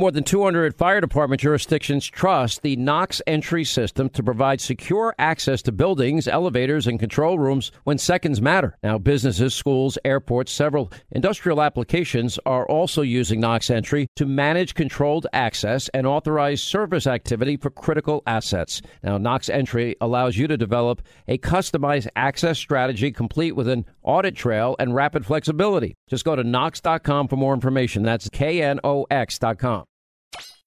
More 0.00 0.10
than 0.10 0.24
200 0.24 0.74
fire 0.74 1.02
department 1.02 1.42
jurisdictions 1.42 2.06
trust 2.06 2.62
the 2.62 2.76
Knox 2.76 3.20
entry 3.26 3.62
system 3.62 4.08
to 4.08 4.22
provide 4.22 4.58
secure 4.58 5.14
access 5.18 5.60
to 5.62 5.70
buildings, 5.70 6.26
elevators, 6.26 6.86
and 6.86 6.98
control 6.98 7.38
rooms 7.38 7.70
when 7.84 7.98
seconds 7.98 8.40
matter. 8.40 8.78
Now, 8.82 8.96
businesses, 8.96 9.54
schools, 9.54 9.98
airports, 10.02 10.50
several 10.50 10.90
industrial 11.10 11.60
applications 11.60 12.38
are 12.46 12.66
also 12.66 13.02
using 13.02 13.38
Knox 13.38 13.68
entry 13.68 14.06
to 14.16 14.24
manage 14.24 14.72
controlled 14.72 15.26
access 15.34 15.90
and 15.90 16.06
authorize 16.06 16.62
service 16.62 17.06
activity 17.06 17.58
for 17.58 17.68
critical 17.68 18.22
assets. 18.26 18.80
Now, 19.02 19.18
Knox 19.18 19.50
entry 19.50 19.96
allows 20.00 20.38
you 20.38 20.46
to 20.46 20.56
develop 20.56 21.02
a 21.28 21.36
customized 21.36 22.08
access 22.16 22.58
strategy 22.58 23.12
complete 23.12 23.52
with 23.52 23.68
an 23.68 23.84
audit 24.02 24.36
trail 24.36 24.74
and 24.78 24.94
rapid 24.94 25.26
flexibility. 25.26 25.94
Just 26.08 26.24
go 26.24 26.34
to 26.34 26.42
knox.com 26.42 27.28
for 27.28 27.36
more 27.36 27.52
information. 27.52 28.02
That's 28.02 28.30
K 28.30 28.62
N 28.62 28.80
O 28.82 29.06
X.com. 29.10 29.84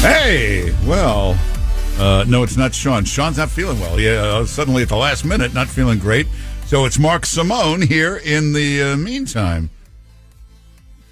Hey, 0.00 0.72
well, 0.86 1.36
uh, 1.98 2.24
no, 2.28 2.44
it's 2.44 2.56
not 2.56 2.72
Sean. 2.72 3.04
Sean's 3.04 3.36
not 3.36 3.50
feeling 3.50 3.80
well. 3.80 3.98
Yeah, 3.98 4.22
uh, 4.22 4.46
suddenly 4.46 4.82
at 4.82 4.88
the 4.88 4.96
last 4.96 5.24
minute, 5.24 5.52
not 5.52 5.66
feeling 5.66 5.98
great. 5.98 6.28
So 6.66 6.84
it's 6.84 7.00
Mark 7.00 7.26
Simone 7.26 7.82
here 7.82 8.16
in 8.16 8.52
the 8.52 8.82
uh, 8.82 8.96
meantime. 8.96 9.70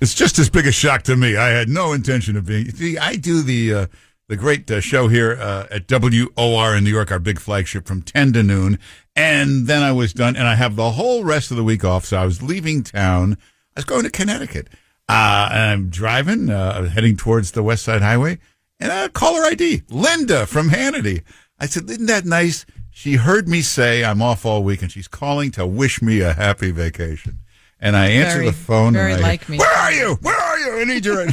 It's 0.00 0.14
just 0.14 0.38
as 0.38 0.48
big 0.48 0.68
a 0.68 0.72
shock 0.72 1.02
to 1.04 1.16
me. 1.16 1.36
I 1.36 1.48
had 1.48 1.68
no 1.68 1.92
intention 1.94 2.36
of 2.36 2.46
being. 2.46 2.70
See, 2.70 2.96
I 2.96 3.16
do 3.16 3.42
the 3.42 3.74
uh, 3.74 3.86
the 4.28 4.36
great 4.36 4.70
uh, 4.70 4.80
show 4.80 5.08
here 5.08 5.36
uh, 5.40 5.66
at 5.70 5.88
WOR 5.88 6.76
in 6.76 6.84
New 6.84 6.90
York, 6.90 7.10
our 7.10 7.18
big 7.18 7.40
flagship, 7.40 7.86
from 7.86 8.02
ten 8.02 8.32
to 8.34 8.42
noon, 8.44 8.78
and 9.16 9.66
then 9.66 9.82
I 9.82 9.90
was 9.90 10.12
done, 10.12 10.36
and 10.36 10.46
I 10.46 10.54
have 10.54 10.76
the 10.76 10.92
whole 10.92 11.24
rest 11.24 11.50
of 11.50 11.56
the 11.56 11.64
week 11.64 11.84
off. 11.84 12.04
So 12.04 12.18
I 12.18 12.24
was 12.24 12.40
leaving 12.40 12.84
town. 12.84 13.36
I 13.76 13.80
was 13.80 13.84
going 13.84 14.04
to 14.04 14.10
Connecticut. 14.10 14.68
Uh, 15.08 15.48
and 15.52 15.62
I'm 15.62 15.88
driving, 15.88 16.50
uh, 16.50 16.88
heading 16.88 17.16
towards 17.16 17.52
the 17.52 17.62
West 17.62 17.84
Side 17.84 18.02
Highway, 18.02 18.38
and 18.80 18.92
a 18.92 19.08
caller 19.08 19.42
ID, 19.42 19.82
Linda 19.88 20.46
from 20.46 20.70
Hannity. 20.70 21.22
I 21.58 21.66
said, 21.66 21.88
"Isn't 21.90 22.06
that 22.06 22.24
nice?" 22.24 22.64
She 22.90 23.14
heard 23.16 23.48
me 23.48 23.60
say 23.60 24.04
I'm 24.04 24.22
off 24.22 24.46
all 24.46 24.64
week, 24.64 24.82
and 24.82 24.90
she's 24.90 25.08
calling 25.08 25.50
to 25.52 25.66
wish 25.66 26.00
me 26.00 26.20
a 26.20 26.32
happy 26.32 26.70
vacation. 26.70 27.40
And 27.78 27.94
I 27.94 28.08
answer 28.08 28.38
Very- 28.38 28.46
the 28.46 28.52
phone. 28.56 28.94
very 28.94 29.12
and 29.12 29.22
I, 29.22 29.28
like 29.28 29.48
me. 29.48 29.58
Where 29.58 29.76
are 29.76 29.92
you? 29.92 30.14
Where 30.22 30.36
are 30.36 30.58
you? 30.58 30.80
I 30.80 30.84
need 30.84 31.04
your. 31.04 31.26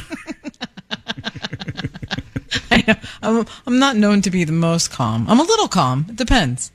I'm, 3.22 3.46
I'm 3.66 3.80
not 3.80 3.96
known 3.96 4.22
to 4.24 4.30
be 4.30 4.44
the 4.44 4.52
most 4.52 4.92
calm. 4.92 5.26
I'm 5.30 5.40
a 5.40 5.44
little 5.44 5.70
calm. 5.70 6.06
It 6.10 6.18
depends. 6.18 6.72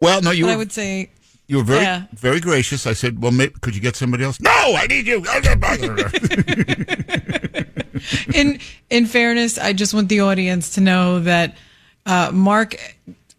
well, 0.00 0.22
no, 0.22 0.30
you 0.30 0.46
were, 0.46 0.52
I 0.52 0.56
would 0.56 0.72
say 0.72 1.10
you 1.46 1.58
were 1.58 1.64
very 1.64 1.82
yeah. 1.82 2.04
very 2.14 2.40
gracious. 2.40 2.86
I 2.86 2.94
said, 2.94 3.22
"Well, 3.22 3.32
may, 3.32 3.48
could 3.48 3.74
you 3.74 3.82
get 3.82 3.96
somebody 3.96 4.24
else?" 4.24 4.40
No, 4.40 4.50
I 4.50 4.86
need 4.86 5.06
you. 5.06 5.22
in 8.34 8.58
in 8.90 9.06
fairness, 9.06 9.58
I 9.58 9.72
just 9.72 9.94
want 9.94 10.08
the 10.08 10.20
audience 10.20 10.74
to 10.74 10.80
know 10.80 11.20
that 11.20 11.56
uh, 12.06 12.30
Mark. 12.32 12.76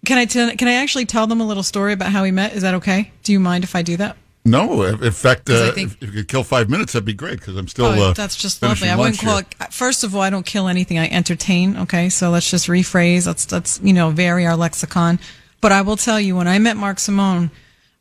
Can 0.05 0.17
I 0.19 0.25
tell? 0.25 0.51
Can 0.55 0.67
I 0.67 0.75
actually 0.75 1.05
tell 1.05 1.27
them 1.27 1.41
a 1.41 1.45
little 1.45 1.63
story 1.63 1.93
about 1.93 2.11
how 2.11 2.23
we 2.23 2.31
met? 2.31 2.53
Is 2.53 2.61
that 2.61 2.75
okay? 2.75 3.11
Do 3.23 3.31
you 3.31 3.39
mind 3.39 3.63
if 3.63 3.75
I 3.75 3.81
do 3.81 3.97
that? 3.97 4.17
no, 4.47 4.83
in 4.83 5.11
fact, 5.11 5.49
uh, 5.49 5.71
think- 5.71 5.93
if, 5.93 6.03
if 6.03 6.09
you 6.09 6.21
could 6.21 6.27
kill 6.27 6.43
five 6.43 6.69
minutes, 6.69 6.93
that'd 6.93 7.03
be 7.03 7.13
great 7.13 7.39
because 7.39 7.57
I'm 7.57 7.67
still. 7.67 7.87
Oh, 7.87 8.09
uh, 8.09 8.13
that's 8.13 8.35
just 8.35 8.61
lovely. 8.61 8.89
I 8.89 8.95
wouldn't 8.95 9.19
call 9.19 9.37
here. 9.37 9.45
it. 9.61 9.73
First 9.73 10.03
of 10.03 10.15
all, 10.15 10.21
I 10.21 10.29
don't 10.29 10.45
kill 10.45 10.67
anything. 10.67 10.99
I 10.99 11.07
entertain. 11.07 11.75
Okay, 11.77 12.09
so 12.09 12.29
let's 12.29 12.49
just 12.49 12.67
rephrase. 12.67 13.25
Let's 13.25 13.51
let's 13.51 13.79
you 13.83 13.93
know 13.93 14.11
vary 14.11 14.45
our 14.45 14.55
lexicon. 14.55 15.19
But 15.61 15.71
I 15.71 15.81
will 15.81 15.97
tell 15.97 16.19
you, 16.19 16.35
when 16.35 16.47
I 16.47 16.59
met 16.59 16.77
Mark 16.77 16.99
Simone, 16.99 17.49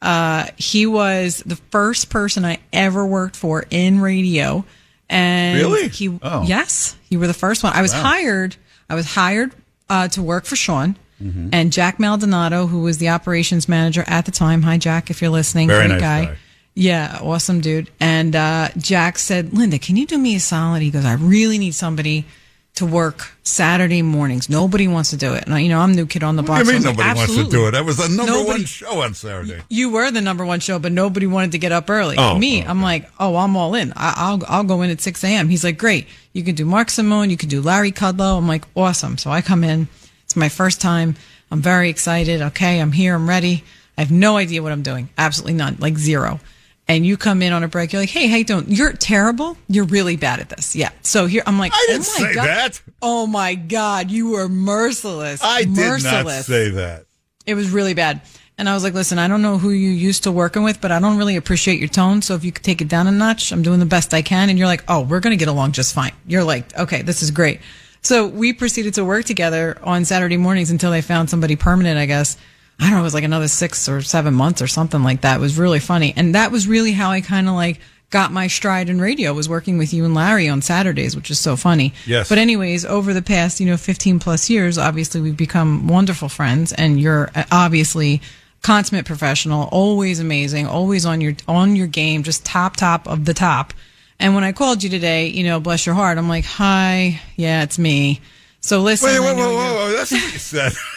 uh, 0.03 0.49
he 0.59 0.85
was 0.85 1.43
the 1.47 1.57
first 1.57 2.11
person 2.11 2.45
I 2.45 2.59
ever 2.75 3.07
worked 3.07 3.37
for 3.37 3.65
in 3.71 4.01
radio. 4.01 4.67
And 5.11 5.59
Really? 5.59 5.89
He 5.89 6.19
Oh. 6.23 6.45
yes, 6.47 6.97
you 7.09 7.19
were 7.21 7.27
the 7.27 7.35
first 7.35 7.63
one. 7.63 7.73
I 7.75 7.83
was 7.83 7.93
Wow. 7.93 8.03
hired. 8.03 8.57
I 8.89 8.95
was 8.95 9.07
hired 9.07 9.53
uh, 9.89 10.09
to 10.09 10.23
work 10.23 10.45
for 10.47 10.57
Sean. 10.57 10.97
Mm-hmm. 11.23 11.51
And 11.53 11.73
Jack 11.73 12.01
Maldonado, 12.01 12.67
who 12.67 12.81
was 12.83 12.99
the 12.99 13.09
operations 13.11 13.69
manager 13.69 14.05
at 14.07 14.25
the 14.27 14.33
time. 14.33 14.63
Hi, 14.63 14.79
Jack, 14.79 15.11
if 15.11 15.23
you're 15.23 15.31
listening. 15.31 15.69
Very 15.69 15.87
Great 15.89 16.01
nice 16.01 16.01
guy. 16.01 16.25
guy. 16.27 16.37
Yeah, 16.75 17.19
awesome 17.23 17.61
dude. 17.61 17.89
And 18.01 18.35
uh, 18.35 18.69
Jack 18.77 19.19
said, 19.19 19.53
Linda, 19.55 19.79
can 19.79 19.97
you 19.97 20.07
do 20.07 20.19
me 20.19 20.35
a 20.35 20.41
solid? 20.41 20.83
He 20.83 20.91
goes, 20.91 21.05
I 21.05 21.15
really 21.15 21.57
need 21.59 21.75
somebody 21.75 22.25
to 22.75 22.85
work 22.87 23.33
Saturday 23.45 24.03
mornings. 24.03 24.49
Nobody 24.51 24.89
wants 24.89 25.11
to 25.11 25.17
do 25.17 25.33
it. 25.35 25.45
And 25.45 25.55
I, 25.55 25.61
you 25.61 25.69
know, 25.69 25.79
I'm 25.79 25.93
new 25.93 26.07
kid 26.07 26.25
on 26.25 26.35
the 26.35 26.43
block. 26.43 26.59
What 26.59 26.67
do 26.67 26.73
you 26.75 26.81
so 26.81 26.89
I 26.89 26.93
mean 26.93 26.97
like, 26.99 27.07
nobody 27.07 27.19
wants 27.37 27.45
to 27.45 27.51
do 27.57 27.69
it? 27.69 27.71
That 27.71 27.85
was 27.85 27.97
the 27.99 28.09
number 28.09 28.33
Nobody- 28.33 28.49
one 28.63 28.65
show 28.65 29.01
on 29.03 29.15
Saturday. 29.15 29.63
You 29.69 29.91
were 29.91 30.11
the 30.11 30.21
number 30.21 30.45
one 30.45 30.59
show, 30.59 30.79
but 30.81 30.91
nobody 30.91 31.27
wanted 31.29 31.53
to 31.53 31.59
get 31.59 31.71
up 31.71 31.89
early. 31.89 32.17
Oh, 32.19 32.37
Me, 32.37 32.65
oh, 32.65 32.69
I'm 32.69 32.83
like, 32.83 33.09
oh, 33.21 33.37
I'm 33.37 33.57
all 33.57 33.75
in. 33.75 33.93
I, 33.97 34.15
I'll 34.17 34.43
I'll 34.49 34.65
go 34.65 34.83
in 34.83 34.91
at 34.91 35.01
6 35.01 35.23
a.m. 35.23 35.49
He's 35.49 35.63
like, 35.63 35.79
great. 35.79 36.09
You 36.33 36.43
can 36.43 36.57
do 36.57 36.65
Mark 36.65 36.91
Simone. 36.91 37.31
You 37.31 37.37
can 37.37 37.49
do 37.49 37.63
Larry 37.63 37.93
Kudlow. 37.93 38.39
I'm 38.39 38.49
like, 38.49 38.65
awesome. 38.75 39.19
So 39.19 39.31
I 39.31 39.41
come 39.41 39.63
in. 39.63 39.87
It's 40.25 40.35
my 40.35 40.49
first 40.49 40.81
time. 40.81 41.15
I'm 41.53 41.63
very 41.63 41.91
excited. 41.91 42.43
Okay, 42.43 42.81
I'm 42.81 42.91
here. 42.91 43.15
I'm 43.15 43.29
ready. 43.29 43.63
I 43.97 44.01
have 44.01 44.11
no 44.11 44.37
idea 44.37 44.61
what 44.65 44.73
I'm 44.73 44.83
doing. 44.83 45.09
Absolutely 45.17 45.55
none. 45.55 45.77
Like 45.79 45.97
zero. 45.97 46.41
And 46.87 47.07
you 47.07 47.17
come 47.17 47.41
in 47.41 47.53
on 47.53 47.63
a 47.63 47.69
break. 47.69 47.93
You're 47.93 48.03
like, 48.03 48.11
hey, 48.11 48.27
how 48.27 48.37
you 48.37 48.45
doing? 48.45 48.67
You're 48.69 48.93
terrible. 48.93 49.57
You're 49.69 49.87
really 49.87 50.17
bad 50.17 50.41
at 50.41 50.51
this. 50.51 50.77
Yeah. 50.77 50.91
So 51.03 51.27
here 51.27 51.43
I'm 51.47 51.59
like, 51.59 51.73
I 51.73 51.79
oh 51.81 51.93
didn't 51.93 52.07
oh 52.09 52.21
my 52.21 52.29
say 52.29 52.35
God. 52.35 52.47
that. 52.47 52.83
Oh 53.01 53.27
my 53.27 53.55
God, 53.55 54.11
you 54.11 54.31
were 54.31 54.49
merciless. 54.49 55.43
I 55.43 55.65
did 55.65 56.05
not 56.05 56.29
say 56.45 56.71
that. 56.71 57.07
It 57.47 57.55
was 57.55 57.71
really 57.71 57.95
bad. 57.95 58.21
And 58.57 58.69
I 58.69 58.75
was 58.75 58.85
like, 58.85 58.95
listen, 58.95 59.19
I 59.19 59.27
don't 59.27 59.43
know 59.43 59.59
who 59.59 59.71
you 59.71 59.91
used 59.91 60.25
to 60.25 60.33
working 60.33 60.63
with, 60.63 60.81
but 60.81 60.93
I 60.93 61.01
don't 61.01 61.17
really 61.17 61.37
appreciate 61.37 61.81
your 61.81 61.89
tone. 61.89 62.23
So 62.23 62.35
if 62.35 62.45
you 62.45 62.53
could 62.53 62.63
take 62.63 62.81
it 62.81 62.89
down 62.89 63.07
a 63.07 63.11
notch, 63.11 63.51
I'm 63.51 63.63
doing 63.63 63.81
the 63.81 63.87
best 63.87 64.15
I 64.15 64.23
can. 64.23 64.49
And 64.49 64.59
you're 64.59 64.69
like, 64.69 64.85
oh, 64.87 65.01
we're 65.01 65.21
going 65.21 65.33
to 65.33 65.37
get 65.37 65.49
along 65.49 65.73
just 65.73 65.93
fine. 65.93 66.13
You're 66.27 66.45
like, 66.45 66.77
okay, 66.79 67.03
this 67.03 67.23
is 67.23 67.31
great. 67.31 67.61
So 68.03 68.29
we 68.29 68.53
proceeded 68.53 68.95
to 68.95 69.05
work 69.05 69.25
together 69.25 69.79
on 69.83 70.05
Saturday 70.05 70.37
mornings 70.37 70.71
until 70.71 70.91
they 70.91 71.03
found 71.03 71.31
somebody 71.31 71.57
permanent, 71.57 71.99
I 71.99 72.07
guess. 72.07 72.37
I 72.79 72.85
don't 72.85 72.95
know, 72.95 73.01
it 73.01 73.03
was 73.03 73.15
like 73.15 73.25
another 73.25 73.49
six 73.49 73.89
or 73.89 74.03
seven 74.03 74.35
months 74.35 74.61
or 74.61 74.67
something 74.67 75.03
like 75.03 75.21
that. 75.23 75.37
It 75.37 75.41
was 75.41 75.59
really 75.59 75.81
funny. 75.81 76.13
And 76.17 76.35
that 76.35 76.51
was 76.51 76.67
really 76.67 76.93
how 76.93 77.11
I 77.11 77.21
kind 77.21 77.49
of 77.49 77.55
like 77.55 77.81
got 78.11 78.33
my 78.33 78.47
stride 78.47 78.89
in 78.89 79.01
radio 79.01 79.33
was 79.33 79.49
working 79.49 79.77
with 79.79 79.93
you 79.93 80.05
and 80.05 80.15
Larry 80.15 80.49
on 80.49 80.63
Saturdays, 80.63 81.17
which 81.17 81.31
is 81.31 81.39
so 81.39 81.57
funny. 81.57 81.93
Yes. 82.07 82.29
But 82.29 82.39
anyways, 82.39 82.85
over 82.85 83.13
the 83.13 83.23
past, 83.23 83.59
you 83.59 83.67
know, 83.67 83.77
15 83.77 84.19
plus 84.19 84.49
years, 84.49 84.79
obviously 84.79 85.21
we've 85.21 85.37
become 85.37 85.89
wonderful 85.89 86.29
friends 86.29 86.73
and 86.73 87.01
you're 87.01 87.31
uh, 87.35 87.45
obviously 87.51 88.23
consummate 88.63 89.05
professional, 89.05 89.69
always 89.73 90.21
amazing, 90.21 90.67
always 90.67 91.05
on 91.05 91.21
your, 91.21 91.35
on 91.49 91.77
your 91.77 91.87
game, 91.87 92.23
just 92.23 92.45
top, 92.45 92.77
top 92.77 93.09
of 93.09 93.25
the 93.25 93.35
top. 93.35 93.73
And 94.21 94.35
when 94.35 94.45
I 94.45 94.53
called 94.53 94.83
you 94.83 94.91
today, 94.91 95.27
you 95.27 95.45
know, 95.45 95.59
bless 95.59 95.85
your 95.85 95.95
heart, 95.97 96.17
I'm 96.17 96.29
like, 96.29 96.45
hi, 96.45 97.21
yeah, 97.37 97.63
it's 97.63 97.79
me. 97.79 98.21
So 98.65 98.81
listen, 98.81 99.11
Wait, 99.11 99.21
whoa, 99.21 99.35
whoa, 99.35 99.55
whoa, 99.55 99.75
whoa! 99.75 99.93
That's 99.93 100.11
what 100.11 100.23
you 100.33 100.39
said. 100.39 100.73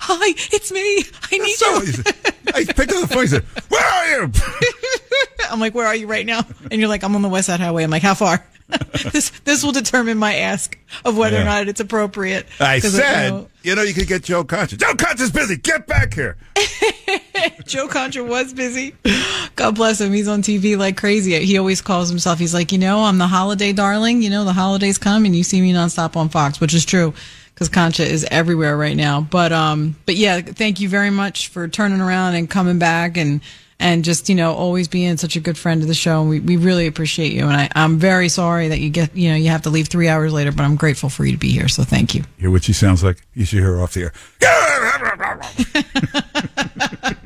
hi, 0.00 0.34
it's 0.52 0.72
me. 0.72 1.04
I 1.30 1.38
need 1.38 1.56
not 1.60 1.70
you. 1.70 1.72
what 1.72 1.86
you 1.86 1.92
said. 1.92 2.16
I 2.52 2.64
picked 2.64 2.90
up 2.90 3.00
the 3.00 3.06
phone. 3.06 3.22
He 3.22 3.28
said, 3.28 3.44
"Where 3.68 3.80
are 3.80 4.08
you?" 4.08 4.32
I'm 5.52 5.60
like, 5.60 5.72
where 5.76 5.86
are 5.86 5.94
you 5.94 6.08
right 6.08 6.26
now? 6.26 6.44
And 6.68 6.80
you're 6.80 6.88
like, 6.88 7.04
I'm 7.04 7.14
on 7.14 7.22
the 7.22 7.28
West 7.28 7.46
Side 7.46 7.60
Highway. 7.60 7.84
I'm 7.84 7.90
like, 7.90 8.02
how 8.02 8.14
far? 8.14 8.44
this 9.12 9.30
this 9.44 9.64
will 9.64 9.72
determine 9.72 10.18
my 10.18 10.34
ask 10.36 10.76
of 11.04 11.16
whether 11.16 11.36
Yeah. 11.36 11.42
or 11.42 11.44
not 11.46 11.68
it's 11.68 11.80
appropriate. 11.80 12.46
I 12.60 12.80
said, 12.80 13.24
you 13.24 13.30
know, 13.30 13.48
you 13.62 13.74
know, 13.76 13.82
you 13.82 13.94
could 13.94 14.06
get 14.08 14.24
Joe 14.24 14.44
Concha. 14.44 14.76
Joe 14.76 14.94
Concha's 14.94 15.30
busy. 15.30 15.56
Get 15.56 15.86
back 15.86 16.12
here. 16.14 16.36
Joe 17.66 17.88
Concha 17.88 18.22
was 18.24 18.52
busy. 18.52 18.94
God 19.56 19.74
bless 19.74 20.00
him. 20.00 20.12
He's 20.12 20.28
on 20.28 20.42
TV 20.42 20.76
like 20.76 20.96
crazy. 20.96 21.38
He 21.44 21.58
always 21.58 21.80
calls 21.80 22.08
himself. 22.08 22.38
He's 22.38 22.54
like, 22.54 22.72
you 22.72 22.78
know, 22.78 23.00
I'm 23.00 23.18
the 23.18 23.26
holiday 23.26 23.72
darling. 23.72 24.22
You 24.22 24.30
know, 24.30 24.44
the 24.44 24.52
holidays 24.52 24.98
come 24.98 25.24
and 25.24 25.34
you 25.34 25.42
see 25.42 25.60
me 25.60 25.72
nonstop 25.72 26.16
on 26.16 26.28
Fox, 26.28 26.60
which 26.60 26.74
is 26.74 26.84
true 26.84 27.14
because 27.54 27.68
Concha 27.68 28.04
is 28.04 28.26
everywhere 28.30 28.76
right 28.76 28.96
now. 28.96 29.20
But 29.20 29.52
um, 29.52 29.96
but 30.06 30.16
yeah, 30.16 30.40
thank 30.40 30.80
you 30.80 30.88
very 30.88 31.10
much 31.10 31.48
for 31.48 31.68
turning 31.68 32.00
around 32.00 32.34
and 32.34 32.48
coming 32.50 32.78
back 32.78 33.16
and 33.16 33.40
and 33.80 34.04
just 34.04 34.28
you 34.28 34.34
know 34.34 34.54
always 34.54 34.88
being 34.88 35.16
such 35.16 35.36
a 35.36 35.40
good 35.40 35.56
friend 35.56 35.82
of 35.82 35.88
the 35.88 35.94
show. 35.94 36.20
And 36.20 36.30
we 36.30 36.40
we 36.40 36.56
really 36.56 36.86
appreciate 36.86 37.32
you. 37.32 37.46
And 37.46 37.54
I 37.54 37.68
I'm 37.74 37.98
very 37.98 38.28
sorry 38.28 38.68
that 38.68 38.80
you 38.80 38.90
get 38.90 39.16
you 39.16 39.30
know 39.30 39.36
you 39.36 39.48
have 39.48 39.62
to 39.62 39.70
leave 39.70 39.88
three 39.88 40.08
hours 40.08 40.32
later, 40.32 40.52
but 40.52 40.62
I'm 40.62 40.76
grateful 40.76 41.08
for 41.08 41.24
you 41.24 41.32
to 41.32 41.38
be 41.38 41.50
here. 41.50 41.68
So 41.68 41.84
thank 41.84 42.14
you. 42.14 42.24
Hear 42.38 42.50
what 42.50 42.64
she 42.64 42.72
sounds 42.72 43.04
like? 43.04 43.26
You 43.34 43.44
should 43.44 43.60
hear 43.60 43.74
her 43.74 43.82
off 43.82 43.94
the 43.94 44.04
air. 44.04 44.12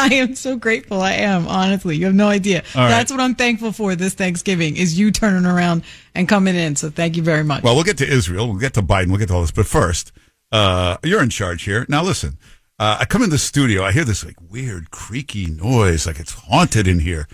I 0.00 0.14
am 0.14 0.34
so 0.34 0.56
grateful. 0.56 1.02
I 1.02 1.12
am 1.12 1.46
honestly. 1.46 1.96
You 1.96 2.06
have 2.06 2.14
no 2.14 2.28
idea. 2.28 2.62
All 2.74 2.82
right. 2.82 2.88
That's 2.88 3.10
what 3.10 3.20
I'm 3.20 3.34
thankful 3.34 3.70
for 3.70 3.94
this 3.94 4.14
Thanksgiving 4.14 4.76
is 4.76 4.98
you 4.98 5.10
turning 5.10 5.44
around 5.44 5.82
and 6.14 6.26
coming 6.26 6.56
in. 6.56 6.74
So 6.76 6.88
thank 6.88 7.16
you 7.16 7.22
very 7.22 7.44
much. 7.44 7.62
Well, 7.62 7.74
we'll 7.74 7.84
get 7.84 7.98
to 7.98 8.08
Israel. 8.08 8.48
We'll 8.48 8.58
get 8.58 8.74
to 8.74 8.82
Biden. 8.82 9.08
We'll 9.08 9.18
get 9.18 9.28
to 9.28 9.34
all 9.34 9.42
this. 9.42 9.50
But 9.50 9.66
first, 9.66 10.12
uh, 10.52 10.96
you're 11.04 11.22
in 11.22 11.28
charge 11.28 11.64
here. 11.64 11.84
Now, 11.88 12.02
listen. 12.02 12.38
Uh, 12.80 12.96
I 13.00 13.04
come 13.04 13.22
in 13.22 13.28
the 13.28 13.36
studio. 13.36 13.84
I 13.84 13.92
hear 13.92 14.06
this 14.06 14.24
like 14.24 14.36
weird, 14.50 14.90
creaky 14.90 15.44
noise, 15.46 16.06
like 16.06 16.18
it's 16.18 16.32
haunted 16.32 16.88
in 16.88 16.98
here. 16.98 17.28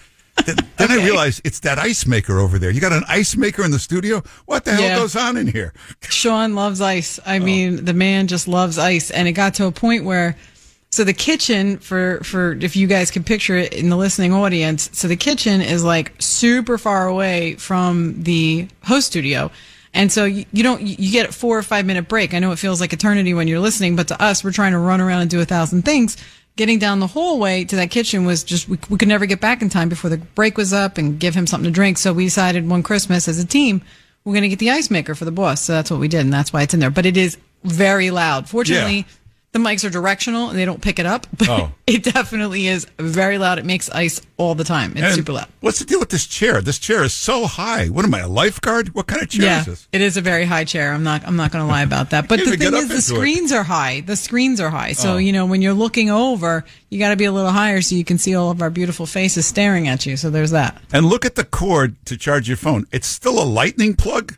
Then, 0.44 0.56
then 0.76 0.90
I 0.90 0.96
realize 0.96 1.40
it's 1.44 1.60
that 1.60 1.78
ice 1.78 2.04
maker 2.04 2.40
over 2.40 2.58
there. 2.58 2.70
You 2.70 2.80
got 2.80 2.92
an 2.92 3.04
ice 3.08 3.36
maker 3.36 3.64
in 3.64 3.70
the 3.70 3.78
studio? 3.78 4.24
What 4.46 4.64
the 4.64 4.72
hell 4.72 4.82
Yeah. 4.82 4.96
goes 4.96 5.14
on 5.14 5.36
in 5.36 5.46
here? 5.46 5.72
Sean 6.02 6.56
loves 6.56 6.80
ice. 6.80 7.20
Oh. 7.20 7.30
I 7.30 7.38
mean, 7.38 7.84
the 7.84 7.94
man 7.94 8.26
just 8.26 8.48
loves 8.48 8.76
ice, 8.76 9.12
and 9.12 9.28
it 9.28 9.32
got 9.32 9.54
to 9.54 9.66
a 9.66 9.70
point 9.72 10.04
where, 10.04 10.36
so 10.90 11.04
the 11.04 11.14
kitchen 11.14 11.78
for 11.78 12.18
for 12.24 12.54
if 12.54 12.74
you 12.74 12.88
guys 12.88 13.12
can 13.12 13.22
picture 13.22 13.56
it 13.56 13.72
in 13.72 13.88
the 13.88 13.96
listening 13.96 14.32
audience, 14.34 14.90
so 14.94 15.06
the 15.06 15.16
kitchen 15.16 15.60
is 15.60 15.84
like 15.84 16.12
super 16.18 16.76
far 16.76 17.06
away 17.06 17.54
from 17.54 18.20
the 18.24 18.66
host 18.82 19.06
studio. 19.06 19.52
And 19.96 20.12
so 20.12 20.24
you, 20.24 20.44
you 20.52 20.62
don't 20.62 20.80
you 20.82 21.10
get 21.10 21.30
a 21.30 21.32
four 21.32 21.58
or 21.58 21.62
five 21.62 21.86
minute 21.86 22.08
break. 22.08 22.34
I 22.34 22.38
know 22.38 22.52
it 22.52 22.58
feels 22.58 22.80
like 22.80 22.92
eternity 22.92 23.34
when 23.34 23.48
you're 23.48 23.60
listening, 23.60 23.96
but 23.96 24.08
to 24.08 24.22
us, 24.22 24.44
we're 24.44 24.52
trying 24.52 24.72
to 24.72 24.78
run 24.78 25.00
around 25.00 25.22
and 25.22 25.30
do 25.30 25.40
a 25.40 25.44
thousand 25.44 25.82
things. 25.84 26.16
Getting 26.56 26.78
down 26.78 27.00
the 27.00 27.06
hallway 27.06 27.64
to 27.64 27.76
that 27.76 27.90
kitchen 27.90 28.24
was 28.24 28.44
just 28.44 28.68
we, 28.68 28.78
we 28.88 28.96
could 28.98 29.08
never 29.08 29.26
get 29.26 29.40
back 29.40 29.60
in 29.62 29.68
time 29.68 29.88
before 29.88 30.08
the 30.10 30.18
break 30.18 30.56
was 30.56 30.72
up 30.72 30.96
and 30.98 31.18
give 31.18 31.34
him 31.34 31.46
something 31.46 31.70
to 31.70 31.74
drink. 31.74 31.98
So 31.98 32.12
we 32.12 32.24
decided 32.24 32.68
one 32.68 32.82
Christmas 32.82 33.28
as 33.28 33.38
a 33.38 33.46
team 33.46 33.82
we're 34.24 34.32
going 34.32 34.42
to 34.42 34.48
get 34.48 34.58
the 34.58 34.70
ice 34.70 34.90
maker 34.90 35.14
for 35.14 35.24
the 35.24 35.30
boss. 35.30 35.62
So 35.62 35.72
that's 35.72 35.88
what 35.90 36.00
we 36.00 36.08
did, 36.08 36.20
and 36.22 36.32
that's 36.32 36.52
why 36.52 36.62
it's 36.62 36.74
in 36.74 36.80
there. 36.80 36.90
But 36.90 37.06
it 37.06 37.16
is 37.16 37.38
very 37.62 38.10
loud. 38.10 38.48
Fortunately, 38.48 38.96
Yeah. 38.98 39.04
The 39.52 39.58
mics 39.58 39.84
are 39.86 39.90
directional 39.90 40.50
and 40.50 40.58
they 40.58 40.66
don't 40.66 40.82
pick 40.82 40.98
it 40.98 41.06
up, 41.06 41.26
but 41.38 41.48
Oh. 41.48 41.72
it 41.86 42.02
definitely 42.04 42.66
is 42.66 42.86
very 42.98 43.38
loud. 43.38 43.58
It 43.58 43.64
makes 43.64 43.88
ice 43.88 44.20
all 44.36 44.54
the 44.54 44.64
time. 44.64 44.92
It's 44.92 45.00
And 45.00 45.14
super 45.14 45.32
loud. 45.32 45.48
What's 45.60 45.78
the 45.78 45.86
deal 45.86 45.98
with 45.98 46.10
this 46.10 46.26
chair? 46.26 46.60
This 46.60 46.78
chair 46.78 47.02
is 47.02 47.14
so 47.14 47.46
high. 47.46 47.86
What 47.86 48.04
am 48.04 48.14
I, 48.14 48.18
a 48.20 48.28
lifeguard? 48.28 48.94
What 48.94 49.06
kind 49.06 49.22
of 49.22 49.30
chair 49.30 49.44
Yeah, 49.46 49.60
is 49.60 49.66
this? 49.66 49.88
it 49.92 50.00
is 50.02 50.16
a 50.18 50.20
very 50.20 50.44
high 50.44 50.64
chair. 50.64 50.92
I'm 50.92 51.02
not. 51.04 51.26
I'm 51.26 51.36
not 51.36 51.52
going 51.52 51.64
to 51.64 51.68
lie 51.70 51.82
about 51.82 52.10
that. 52.10 52.28
But 52.28 52.40
the 52.40 52.44
thing 52.56 52.60
is, 52.60 52.70
the 52.70 52.78
into 52.80 52.94
it. 52.96 53.00
screens 53.02 53.50
are 53.52 53.62
high. 53.62 54.00
The 54.02 54.16
screens 54.16 54.60
are 54.60 54.68
high. 54.70 54.92
So 54.92 55.14
Oh. 55.14 55.16
you 55.16 55.32
know 55.32 55.46
when 55.46 55.62
you're 55.62 55.72
looking 55.72 56.10
over, 56.10 56.64
you 56.90 56.98
got 56.98 57.10
to 57.10 57.16
be 57.16 57.24
a 57.24 57.32
little 57.32 57.50
higher 57.52 57.80
so 57.80 57.94
you 57.94 58.04
can 58.04 58.18
see 58.18 58.34
all 58.34 58.50
of 58.50 58.60
our 58.60 58.68
beautiful 58.70 59.06
faces 59.06 59.46
staring 59.46 59.88
at 59.88 60.04
you. 60.04 60.16
So 60.18 60.28
there's 60.28 60.50
that. 60.50 60.76
And 60.92 61.06
look 61.06 61.24
at 61.24 61.34
the 61.34 61.44
cord 61.44 61.96
to 62.06 62.18
charge 62.18 62.46
your 62.46 62.58
phone. 62.58 62.86
It's 62.92 63.06
still 63.06 63.42
a 63.42 63.44
lightning 63.46 63.94
plug? 63.94 64.36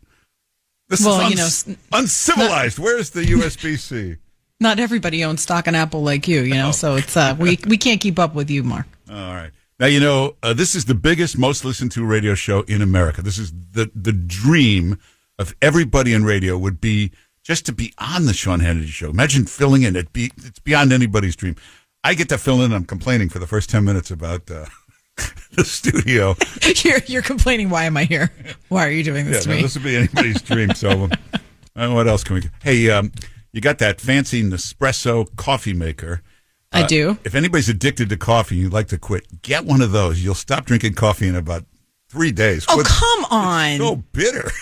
This 0.88 1.04
Well, 1.04 1.20
is 1.32 1.66
you 1.66 1.72
know, 1.74 1.78
uncivilized. 1.92 2.78
Where's 2.78 3.10
the 3.10 3.22
USB 3.22 3.76
C? 3.78 4.16
Not 4.60 4.80
everybody 4.80 5.24
owns 5.24 5.42
stock 5.42 5.68
in 5.68 5.74
Apple 5.74 6.02
like 6.02 6.26
you. 6.26 6.40
You 6.42 6.54
know, 6.54 6.72
so 6.72 6.96
it's 6.96 7.16
uh, 7.16 7.36
we 7.38 7.58
we 7.66 7.76
can't 7.76 8.00
keep 8.00 8.18
up 8.18 8.34
with 8.34 8.50
you, 8.50 8.62
Mark. 8.62 8.86
All 9.10 9.34
right. 9.34 9.50
Now 9.78 9.86
you 9.86 10.00
know 10.00 10.34
uh, 10.42 10.52
this 10.54 10.74
is 10.74 10.86
the 10.86 10.94
biggest, 10.94 11.38
most 11.38 11.64
listened 11.64 11.92
to 11.92 12.04
radio 12.04 12.34
show 12.34 12.62
in 12.62 12.82
America. 12.82 13.22
This 13.22 13.38
is 13.38 13.52
the 13.72 13.90
the 13.94 14.12
dream 14.12 14.98
of 15.38 15.54
everybody 15.62 16.12
in 16.12 16.24
radio 16.24 16.58
would 16.58 16.80
be 16.80 17.12
just 17.44 17.64
to 17.66 17.72
be 17.72 17.94
on 17.98 18.26
the 18.26 18.32
Sean 18.34 18.58
Hannity 18.60 18.88
show. 18.88 19.08
Imagine 19.10 19.46
filling 19.46 19.82
in. 19.84 19.94
It 19.94 20.12
be 20.12 20.32
it's 20.38 20.58
beyond 20.58 20.92
anybody's 20.92 21.36
dream. 21.36 21.54
I 22.02 22.14
get 22.14 22.28
to 22.30 22.38
fill 22.38 22.62
in. 22.62 22.72
I'm 22.72 22.84
complaining 22.84 23.28
for 23.28 23.38
the 23.38 23.46
first 23.46 23.70
ten 23.70 23.84
minutes 23.84 24.10
about 24.10 24.50
uh, 24.50 24.66
the 25.52 25.64
studio. 25.64 26.34
you're 26.84 26.98
you're 27.06 27.22
complaining. 27.22 27.70
Why 27.70 27.84
am 27.84 27.96
I 27.96 28.04
here? 28.04 28.32
Why 28.68 28.84
are 28.88 28.90
you 28.90 29.04
doing 29.04 29.26
this 29.26 29.36
Yeah, 29.36 29.40
to 29.42 29.48
no, 29.50 29.54
me? 29.56 29.62
this 29.62 29.74
would 29.76 29.84
be 29.84 29.96
anybody's 29.96 30.42
dream. 30.42 30.74
So, 30.74 30.90
um, 31.04 31.12
uh, 31.76 31.90
what 31.90 32.08
else 32.08 32.24
can 32.24 32.34
we? 32.34 32.42
Hey, 32.60 32.90
um, 32.90 33.12
you 33.58 33.62
got 33.62 33.78
that 33.78 34.00
fancy 34.00 34.40
Nespresso 34.40 35.34
coffee 35.34 35.72
maker. 35.72 36.22
I 36.70 36.82
uh, 36.82 36.86
do. 36.86 37.18
If 37.24 37.34
anybody's 37.34 37.68
addicted 37.68 38.08
to 38.10 38.16
coffee 38.16 38.54
and 38.54 38.62
you'd 38.62 38.72
like 38.72 38.86
to 38.88 38.98
quit, 38.98 39.42
get 39.42 39.64
one 39.64 39.82
of 39.82 39.90
those. 39.90 40.22
You'll 40.22 40.36
stop 40.36 40.64
drinking 40.64 40.94
coffee 40.94 41.26
in 41.26 41.34
about 41.34 41.64
three 42.08 42.30
days. 42.30 42.66
Oh 42.68 42.80
come 42.86 43.24
on! 43.24 43.78
So 43.78 43.96
bitter. 44.12 44.48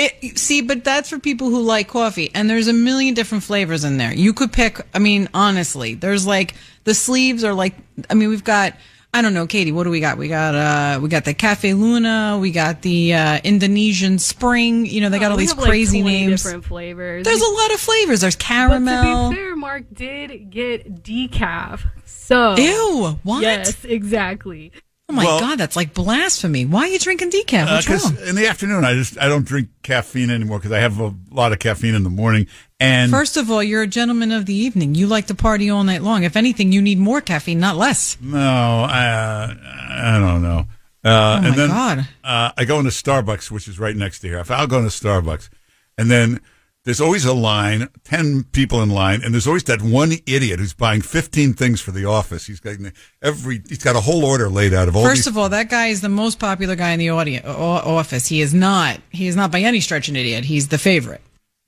It, 0.00 0.38
see, 0.38 0.62
but 0.62 0.84
that's 0.84 1.08
for 1.08 1.18
people 1.18 1.50
who 1.50 1.60
like 1.60 1.88
coffee, 1.88 2.30
and 2.32 2.48
there's 2.48 2.68
a 2.68 2.72
million 2.72 3.14
different 3.14 3.42
flavors 3.42 3.82
in 3.82 3.96
there. 3.96 4.14
You 4.14 4.32
could 4.32 4.52
pick. 4.52 4.80
I 4.94 5.00
mean, 5.00 5.28
honestly, 5.34 5.94
there's 5.96 6.24
like 6.24 6.54
the 6.84 6.94
sleeves 6.94 7.42
are 7.42 7.52
like. 7.52 7.74
I 8.08 8.14
mean, 8.14 8.28
we've 8.28 8.44
got. 8.44 8.74
I 9.14 9.22
don't 9.22 9.32
know, 9.32 9.46
Katie. 9.46 9.72
What 9.72 9.84
do 9.84 9.90
we 9.90 10.00
got? 10.00 10.18
We 10.18 10.28
got 10.28 10.54
uh, 10.54 11.00
we 11.00 11.08
got 11.08 11.24
the 11.24 11.32
Cafe 11.34 11.72
Luna. 11.72 12.38
We 12.40 12.50
got 12.50 12.82
the 12.82 13.14
uh, 13.14 13.40
Indonesian 13.42 14.18
Spring. 14.18 14.84
You 14.84 15.00
know, 15.00 15.08
they 15.08 15.18
got 15.18 15.30
all 15.30 15.38
these 15.38 15.52
have, 15.52 15.64
crazy 15.64 16.02
20 16.02 16.16
names. 16.16 16.42
different 16.42 16.64
flavors. 16.66 17.24
There's 17.24 17.40
a 17.40 17.50
lot 17.50 17.72
of 17.72 17.80
flavors. 17.80 18.20
There's 18.20 18.36
But 18.36 18.44
caramel. 18.44 19.30
to 19.30 19.36
be 19.36 19.36
fair, 19.36 19.56
Mark 19.56 19.84
did 19.92 20.50
get 20.50 21.02
decaf. 21.02 21.90
So 22.04 22.56
Ew! 22.56 23.18
What? 23.22 23.42
Yes, 23.42 23.84
exactly. 23.84 24.72
Oh 25.10 25.14
my 25.14 25.24
Well- 25.24 25.40
god, 25.40 25.58
that's 25.58 25.74
like 25.74 25.94
blasphemy. 25.94 26.66
Why 26.66 26.80
are 26.82 26.88
you 26.88 26.98
drinking 26.98 27.30
decaf? 27.30 27.80
Because 27.80 28.12
wrong? 28.12 28.28
in 28.28 28.34
the 28.34 28.46
afternoon, 28.46 28.84
I 28.84 28.92
just 28.94 29.18
I 29.18 29.26
don't 29.28 29.46
drink 29.46 29.68
caffeine 29.82 30.28
anymore 30.30 30.58
because 30.58 30.72
I 30.72 30.80
have 30.80 31.00
a 31.00 31.14
lot 31.30 31.52
of 31.52 31.58
caffeine 31.58 31.94
in 31.94 32.02
the 32.02 32.10
morning. 32.10 32.46
And 32.78 33.10
First 33.10 33.36
of 33.38 33.50
all, 33.50 33.62
you're 33.62 33.82
a 33.82 33.86
gentleman 33.86 34.30
of 34.32 34.44
the 34.46 34.54
evening. 34.54 34.94
You 34.94 35.06
like 35.06 35.26
to 35.28 35.34
party 35.34 35.70
all 35.70 35.82
night 35.82 36.02
long. 36.02 36.24
If 36.24 36.36
anything, 36.36 36.72
you 36.72 36.82
need 36.82 36.98
more 36.98 37.20
caffeine, 37.22 37.58
not 37.58 37.76
less. 37.76 38.18
no, 38.20 38.38
I, 38.38 39.54
I 39.90 40.18
don't 40.20 40.42
know. 40.42 40.66
Uh, 41.04 41.08
Oh, 41.10 41.36
and 41.36 41.48
my 41.50 41.56
then 41.56 41.68
God. 41.68 42.08
Uh, 42.22 42.52
I 42.58 42.64
go 42.66 42.78
into 42.78 42.90
Starbucks, 42.90 43.50
which 43.50 43.66
is 43.66 43.78
right 43.78 43.96
next 43.96 44.18
to 44.20 44.28
here. 44.28 44.44
I'll 44.50 44.66
go 44.66 44.78
into 44.78 44.90
Starbucks, 44.90 45.48
and 45.96 46.10
then 46.10 46.40
there's 46.84 47.00
always 47.00 47.24
a 47.24 47.34
line, 47.34 47.88
ten 48.04 48.44
people 48.52 48.82
in 48.82 48.88
line, 48.90 49.20
and 49.22 49.34
there's 49.34 49.46
always 49.46 49.64
that 49.64 49.82
one 49.82 50.12
idiot 50.26 50.58
who's 50.58 50.72
buying 50.74 51.00
fifteen 51.02 51.52
things 51.52 51.80
for 51.80 51.90
the 51.90 52.04
office. 52.06 52.46
He's 52.46 52.60
got 52.60 52.76
every 53.22 53.60
he's 53.68 53.82
got 53.82 53.96
a 53.96 54.00
whole 54.00 54.24
order 54.24 54.48
laid 54.48 54.72
out 54.72 54.88
of 54.88 54.96
all. 54.96 55.04
First 55.04 55.16
these, 55.20 55.26
of 55.26 55.36
all, 55.36 55.48
that 55.50 55.68
guy 55.68 55.88
is 55.88 56.00
the 56.00 56.08
most 56.08 56.38
popular 56.38 56.76
guy 56.76 56.90
in 56.92 56.98
the 56.98 57.10
audience, 57.10 57.44
office. 57.46 58.26
He 58.26 58.40
is 58.40 58.54
not. 58.54 59.00
He 59.10 59.26
is 59.26 59.36
not 59.36 59.52
by 59.52 59.60
any 59.60 59.80
stretch 59.80 60.08
an 60.08 60.16
idiot. 60.16 60.44
He's 60.44 60.68
the 60.68 60.78
favorite. 60.78 61.20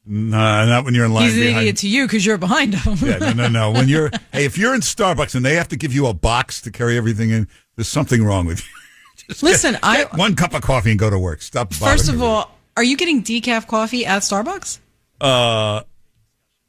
Nah, 0.06 0.64
not 0.64 0.86
when 0.86 0.94
you're 0.94 1.04
in 1.04 1.12
line 1.12 1.24
He's 1.24 1.34
an 1.34 1.40
behind. 1.40 1.58
idiot 1.58 1.76
to 1.78 1.88
you 1.88 2.06
because 2.06 2.24
you're 2.24 2.38
behind 2.38 2.74
him. 2.74 2.96
yeah, 3.02 3.18
no, 3.18 3.32
no, 3.34 3.48
no. 3.48 3.70
When 3.72 3.86
you're 3.88 4.08
hey, 4.32 4.46
if 4.46 4.56
you're 4.56 4.74
in 4.74 4.80
Starbucks 4.80 5.34
and 5.34 5.44
they 5.44 5.54
have 5.56 5.68
to 5.68 5.76
give 5.76 5.92
you 5.92 6.06
a 6.06 6.14
box 6.14 6.62
to 6.62 6.70
carry 6.70 6.96
everything 6.96 7.28
in, 7.30 7.46
there's 7.76 7.88
something 7.88 8.24
wrong 8.24 8.46
with 8.46 8.60
you. 8.60 8.70
Just 9.28 9.42
Listen, 9.42 9.72
get, 9.72 9.84
I- 9.84 9.96
get 10.04 10.14
one 10.14 10.34
cup 10.34 10.54
of 10.54 10.62
coffee 10.62 10.90
and 10.90 10.98
go 10.98 11.10
to 11.10 11.18
work. 11.18 11.42
Stop. 11.42 11.74
First 11.74 12.08
of 12.08 12.16
me. 12.16 12.24
all, 12.24 12.50
are 12.78 12.82
you 12.82 12.96
getting 12.96 13.22
decaf 13.22 13.66
coffee 13.66 14.06
at 14.06 14.22
Starbucks? 14.22 14.78
Uh, 15.20 15.82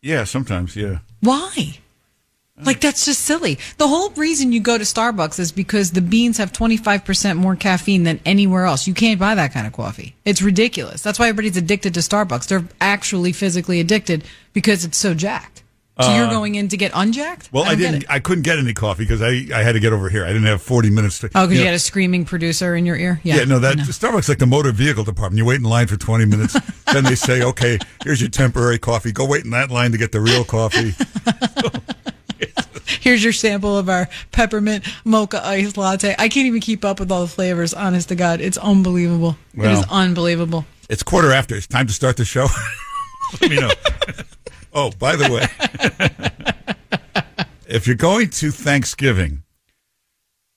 yeah, 0.02 0.24
sometimes, 0.24 0.76
yeah. 0.76 1.00
Why? 1.22 1.78
Like 2.64 2.80
that's 2.80 3.06
just 3.06 3.22
silly. 3.22 3.58
The 3.78 3.88
whole 3.88 4.12
reason 4.12 4.52
you 4.52 4.60
go 4.60 4.78
to 4.78 4.84
Starbucks 4.84 5.40
is 5.40 5.52
because 5.52 5.92
the 5.92 6.02
beans 6.02 6.38
have 6.38 6.52
25% 6.52 7.38
more 7.38 7.56
caffeine 7.56 8.04
than 8.04 8.20
anywhere 8.26 8.66
else. 8.66 8.88
You 8.88 8.94
can't 8.94 9.20
buy 9.20 9.36
that 9.36 9.54
kind 9.54 9.66
of 9.66 9.74
coffee. 9.74 10.16
It's 10.26 10.42
ridiculous. 10.42 11.02
That's 11.02 11.18
why 11.18 11.30
everybody's 11.30 11.58
addicted 11.58 11.94
to 11.96 12.02
Starbucks. 12.02 12.48
They're 12.48 12.68
actually 12.80 13.32
physically 13.32 13.80
addicted 13.80 14.24
because 14.54 14.86
it's 14.86 14.98
so 14.98 15.14
jacked. 15.14 15.61
So 16.04 16.16
you're 16.16 16.26
um, 16.26 16.32
going 16.32 16.56
in 16.56 16.68
to 16.70 16.78
get 16.78 16.92
unjacked? 16.94 17.50
Well, 17.52 17.64
I, 17.64 17.70
don't 17.70 17.80
didn't. 17.80 18.06
I 18.10 18.20
couldn't 18.20 18.44
get 18.44 18.60
any 18.60 18.74
coffee 18.74 19.04
because 19.04 19.22
I, 19.22 19.48
I 19.54 19.64
had 19.64 19.74
to 19.74 19.80
get 19.80 19.94
over 19.94 20.10
here. 20.10 20.24
I 20.26 20.28
didn't 20.28 20.48
have 20.48 20.62
40 20.62 20.90
minutes 20.90 21.20
to. 21.20 21.28
Oh, 21.28 21.46
because 21.46 21.54
you, 21.54 21.60
know, 21.60 21.66
had 21.66 21.76
a 21.76 21.80
screaming 21.80 22.26
producer 22.26 22.76
in 22.76 22.86
your 22.86 22.96
ear? 22.96 23.20
Yeah. 23.24 23.38
Yeah, 23.38 23.44
no, 23.46 23.60
that 23.60 23.78
Starbucks 23.78 24.30
like 24.30 24.40
the 24.40 24.46
motor 24.46 24.72
vehicle 24.72 25.04
department. 25.04 25.38
You 25.38 25.46
wait 25.46 25.60
in 25.60 25.64
line 25.64 25.88
for 25.88 25.98
20 25.98 26.26
minutes, 26.26 26.58
then 26.94 27.04
they 27.04 27.16
say, 27.16 27.44
"Okay, 27.44 27.80
here's 28.04 28.22
your 28.22 28.30
temporary 28.30 28.80
coffee. 28.80 29.12
Go 29.12 29.26
wait 29.26 29.44
in 29.46 29.52
that 29.52 29.72
line 29.72 29.92
to 29.92 29.98
get 29.98 30.12
the 30.12 30.22
real 30.22 30.44
coffee." 30.44 30.94
Here's 33.00 33.24
your 33.24 33.34
sample 33.34 33.78
of 33.78 33.90
our 33.90 34.10
peppermint 34.32 34.86
mocha 35.06 35.46
ice 35.46 35.78
latte. 35.78 36.16
I 36.18 36.30
can't 36.30 36.48
even 36.48 36.62
keep 36.62 36.84
up 36.84 37.00
with 37.00 37.12
all 37.12 37.22
the 37.22 37.28
flavors, 37.28 37.74
honest 37.74 38.10
to 38.10 38.16
God. 38.16 38.42
It's 38.42 38.58
unbelievable. 38.58 39.38
it 39.56 39.72
is 39.72 39.86
unbelievable. 39.90 40.66
It's 40.90 41.04
quarter 41.04 41.32
after. 41.32 41.56
It's 41.56 41.68
time 41.68 41.88
to 41.88 41.94
start 41.94 42.18
the 42.18 42.26
show. 42.26 42.48
Let 43.42 43.50
me 43.50 43.60
know. 43.60 43.72
Oh, 44.74 44.92
by 44.98 45.16
the 45.16 45.32
way, 45.32 45.48
if 47.68 47.88
you're 47.88 47.96
going 47.96 48.30
to 48.30 48.52
Thanksgiving, 48.52 49.44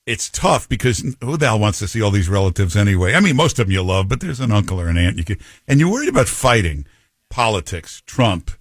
it's 0.05 0.29
tough 0.29 0.69
because 0.69 1.15
who 1.21 1.37
the 1.37 1.47
hell 1.47 1.59
wants 1.59 1.79
to 1.79 1.87
see 1.87 2.01
all 2.01 2.11
these 2.11 2.29
relatives 2.29 2.75
anyway? 2.75 3.13
I 3.13 3.19
mean, 3.19 3.35
most 3.35 3.59
of 3.59 3.67
them 3.67 3.73
you 3.73 3.81
love, 3.81 4.07
but 4.07 4.19
there's 4.19 4.39
an 4.39 4.51
uncle 4.51 4.79
or 4.79 4.87
an 4.87 4.97
aunt 4.97 5.17
you 5.17 5.23
can, 5.23 5.37
and 5.67 5.79
you're 5.79 5.91
worried 5.91 6.09
about 6.09 6.27
fighting, 6.27 6.85
politics, 7.29 8.03
Trump, 8.05 8.51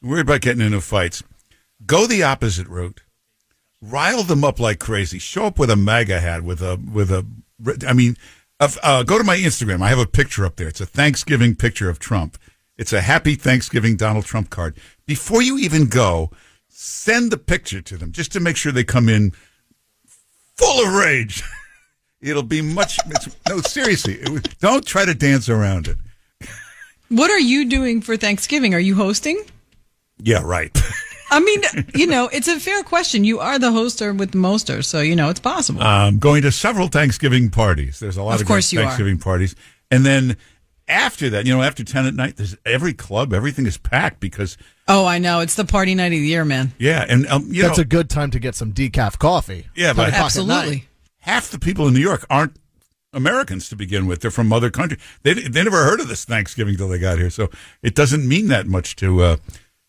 you're 0.00 0.10
worried 0.10 0.22
about 0.22 0.40
getting 0.40 0.64
into 0.64 0.80
fights. 0.80 1.22
Go 1.86 2.06
the 2.06 2.22
opposite 2.22 2.68
route. 2.68 3.00
Rile 3.80 4.22
them 4.22 4.44
up 4.44 4.60
like 4.60 4.78
crazy. 4.78 5.18
Show 5.18 5.46
up 5.46 5.58
with 5.58 5.70
a 5.70 5.76
MAGA 5.76 6.20
hat, 6.20 6.42
with 6.42 6.60
a 6.60 6.78
with 6.92 7.10
a. 7.10 7.26
I 7.86 7.92
mean, 7.92 8.16
uh, 8.60 8.68
uh, 8.82 9.02
go 9.02 9.18
to 9.18 9.24
my 9.24 9.36
Instagram. 9.36 9.82
I 9.82 9.88
have 9.88 9.98
a 9.98 10.06
picture 10.06 10.44
up 10.44 10.56
there. 10.56 10.68
It's 10.68 10.80
a 10.80 10.86
Thanksgiving 10.86 11.56
picture 11.56 11.88
of 11.88 11.98
Trump. 11.98 12.38
It's 12.76 12.92
a 12.92 13.00
Happy 13.00 13.34
Thanksgiving 13.34 13.96
Donald 13.96 14.24
Trump 14.24 14.50
card. 14.50 14.76
Before 15.06 15.42
you 15.42 15.58
even 15.58 15.86
go, 15.86 16.30
send 16.68 17.30
the 17.30 17.36
picture 17.38 17.80
to 17.82 17.96
them 17.96 18.12
just 18.12 18.32
to 18.32 18.40
make 18.40 18.56
sure 18.56 18.72
they 18.72 18.84
come 18.84 19.08
in 19.08 19.32
full 20.56 20.86
of 20.86 20.92
rage. 20.94 21.42
It'll 22.20 22.42
be 22.44 22.62
much. 22.62 22.98
It's, 23.06 23.36
no, 23.48 23.60
seriously, 23.60 24.14
it, 24.14 24.58
don't 24.60 24.86
try 24.86 25.04
to 25.04 25.14
dance 25.14 25.48
around 25.48 25.88
it. 25.88 25.96
What 27.08 27.30
are 27.30 27.38
you 27.38 27.68
doing 27.68 28.00
for 28.00 28.16
Thanksgiving? 28.16 28.74
Are 28.74 28.80
you 28.80 28.94
hosting? 28.94 29.42
Yeah, 30.18 30.42
right. 30.44 30.76
I 31.32 31.40
mean, 31.40 31.62
you 31.94 32.06
know, 32.06 32.28
it's 32.28 32.46
a 32.46 32.60
fair 32.60 32.82
question. 32.84 33.24
You 33.24 33.40
are 33.40 33.58
the 33.58 33.70
hoster 33.70 34.16
with 34.16 34.30
the 34.32 34.38
moster, 34.38 34.82
so 34.82 35.00
you 35.00 35.16
know 35.16 35.30
it's 35.30 35.40
possible. 35.40 35.82
um, 35.82 36.18
going 36.18 36.42
to 36.42 36.52
several 36.52 36.88
Thanksgiving 36.88 37.50
parties. 37.50 37.98
There's 37.98 38.16
a 38.16 38.22
lot 38.22 38.36
Of 38.36 38.42
of, 38.42 38.46
course 38.46 38.72
you 38.72 38.80
are. 38.80 38.84
Thanksgiving 38.84 39.18
parties, 39.18 39.56
and 39.90 40.06
then 40.06 40.36
after 40.86 41.28
that, 41.30 41.44
you 41.46 41.54
know, 41.56 41.62
after 41.62 41.82
ten 41.84 42.06
at 42.06 42.14
night, 42.14 42.36
there's 42.36 42.56
every 42.64 42.92
club, 42.92 43.32
everything 43.32 43.66
is 43.66 43.78
packed 43.78 44.20
because 44.20 44.56
oh, 44.88 45.06
I 45.06 45.18
know. 45.18 45.40
It's 45.40 45.54
the 45.54 45.64
party 45.64 45.94
night 45.94 46.06
of 46.12 46.18
the 46.20 46.26
year, 46.26 46.44
man. 46.44 46.72
yeah, 46.78 47.04
and 47.08 47.26
um, 47.28 47.46
you 47.48 47.62
That's 47.62 47.78
know, 47.78 47.82
a 47.82 47.86
good 47.86 48.10
time 48.10 48.30
to 48.32 48.38
get 48.38 48.54
some 48.54 48.72
decaf 48.72 49.18
coffee. 49.18 49.66
Yeah, 49.74 49.92
but- 49.92 50.10
Ten 50.10 50.22
Absolutely. 50.22 50.88
half 51.20 51.50
the 51.50 51.58
people 51.58 51.86
in 51.88 51.94
New 51.94 52.00
York 52.00 52.26
aren't 52.28 52.56
Americans 53.12 53.68
to 53.68 53.76
begin 53.76 54.06
with. 54.06 54.20
They're 54.20 54.30
from 54.30 54.52
other 54.52 54.70
countries. 54.70 55.00
They 55.22 55.34
they 55.34 55.62
never 55.62 55.84
heard 55.84 56.00
of 56.00 56.08
this 56.08 56.24
Thanksgiving 56.24 56.76
till 56.76 56.88
they 56.88 56.98
got 56.98 57.18
here, 57.18 57.30
so 57.30 57.50
it 57.82 57.94
doesn't 57.94 58.26
mean 58.26 58.48
that 58.48 58.66
much 58.66 58.96
to 58.96 59.22
uh, 59.22 59.36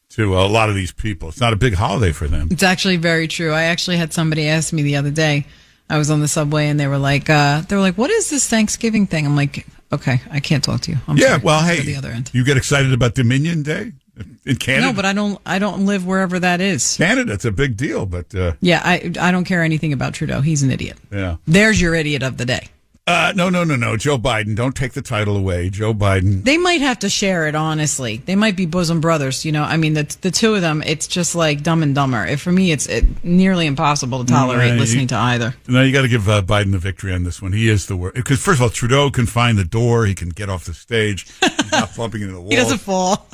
to 0.09 0.37
a 0.37 0.43
lot 0.47 0.69
of 0.69 0.75
these 0.75 0.91
people. 0.91 1.29
It's 1.29 1.39
not 1.39 1.53
a 1.53 1.55
big 1.55 1.75
holiday 1.75 2.11
for 2.11 2.27
them. 2.27 2.49
It's 2.51 2.63
actually 2.63 2.97
very 2.97 3.27
true. 3.27 3.51
I 3.53 3.63
actually 3.63 3.97
had 3.97 4.11
somebody 4.13 4.47
ask 4.47 4.73
me 4.73 4.81
the 4.83 4.97
other 4.97 5.11
day. 5.11 5.45
I 5.89 5.97
was 5.97 6.09
on 6.11 6.19
the 6.21 6.27
subway 6.27 6.67
and 6.67 6.79
they 6.79 6.87
were 6.87 6.97
like, 6.97 7.29
uh, 7.29 7.61
they 7.61 7.75
were 7.75 7.81
like, 7.81 7.97
"What 7.97 8.09
is 8.09 8.29
this 8.29 8.47
Thanksgiving 8.47 9.07
thing?" 9.07 9.25
I'm 9.25 9.35
like, 9.35 9.65
"Okay, 9.91 10.21
I 10.29 10.39
can't 10.39 10.63
talk 10.63 10.81
to 10.81 10.91
you." 10.91 10.97
I'm 11.07 11.17
yeah, 11.17 11.27
sorry. 11.29 11.41
well, 11.43 11.61
hey, 11.63 11.77
go 11.77 11.83
the 11.83 11.95
other 11.95 12.09
end. 12.09 12.29
you 12.33 12.43
get 12.43 12.57
excited 12.57 12.91
about 12.93 13.15
Dominion 13.15 13.63
Day 13.63 13.93
in 14.45 14.55
Canada. 14.57 14.87
No, 14.87 14.93
but 14.93 15.05
I 15.05 15.13
don't. 15.13 15.39
I 15.45 15.59
don't 15.59 15.85
live 15.85 16.05
wherever 16.05 16.39
that 16.39 16.61
is. 16.61 16.97
Canada, 16.97 17.33
it's 17.33 17.45
a 17.45 17.51
big 17.51 17.77
deal, 17.77 18.05
but 18.05 18.33
uh, 18.35 18.53
Yeah, 18.61 18.81
I 18.83 19.11
I 19.19 19.31
don't 19.31 19.45
care 19.45 19.63
anything 19.63 19.93
about 19.93 20.13
Trudeau. 20.13 20.41
He's 20.41 20.63
an 20.63 20.71
idiot. 20.71 20.97
yeah. 21.11 21.37
There's 21.47 21.81
your 21.81 21.95
idiot 21.95 22.23
of 22.23 22.37
the 22.37 22.45
day. 22.45 22.69
Uh, 23.05 23.33
no, 23.35 23.49
no, 23.49 23.65
no, 23.65 23.75
no. 23.75 23.97
Joe 23.97 24.17
Biden, 24.17 24.55
don't 24.55 24.73
take 24.77 24.93
the 24.93 25.01
title 25.01 25.35
away. 25.35 25.69
Joe 25.69 25.93
Biden. 25.93 26.41
They 26.45 26.57
might 26.57 26.79
have 26.79 26.99
to 26.99 27.09
share 27.09 27.49
it. 27.49 27.55
Honestly, 27.55 28.17
they 28.25 28.37
might 28.37 28.55
be 28.55 28.65
bosom 28.65 29.01
brothers. 29.01 29.43
You 29.43 29.51
know, 29.51 29.63
I 29.63 29.75
mean, 29.75 29.93
the 29.93 30.15
the 30.21 30.31
two 30.31 30.55
of 30.55 30.61
them. 30.61 30.81
It's 30.85 31.05
just 31.05 31.35
like 31.35 31.63
Dumb 31.63 31.83
and 31.83 31.93
Dumber. 31.93 32.25
If 32.25 32.39
for 32.41 32.51
me, 32.53 32.71
it's 32.71 32.87
it, 32.87 33.03
nearly 33.25 33.65
impossible 33.67 34.23
to 34.23 34.31
tolerate 34.31 34.79
listening 34.79 35.07
to 35.07 35.15
either. 35.17 35.53
No, 35.67 35.83
you 35.83 35.91
got 35.91 36.03
to 36.03 36.07
give 36.07 36.29
uh, 36.29 36.43
Biden 36.43 36.71
the 36.71 36.77
victory 36.77 37.13
on 37.13 37.23
this 37.23 37.41
one. 37.41 37.51
He 37.51 37.67
is 37.67 37.87
the 37.87 37.97
worst. 37.97 38.15
Because 38.15 38.41
first 38.41 38.59
of 38.59 38.63
all, 38.63 38.69
Trudeau 38.69 39.09
can 39.11 39.25
find 39.25 39.57
the 39.57 39.65
door. 39.65 40.05
He 40.05 40.15
can 40.15 40.29
get 40.29 40.49
off 40.49 40.63
the 40.63 40.73
stage. 40.73 41.27
He's 41.41 41.71
not 41.73 41.93
bumping 41.97 42.21
into 42.21 42.35
the 42.35 42.39
wall. 42.39 42.51
He 42.51 42.55
doesn't 42.55 42.77
fall. 42.77 43.27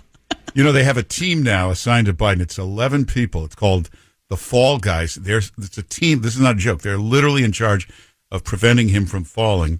You 0.60 0.66
know, 0.66 0.74
they 0.74 0.84
have 0.84 0.98
a 0.98 1.04
team 1.04 1.42
now 1.42 1.70
assigned 1.70 2.08
to 2.08 2.14
Biden. 2.14 2.42
It's 2.42 2.58
11 2.58 3.06
people. 3.06 3.46
It's 3.46 3.56
called 3.56 3.90
the 4.28 4.36
Fall 4.36 4.78
Guys. 4.78 5.16
There's, 5.16 5.54
it's 5.58 5.78
a 5.78 5.84
team. 5.84 6.20
This 6.20 6.36
is 6.36 6.42
not 6.42 6.56
a 6.56 6.60
joke. 6.60 6.82
They're 6.82 6.98
literally 6.98 7.46
in 7.46 7.54
charge 7.54 7.88
of 8.30 8.44
preventing 8.44 8.90
him 8.90 9.06
from 9.06 9.24
falling. 9.24 9.80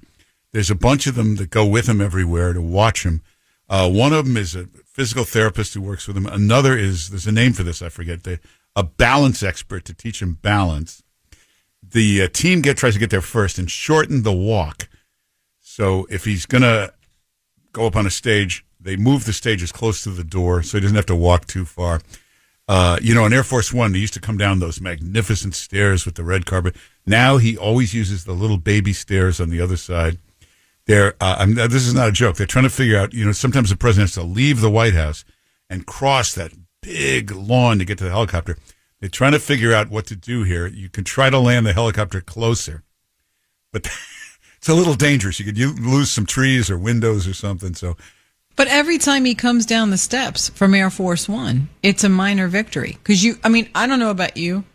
There's 0.54 0.72
a 0.72 0.76
bunch 0.76 1.06
of 1.06 1.16
them 1.16 1.36
that 1.36 1.50
go 1.50 1.66
with 1.66 1.90
him 1.90 2.00
everywhere 2.00 2.54
to 2.54 2.62
watch 2.62 3.04
him. 3.04 3.22
Uh, 3.68 3.92
one 3.92 4.14
of 4.14 4.24
them 4.24 4.38
is 4.38 4.56
a 4.56 4.68
physical 4.86 5.26
therapist 5.26 5.74
who 5.74 5.82
works 5.82 6.08
with 6.08 6.16
him. 6.16 6.26
Another 6.26 6.78
is, 6.78 7.10
there's 7.10 7.28
a 7.28 7.34
name 7.34 7.52
for 7.52 7.64
this, 7.64 7.82
I 7.82 7.90
forget, 7.90 8.26
a 8.74 8.84
balance 8.84 9.44
expert 9.44 9.84
to 9.84 9.94
teach 9.94 10.22
him 10.22 10.36
balance. 10.42 11.04
The 11.84 12.22
uh, 12.22 12.28
team 12.32 12.62
get 12.62 12.78
tries 12.78 12.94
to 12.94 13.02
get 13.02 13.10
there 13.10 13.20
first 13.20 13.60
and 13.60 13.70
shorten 13.70 14.24
the 14.24 14.32
walk. 14.32 14.88
So 15.60 16.08
if 16.10 16.24
he's 16.24 16.46
going 16.46 16.62
to 16.62 16.94
go 17.74 17.86
up 17.86 17.98
on 17.98 18.06
a 18.06 18.10
stage. 18.12 18.66
They 18.90 18.96
move 18.96 19.26
the 19.26 19.34
stages 19.34 19.72
close 19.72 20.04
to 20.04 20.10
the 20.10 20.24
door 20.24 20.64
so 20.64 20.76
he 20.76 20.82
doesn't 20.82 20.96
have 20.96 21.06
to 21.06 21.16
walk 21.16 21.46
too 21.46 21.64
far. 21.64 22.02
Uh, 22.68 22.98
you 23.00 23.14
know, 23.14 23.24
on 23.24 23.32
Air 23.32 23.44
Force 23.44 23.72
One, 23.72 23.92
they 23.92 24.00
used 24.00 24.16
to 24.16 24.20
come 24.20 24.36
down 24.36 24.58
those 24.58 24.82
magnificent 24.82 25.54
stairs 25.54 26.08
with 26.08 26.16
the 26.16 26.24
red 26.24 26.48
carpet. 26.48 26.76
Now 27.06 27.38
he 27.38 27.56
always 27.56 27.94
uses 27.94 28.24
the 28.24 28.34
little 28.34 28.58
baby 28.58 28.92
stairs 28.94 29.40
on 29.40 29.52
the 29.52 29.62
other 29.62 29.78
side. 29.78 30.18
They're, 30.88 31.14
uh, 31.22 31.36
I'm, 31.38 31.54
this 31.54 31.86
is 31.86 31.94
not 31.94 32.08
a 32.08 32.12
joke. 32.12 32.38
They're 32.38 32.48
trying 32.48 32.64
to 32.64 32.72
figure 32.72 32.98
out, 32.98 33.14
you 33.14 33.24
know, 33.24 33.32
sometimes 33.32 33.70
the 33.70 33.76
president 33.76 34.10
has 34.10 34.16
to 34.16 34.28
leave 34.28 34.60
the 34.60 34.72
White 34.72 34.96
House 34.96 35.24
and 35.70 35.86
cross 35.86 36.34
that 36.34 36.52
big 36.82 37.30
lawn 37.30 37.78
to 37.78 37.86
get 37.86 38.00
to 38.00 38.06
the 38.06 38.10
helicopter. 38.10 38.58
They're 39.00 39.10
trying 39.10 39.34
to 39.34 39.40
figure 39.40 39.72
out 39.72 39.92
what 39.92 40.08
to 40.08 40.16
do 40.16 40.42
here. 40.46 40.66
You 40.66 40.90
can 40.90 41.04
try 41.04 41.30
to 41.30 41.38
land 41.38 41.68
the 41.68 41.74
helicopter 41.74 42.22
closer, 42.22 42.82
but 43.72 43.88
it's 44.58 44.68
a 44.68 44.74
little 44.74 44.96
dangerous. 44.96 45.40
You 45.40 45.46
could 45.46 45.80
lose 45.80 46.10
some 46.10 46.26
trees 46.26 46.72
or 46.72 46.78
windows 46.80 47.28
or 47.28 47.36
something. 47.36 47.76
So 47.76 47.96
But 48.56 48.68
every 48.68 48.98
time 48.98 49.24
he 49.24 49.36
comes 49.36 49.66
down 49.66 49.90
the 49.90 49.98
steps 49.98 50.50
from 50.50 50.74
Air 50.74 50.90
Force 50.90 51.30
One, 51.30 51.70
it's 51.82 52.04
a 52.04 52.10
minor 52.10 52.48
victory. 52.48 52.98
Because 53.02 53.24
you, 53.24 53.38
I 53.44 53.50
mean, 53.50 53.70
I 53.74 53.88
don't 53.88 54.00
know 54.00 54.12
about 54.12 54.36
you, 54.36 54.66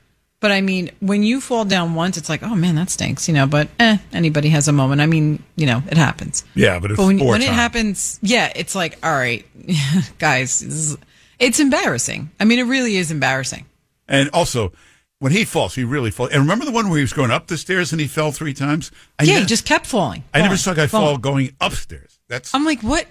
but 0.41 0.53
I 0.53 0.61
mean, 0.61 0.91
when 1.01 1.23
you 1.23 1.41
fall 1.41 1.65
down 1.65 1.95
once, 1.95 2.17
it's 2.17 2.29
like, 2.29 2.43
oh 2.43 2.55
man, 2.55 2.75
that 2.77 2.91
stinks, 2.91 3.29
you 3.29 3.35
know. 3.35 3.47
But 3.47 3.69
eh, 3.79 3.99
anybody 4.13 4.51
has 4.51 4.69
a 4.69 4.73
moment. 4.73 5.01
I 5.01 5.07
mean, 5.07 5.43
you 5.57 5.67
know, 5.67 5.83
it 5.91 5.97
happens. 5.97 6.45
Yeah, 6.55 6.79
but 6.79 6.93
it's 6.93 6.99
when, 6.99 7.19
when 7.19 7.43
it 7.43 7.49
happens, 7.49 8.19
yeah, 8.23 8.53
it's 8.55 8.75
like, 8.75 8.99
all 9.03 9.13
right, 9.13 9.47
guys, 10.19 10.63
is, 10.63 10.97
it's 11.39 11.61
embarrassing. 11.61 12.31
I 12.41 12.45
mean, 12.45 12.59
it 12.59 12.65
really 12.65 12.97
is 12.97 13.11
embarrassing. 13.11 13.67
And 14.09 14.29
also, 14.31 14.73
when 15.19 15.33
he 15.33 15.45
falls, 15.45 15.75
he 15.75 15.85
really 15.85 16.11
falls. 16.11 16.31
And 16.31 16.43
remember 16.43 16.67
the 16.67 16.73
one 16.73 16.89
where 16.89 16.99
he 16.99 17.03
was 17.03 17.15
going 17.15 17.31
up 17.31 17.47
the 17.47 17.57
stairs 17.57 17.93
and 17.93 18.01
he 18.01 18.07
fell 18.07 18.31
three 18.31 18.53
times? 18.53 18.91
I 19.19 19.25
yeah, 19.25 19.33
never, 19.33 19.41
he 19.41 19.47
just 19.47 19.65
kept 19.65 19.87
falling. 19.87 20.25
I 20.35 20.43
never 20.43 20.59
saw 20.59 20.73
a 20.73 20.75
guy 20.75 20.87
falling. 20.87 21.07
fall 21.07 21.19
going 21.19 21.57
upstairs. 21.61 22.14
That's 22.35 22.55
I'm 22.55 22.65
like, 22.65 22.81
what? 22.81 23.07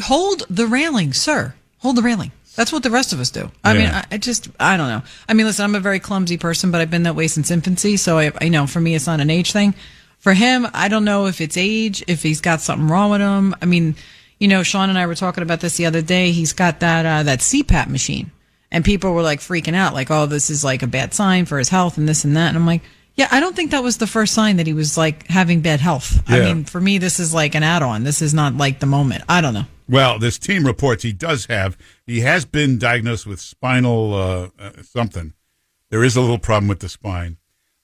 Hold 0.00 0.44
the 0.50 0.66
railing, 0.66 1.12
sir. 1.12 1.54
Hold 1.78 1.96
the 1.96 2.02
railing. 2.02 2.32
That's 2.56 2.72
what 2.72 2.82
the 2.82 2.90
rest 2.90 3.12
of 3.12 3.20
us 3.20 3.30
do. 3.30 3.50
I 3.62 3.74
mean, 3.74 3.88
I, 3.88 4.04
I 4.10 4.18
just, 4.18 4.48
I 4.58 4.76
don't 4.76 4.88
know. 4.88 5.02
I 5.28 5.34
mean, 5.34 5.46
listen, 5.46 5.64
I'm 5.64 5.74
a 5.74 5.80
very 5.80 6.00
clumsy 6.00 6.38
person, 6.38 6.70
but 6.70 6.80
I've 6.80 6.90
been 6.90 7.02
that 7.04 7.14
way 7.14 7.28
since 7.28 7.50
infancy. 7.50 7.96
So 7.98 8.18
I, 8.18 8.32
I 8.40 8.48
know 8.48 8.66
for 8.66 8.80
me, 8.80 8.94
it's 8.94 9.06
not 9.06 9.20
an 9.20 9.28
age 9.28 9.52
thing. 9.52 9.74
For 10.18 10.32
him, 10.32 10.66
I 10.72 10.88
don't 10.88 11.04
know 11.04 11.26
if 11.26 11.40
it's 11.40 11.56
age, 11.56 12.02
if 12.08 12.22
he's 12.22 12.40
got 12.40 12.62
something 12.62 12.88
wrong 12.88 13.10
with 13.10 13.20
him. 13.20 13.54
I 13.60 13.66
mean, 13.66 13.94
you 14.40 14.48
know, 14.48 14.62
Sean 14.62 14.88
and 14.88 14.98
I 14.98 15.06
were 15.06 15.14
talking 15.14 15.42
about 15.42 15.60
this 15.60 15.76
the 15.76 15.86
other 15.86 16.00
day. 16.00 16.32
He's 16.32 16.54
got 16.54 16.80
that, 16.80 17.04
uh, 17.06 17.22
that 17.24 17.40
CPAP 17.40 17.88
machine 17.88 18.32
and 18.72 18.84
people 18.84 19.12
were 19.12 19.22
like 19.22 19.40
freaking 19.40 19.74
out, 19.74 19.94
like, 19.94 20.10
oh, 20.10 20.26
this 20.26 20.50
is 20.50 20.64
like 20.64 20.82
a 20.82 20.86
bad 20.86 21.14
sign 21.14 21.44
for 21.44 21.58
his 21.58 21.68
health 21.68 21.98
and 21.98 22.08
this 22.08 22.24
and 22.24 22.36
that. 22.36 22.48
And 22.48 22.56
I'm 22.56 22.66
like, 22.66 22.82
yeah, 23.16 23.28
I 23.30 23.40
don't 23.40 23.56
think 23.56 23.70
that 23.70 23.82
was 23.82 23.96
the 23.98 24.06
first 24.06 24.34
sign 24.34 24.58
that 24.58 24.66
he 24.66 24.74
was 24.74 24.96
like 24.96 25.26
having 25.28 25.60
bad 25.62 25.80
health. 25.80 26.22
I 26.28 26.40
mean, 26.40 26.64
for 26.64 26.80
me, 26.80 26.98
this 26.98 27.18
is 27.18 27.32
like 27.34 27.54
an 27.54 27.62
add 27.62 27.82
on. 27.82 28.04
This 28.04 28.20
is 28.22 28.34
not 28.34 28.54
like 28.54 28.80
the 28.80 28.86
moment. 28.86 29.24
I 29.28 29.40
don't 29.40 29.54
know. 29.54 29.64
well, 29.88 30.18
this 30.18 30.38
team 30.38 30.64
reports 30.66 31.02
he 31.02 31.12
does 31.12 31.46
have, 31.46 31.76
he 32.06 32.20
has 32.20 32.44
been 32.44 32.78
diagnosed 32.78 33.26
with 33.26 33.40
spinal 33.40 34.14
uh, 34.14 34.48
uh, 34.58 34.82
something. 34.82 35.32
There 35.90 36.04
is 36.04 36.16
a 36.16 36.20
little 36.20 36.38
problem 36.38 36.68
with 36.68 36.80
the 36.80 36.88
spine. 36.88 37.38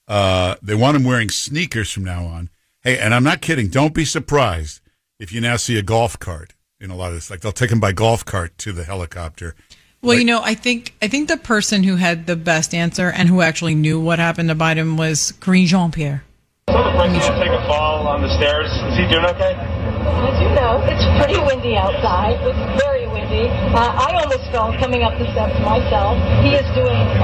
Uh, 0.07 0.55
they 0.61 0.75
want 0.75 0.97
him 0.97 1.03
wearing 1.03 1.29
sneakers 1.29 1.89
from 1.89 2.03
now 2.03 2.25
on. 2.25 2.49
Hey, 2.81 2.99
and 2.99 3.13
I'm 3.15 3.23
not 3.23 3.41
kidding. 3.41 3.69
Don't 3.69 3.93
be 3.93 4.03
surprised 4.05 4.81
if 5.19 5.31
you 5.31 5.39
now 5.39 5.55
see 5.55 5.77
a 5.79 5.81
golf 5.81 6.19
cart 6.19 6.53
in 6.81 6.91
a 6.91 6.95
lot 6.95 7.07
of 7.07 7.15
this. 7.15 7.29
Like 7.29 7.39
they'll 7.39 7.53
take 7.53 7.71
him 7.71 7.79
by 7.79 7.93
golf 7.93 8.25
cart 8.25 8.57
to 8.59 8.73
the 8.73 8.83
helicopter. 8.83 9.55
Well, 10.03 10.19
you 10.19 10.25
know, 10.25 10.43
I 10.43 10.53
think 10.53 10.91
I 11.01 11.07
think 11.07 11.29
the 11.29 11.39
person 11.39 11.83
who 11.83 11.95
had 11.95 12.27
the 12.27 12.35
best 12.35 12.75
answer 12.75 13.07
and 13.07 13.29
who 13.29 13.39
actually 13.39 13.73
knew 13.73 14.01
what 14.01 14.19
happened 14.19 14.49
to 14.49 14.55
Biden 14.55 14.99
was 14.99 15.31
Karine 15.39 15.65
Jean 15.65 15.91
Pierre. 15.95 16.27
So 16.67 16.75
the 16.75 16.91
president 16.91 17.39
take 17.39 17.55
a 17.55 17.63
fall 17.71 18.03
on 18.11 18.19
the 18.19 18.27
stairs. 18.35 18.67
Is 18.67 18.99
he 18.99 19.07
doing 19.07 19.23
okay? 19.31 19.55
As 19.55 20.35
you 20.43 20.51
know, 20.59 20.83
it's 20.91 21.07
pretty 21.15 21.39
windy 21.39 21.79
outside. 21.79 22.35
It's 22.43 22.83
very 22.83 23.07
windy. 23.07 23.47
Uh, 23.71 23.95
I 23.95 24.19
almost 24.19 24.43
fell 24.51 24.75
coming 24.75 25.07
up 25.07 25.15
the 25.15 25.27
steps 25.31 25.55
myself. 25.63 26.19
He 26.43 26.51
is 26.51 26.67
doing 26.75 26.99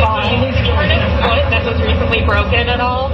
fine. 0.00 0.40
He's 0.40 0.56
doing 0.64 0.88
foot 1.28 1.44
that 1.52 1.60
was 1.68 1.76
recently 1.84 2.24
broken 2.24 2.72
at 2.72 2.80
all? 2.80 3.12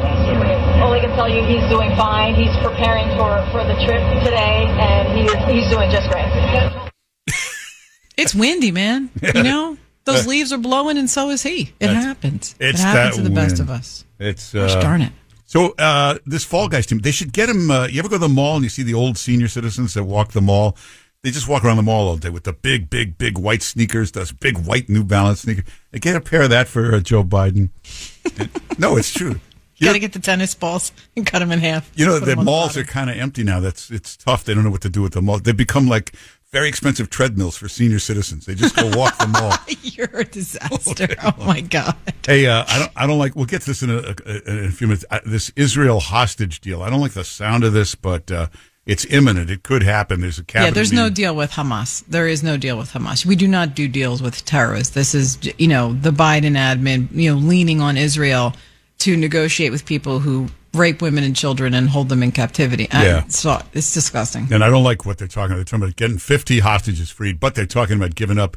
all 0.78 0.92
I 0.94 1.00
can 1.00 1.10
tell 1.18 1.28
you, 1.28 1.42
he's 1.50 1.66
doing 1.66 1.90
fine. 1.98 2.34
He's 2.34 2.54
preparing 2.62 3.10
for, 3.18 3.42
for 3.50 3.66
the 3.66 3.74
trip 3.82 4.02
today, 4.22 4.70
and 4.78 5.18
he 5.18 5.26
is, 5.26 5.38
he's 5.50 5.70
doing 5.70 5.90
just 5.90 6.10
great. 6.10 6.89
It's 8.20 8.34
windy, 8.34 8.70
man. 8.72 9.10
You 9.34 9.42
know, 9.42 9.76
those 10.04 10.26
leaves 10.26 10.52
are 10.52 10.58
blowing, 10.58 10.98
and 10.98 11.08
so 11.08 11.30
is 11.30 11.42
he. 11.42 11.62
It 11.62 11.86
That's- 11.86 12.04
happens. 12.04 12.54
It's 12.58 12.80
it 12.80 12.82
happens 12.82 13.16
that 13.16 13.22
to 13.22 13.28
the 13.28 13.34
best 13.34 13.58
wind. 13.58 13.70
of 13.70 13.70
us. 13.70 14.04
It's 14.18 14.52
Gosh 14.52 14.72
uh, 14.72 14.80
darn 14.80 15.02
it. 15.02 15.12
So 15.46 15.74
uh, 15.78 16.18
this 16.26 16.44
Fall 16.44 16.68
Guys 16.68 16.86
team, 16.86 16.98
they 17.00 17.10
should 17.10 17.32
get 17.32 17.48
him. 17.48 17.70
Uh, 17.70 17.86
you 17.88 17.98
ever 17.98 18.08
go 18.08 18.16
to 18.16 18.20
the 18.20 18.28
mall 18.28 18.54
and 18.56 18.62
you 18.64 18.68
see 18.70 18.82
the 18.84 18.94
old 18.94 19.18
senior 19.18 19.48
citizens 19.48 19.94
that 19.94 20.04
walk 20.04 20.32
the 20.32 20.40
mall? 20.40 20.76
They 21.22 21.30
just 21.30 21.48
walk 21.48 21.64
around 21.64 21.76
the 21.76 21.82
mall 21.82 22.08
all 22.08 22.16
day 22.16 22.30
with 22.30 22.44
the 22.44 22.52
big, 22.52 22.88
big, 22.88 23.18
big 23.18 23.36
white 23.36 23.62
sneakers, 23.62 24.12
those 24.12 24.32
big 24.32 24.56
white 24.58 24.88
New 24.88 25.04
Balance 25.04 25.40
sneakers. 25.42 25.64
They 25.90 25.98
get 25.98 26.16
a 26.16 26.20
pair 26.20 26.42
of 26.42 26.50
that 26.50 26.66
for 26.68 26.94
uh, 26.94 27.00
Joe 27.00 27.24
Biden. 27.24 27.68
no, 28.78 28.96
it's 28.96 29.12
true. 29.12 29.40
You 29.76 29.86
Got 29.86 29.94
to 29.94 29.98
get 29.98 30.12
the 30.12 30.18
tennis 30.18 30.54
balls 30.54 30.92
and 31.16 31.26
cut 31.26 31.38
them 31.40 31.50
in 31.52 31.58
half. 31.58 31.90
You 31.94 32.06
know, 32.06 32.18
Put 32.18 32.26
the 32.26 32.32
'em 32.32 32.38
on 32.40 32.44
malls 32.44 32.68
bottom. 32.70 32.82
are 32.82 32.84
kind 32.86 33.10
of 33.10 33.16
empty 33.16 33.42
now. 33.44 33.60
That's 33.60 33.90
it's 33.90 34.16
tough. 34.16 34.44
They 34.44 34.54
don't 34.54 34.62
know 34.64 34.70
what 34.70 34.82
to 34.82 34.90
do 34.90 35.00
with 35.02 35.14
the 35.14 35.22
mall. 35.22 35.38
They 35.38 35.52
become 35.52 35.88
like 35.88 36.12
very 36.52 36.68
expensive 36.68 37.10
treadmills 37.10 37.56
for 37.56 37.68
senior 37.68 37.98
citizens. 37.98 38.46
They 38.46 38.54
just 38.54 38.74
go 38.74 38.90
walk 38.96 39.16
the 39.18 39.28
mall. 39.28 39.54
You're 39.82 40.20
a 40.20 40.24
disaster. 40.24 41.08
Oh 41.22 41.34
my 41.44 41.60
god. 41.60 41.96
Hey, 42.26 42.46
uh, 42.46 42.64
I 42.66 42.78
don't. 42.78 42.92
I 42.96 43.06
don't 43.06 43.18
like. 43.18 43.36
We'll 43.36 43.46
get 43.46 43.62
to 43.62 43.68
this 43.68 43.82
in 43.82 43.90
a, 43.90 44.14
in 44.46 44.64
a 44.66 44.70
few 44.70 44.86
minutes. 44.88 45.04
I, 45.10 45.20
this 45.24 45.52
Israel 45.56 46.00
hostage 46.00 46.60
deal. 46.60 46.82
I 46.82 46.90
don't 46.90 47.00
like 47.00 47.12
the 47.12 47.24
sound 47.24 47.62
of 47.64 47.72
this, 47.72 47.94
but 47.94 48.30
uh, 48.32 48.48
it's 48.84 49.04
imminent. 49.06 49.50
It 49.50 49.62
could 49.62 49.82
happen. 49.82 50.20
There's 50.20 50.38
a. 50.38 50.44
Yeah, 50.52 50.70
there's 50.70 50.92
no 50.92 51.08
deal 51.08 51.36
with 51.36 51.52
Hamas. 51.52 52.04
There 52.06 52.26
is 52.26 52.42
no 52.42 52.56
deal 52.56 52.76
with 52.76 52.92
Hamas. 52.92 53.24
We 53.24 53.36
do 53.36 53.46
not 53.46 53.74
do 53.74 53.86
deals 53.86 54.20
with 54.20 54.44
terrorists. 54.44 54.94
This 54.94 55.14
is, 55.14 55.38
you 55.58 55.68
know, 55.68 55.92
the 55.92 56.10
Biden 56.10 56.56
admin, 56.56 57.08
you 57.12 57.32
know, 57.32 57.38
leaning 57.38 57.80
on 57.80 57.96
Israel 57.96 58.54
to 59.00 59.16
negotiate 59.16 59.72
with 59.72 59.84
people 59.84 60.20
who 60.20 60.48
rape 60.74 61.02
women 61.02 61.24
and 61.24 61.34
children 61.34 61.74
and 61.74 61.88
hold 61.88 62.08
them 62.08 62.22
in 62.22 62.30
captivity. 62.32 62.86
Yeah. 62.92 63.26
so 63.28 63.60
it's 63.72 63.92
disgusting. 63.92 64.48
And 64.52 64.62
I 64.62 64.70
don't 64.70 64.84
like 64.84 65.04
what 65.04 65.18
they're 65.18 65.28
talking 65.28 65.52
about. 65.52 65.56
They're 65.56 65.64
talking 65.64 65.84
about 65.84 65.96
getting 65.96 66.18
50 66.18 66.60
hostages 66.60 67.10
freed, 67.10 67.40
but 67.40 67.54
they're 67.54 67.66
talking 67.66 67.96
about 67.96 68.14
giving 68.14 68.38
up 68.38 68.56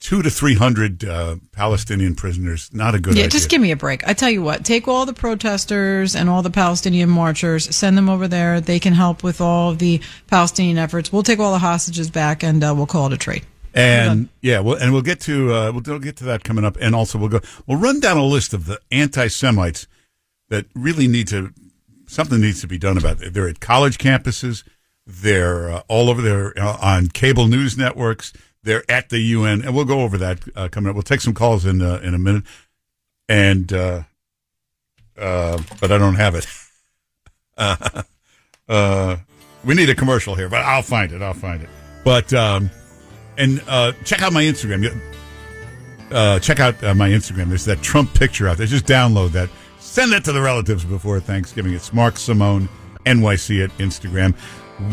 two 0.00 0.22
to 0.22 0.30
300 0.30 1.04
uh, 1.04 1.36
Palestinian 1.52 2.14
prisoners. 2.14 2.70
Not 2.72 2.94
a 2.94 3.00
good 3.00 3.14
yeah, 3.14 3.24
idea. 3.24 3.30
just 3.30 3.48
give 3.48 3.60
me 3.60 3.72
a 3.72 3.76
break. 3.76 4.06
I 4.06 4.12
tell 4.12 4.30
you 4.30 4.42
what, 4.42 4.64
take 4.64 4.88
all 4.88 5.06
the 5.06 5.12
protesters 5.12 6.14
and 6.14 6.28
all 6.28 6.42
the 6.42 6.50
Palestinian 6.50 7.08
marchers, 7.08 7.74
send 7.74 7.96
them 7.96 8.08
over 8.08 8.28
there. 8.28 8.60
They 8.60 8.78
can 8.78 8.92
help 8.92 9.22
with 9.22 9.40
all 9.40 9.74
the 9.74 10.00
Palestinian 10.28 10.78
efforts. 10.78 11.12
We'll 11.12 11.22
take 11.22 11.38
all 11.38 11.52
the 11.52 11.58
hostages 11.58 12.10
back 12.10 12.44
and 12.44 12.62
uh, 12.62 12.74
we'll 12.76 12.86
call 12.86 13.06
it 13.06 13.12
a 13.12 13.16
trade. 13.16 13.44
And 13.74 14.28
yeah, 14.40 14.60
well, 14.60 14.76
and 14.76 14.92
we'll 14.92 15.02
get 15.02 15.20
to 15.22 15.54
uh, 15.54 15.72
we'll, 15.72 15.82
we'll 15.86 15.98
get 15.98 16.16
to 16.18 16.24
that 16.24 16.44
coming 16.44 16.64
up, 16.64 16.76
and 16.80 16.94
also 16.94 17.18
we'll 17.18 17.28
go 17.28 17.40
we'll 17.66 17.78
run 17.78 18.00
down 18.00 18.16
a 18.16 18.24
list 18.24 18.54
of 18.54 18.66
the 18.66 18.80
anti-Semites 18.90 19.86
that 20.48 20.66
really 20.74 21.06
need 21.06 21.28
to 21.28 21.52
something 22.06 22.40
needs 22.40 22.60
to 22.62 22.66
be 22.66 22.78
done 22.78 22.96
about 22.96 23.22
it. 23.22 23.34
They're 23.34 23.48
at 23.48 23.60
college 23.60 23.98
campuses, 23.98 24.64
they're 25.06 25.70
uh, 25.70 25.82
all 25.88 26.08
over 26.08 26.22
there 26.22 26.58
uh, 26.58 26.78
on 26.80 27.08
cable 27.08 27.46
news 27.46 27.76
networks, 27.76 28.32
they're 28.62 28.84
at 28.90 29.10
the 29.10 29.18
UN, 29.18 29.62
and 29.62 29.74
we'll 29.74 29.84
go 29.84 30.00
over 30.00 30.18
that 30.18 30.40
uh, 30.56 30.68
coming 30.68 30.90
up. 30.90 30.94
We'll 30.94 31.02
take 31.02 31.20
some 31.20 31.34
calls 31.34 31.64
in 31.64 31.82
uh, 31.82 32.00
in 32.02 32.14
a 32.14 32.18
minute, 32.18 32.44
and 33.28 33.72
uh, 33.72 34.02
uh, 35.16 35.62
but 35.80 35.92
I 35.92 35.98
don't 35.98 36.16
have 36.16 36.34
it. 36.34 36.46
Uh, 37.56 38.02
uh, 38.68 39.16
we 39.64 39.74
need 39.74 39.90
a 39.90 39.94
commercial 39.94 40.34
here, 40.34 40.48
but 40.48 40.62
I'll 40.62 40.82
find 40.82 41.12
it. 41.12 41.22
I'll 41.22 41.34
find 41.34 41.62
it. 41.62 41.68
But 42.04 42.32
um, 42.32 42.70
and 43.38 43.62
uh, 43.66 43.92
check 44.04 44.20
out 44.20 44.32
my 44.32 44.42
Instagram. 44.42 45.00
Uh, 46.10 46.38
check 46.40 46.60
out 46.60 46.82
uh, 46.84 46.94
my 46.94 47.08
Instagram. 47.08 47.48
There's 47.48 47.64
that 47.64 47.80
Trump 47.80 48.12
picture 48.14 48.48
out 48.48 48.58
there. 48.58 48.66
Just 48.66 48.84
download 48.84 49.30
that. 49.30 49.48
Send 49.78 50.12
that 50.12 50.24
to 50.24 50.32
the 50.32 50.42
relatives 50.42 50.84
before 50.84 51.20
Thanksgiving. 51.20 51.72
It's 51.72 51.92
Mark 51.92 52.18
Simone 52.18 52.68
NYC 53.06 53.64
at 53.64 53.70
Instagram. 53.78 54.34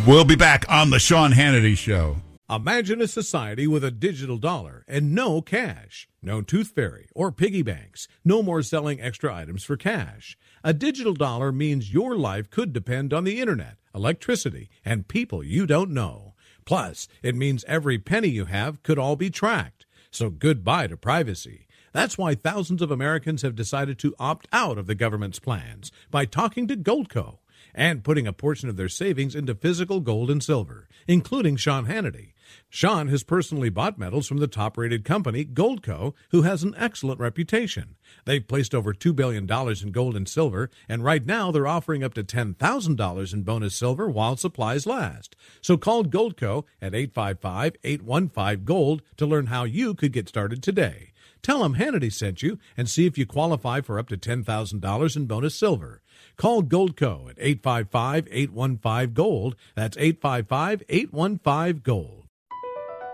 We'll 0.08 0.26
be 0.26 0.36
back 0.36 0.66
on 0.70 0.90
the 0.90 1.00
Sean 1.00 1.32
Hannity 1.32 1.78
Show. 1.78 2.18
Imagine 2.50 3.02
a 3.02 3.08
society 3.08 3.66
with 3.66 3.84
a 3.84 3.90
digital 3.90 4.38
dollar 4.38 4.86
and 4.88 5.16
no 5.16 5.42
cash. 5.42 6.08
No 6.22 6.42
tooth 6.42 6.70
fairy 6.70 7.08
or 7.16 7.32
piggy 7.32 7.64
banks. 7.64 8.08
No 8.24 8.44
more 8.44 8.62
selling 8.62 9.02
extra 9.02 9.34
items 9.34 9.64
for 9.64 9.78
cash. 9.78 10.38
A 10.64 10.74
digital 10.74 11.14
dollar 11.14 11.52
means 11.52 11.94
your 11.94 12.16
life 12.16 12.50
could 12.50 12.72
depend 12.72 13.14
on 13.14 13.24
the 13.24 13.40
internet, 13.40 13.78
electricity, 13.96 14.70
and 14.84 15.08
people 15.08 15.44
you 15.44 15.66
don't 15.66 15.92
know. 15.92 16.25
Plus, 16.66 17.08
it 17.22 17.36
means 17.36 17.64
every 17.68 17.98
penny 18.00 18.28
you 18.28 18.46
have 18.46 18.82
could 18.84 18.98
all 18.98 19.16
be 19.16 19.30
tracked. 19.30 19.86
So 20.10 20.30
goodbye 20.30 20.88
to 20.88 20.98
privacy. 20.98 21.68
That's 21.94 22.18
why 22.18 22.36
thousands 22.36 22.82
of 22.82 22.92
Americans 22.92 23.42
have 23.44 23.56
decided 23.56 24.00
to 24.00 24.16
opt 24.20 24.48
out 24.52 24.78
of 24.78 24.88
the 24.88 24.96
government's 24.96 25.40
plans 25.40 25.92
by 26.12 26.26
talking 26.26 26.68
to 26.68 26.76
Goldco 26.76 27.38
and 27.76 28.04
putting 28.04 28.26
a 28.26 28.34
portion 28.34 28.70
of 28.70 28.78
their 28.78 28.90
savings 28.90 29.36
into 29.36 29.54
physical 29.54 30.00
gold 30.00 30.32
and 30.32 30.42
silver, 30.42 30.88
including 31.08 31.58
Sean 31.58 31.86
Hannity. 31.86 32.32
Sean 32.70 33.10
has 33.10 33.24
personally 33.24 33.70
bought 33.70 34.00
metals 34.00 34.28
from 34.28 34.38
the 34.38 34.48
top 34.48 34.78
rated 34.78 35.04
company, 35.04 35.44
Goldco, 35.44 36.14
who 36.30 36.44
has 36.44 36.64
an 36.64 36.74
excellent 36.78 37.20
reputation. 37.20 37.96
They've 38.26 38.48
placed 38.48 38.74
over 38.74 38.94
$2 38.94 39.16
billion 39.16 39.50
in 39.50 39.92
gold 39.92 40.16
and 40.16 40.28
silver, 40.28 40.70
and 40.88 41.04
right 41.04 41.26
now 41.26 41.52
they're 41.52 41.68
offering 41.68 42.04
up 42.04 42.14
to 42.14 42.24
$10,000 42.24 43.34
in 43.34 43.44
bonus 43.44 43.76
silver 43.76 44.10
while 44.10 44.38
supplies 44.38 44.86
last. 44.86 45.36
So 45.62 45.76
call 45.76 46.06
Goldco 46.06 46.64
at 46.82 46.96
855 46.96 47.76
815 47.84 48.64
Gold 48.64 49.02
to 49.18 49.26
learn 49.26 49.48
how 49.48 49.64
you 49.64 49.94
could 49.94 50.14
get 50.14 50.30
started 50.30 50.64
today. 50.64 51.12
Tell 51.42 51.62
them 51.62 51.76
Hannity 51.76 52.12
sent 52.12 52.42
you 52.42 52.58
and 52.76 52.90
see 52.90 53.06
if 53.06 53.20
you 53.20 53.26
qualify 53.28 53.82
for 53.82 54.00
up 54.00 54.08
to 54.10 54.18
$10,000 54.18 55.16
in 55.16 55.26
bonus 55.26 55.54
silver. 55.56 56.02
Call 56.38 56.64
Goldco 56.64 57.30
at 57.30 57.38
855 57.40 58.28
815 58.32 59.14
Gold. 59.14 59.56
That's 59.76 59.98
855 59.98 60.84
815 60.90 61.82
Gold. 61.84 62.26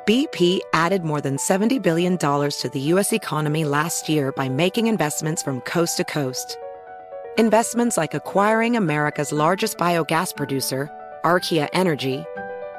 BP 0.07 0.61
added 0.73 1.03
more 1.03 1.21
than 1.21 1.37
$70 1.37 1.81
billion 1.81 2.17
to 2.17 2.69
the 2.73 2.79
U.S. 2.79 3.13
economy 3.13 3.65
last 3.65 4.09
year 4.09 4.31
by 4.31 4.49
making 4.49 4.87
investments 4.87 5.43
from 5.43 5.61
coast 5.61 5.97
to 5.97 6.03
coast. 6.03 6.57
Investments 7.37 7.97
like 7.97 8.13
acquiring 8.13 8.75
America's 8.75 9.31
largest 9.31 9.77
biogas 9.77 10.35
producer, 10.35 10.89
Archaea 11.23 11.69
Energy, 11.71 12.25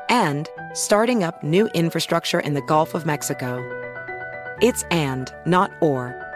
and 0.09 0.49
starting 0.75 1.23
up 1.23 1.43
new 1.45 1.69
infrastructure 1.69 2.41
in 2.41 2.55
the 2.55 2.63
Gulf 2.63 2.95
of 2.95 3.07
Mexico. 3.07 3.61
It's 4.61 4.83
and, 4.91 5.33
not 5.47 5.71
or. 5.81 6.32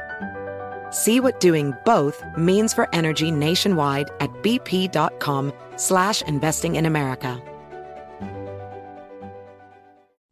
See 0.96 1.20
what 1.20 1.40
doing 1.40 1.74
both 1.84 2.24
means 2.38 2.72
for 2.72 2.88
energy 2.94 3.30
nationwide 3.30 4.10
at 4.20 4.30
bp.com 4.42 5.52
slash 5.76 6.22
investing 6.22 6.76
in 6.76 6.86
America. 6.86 7.38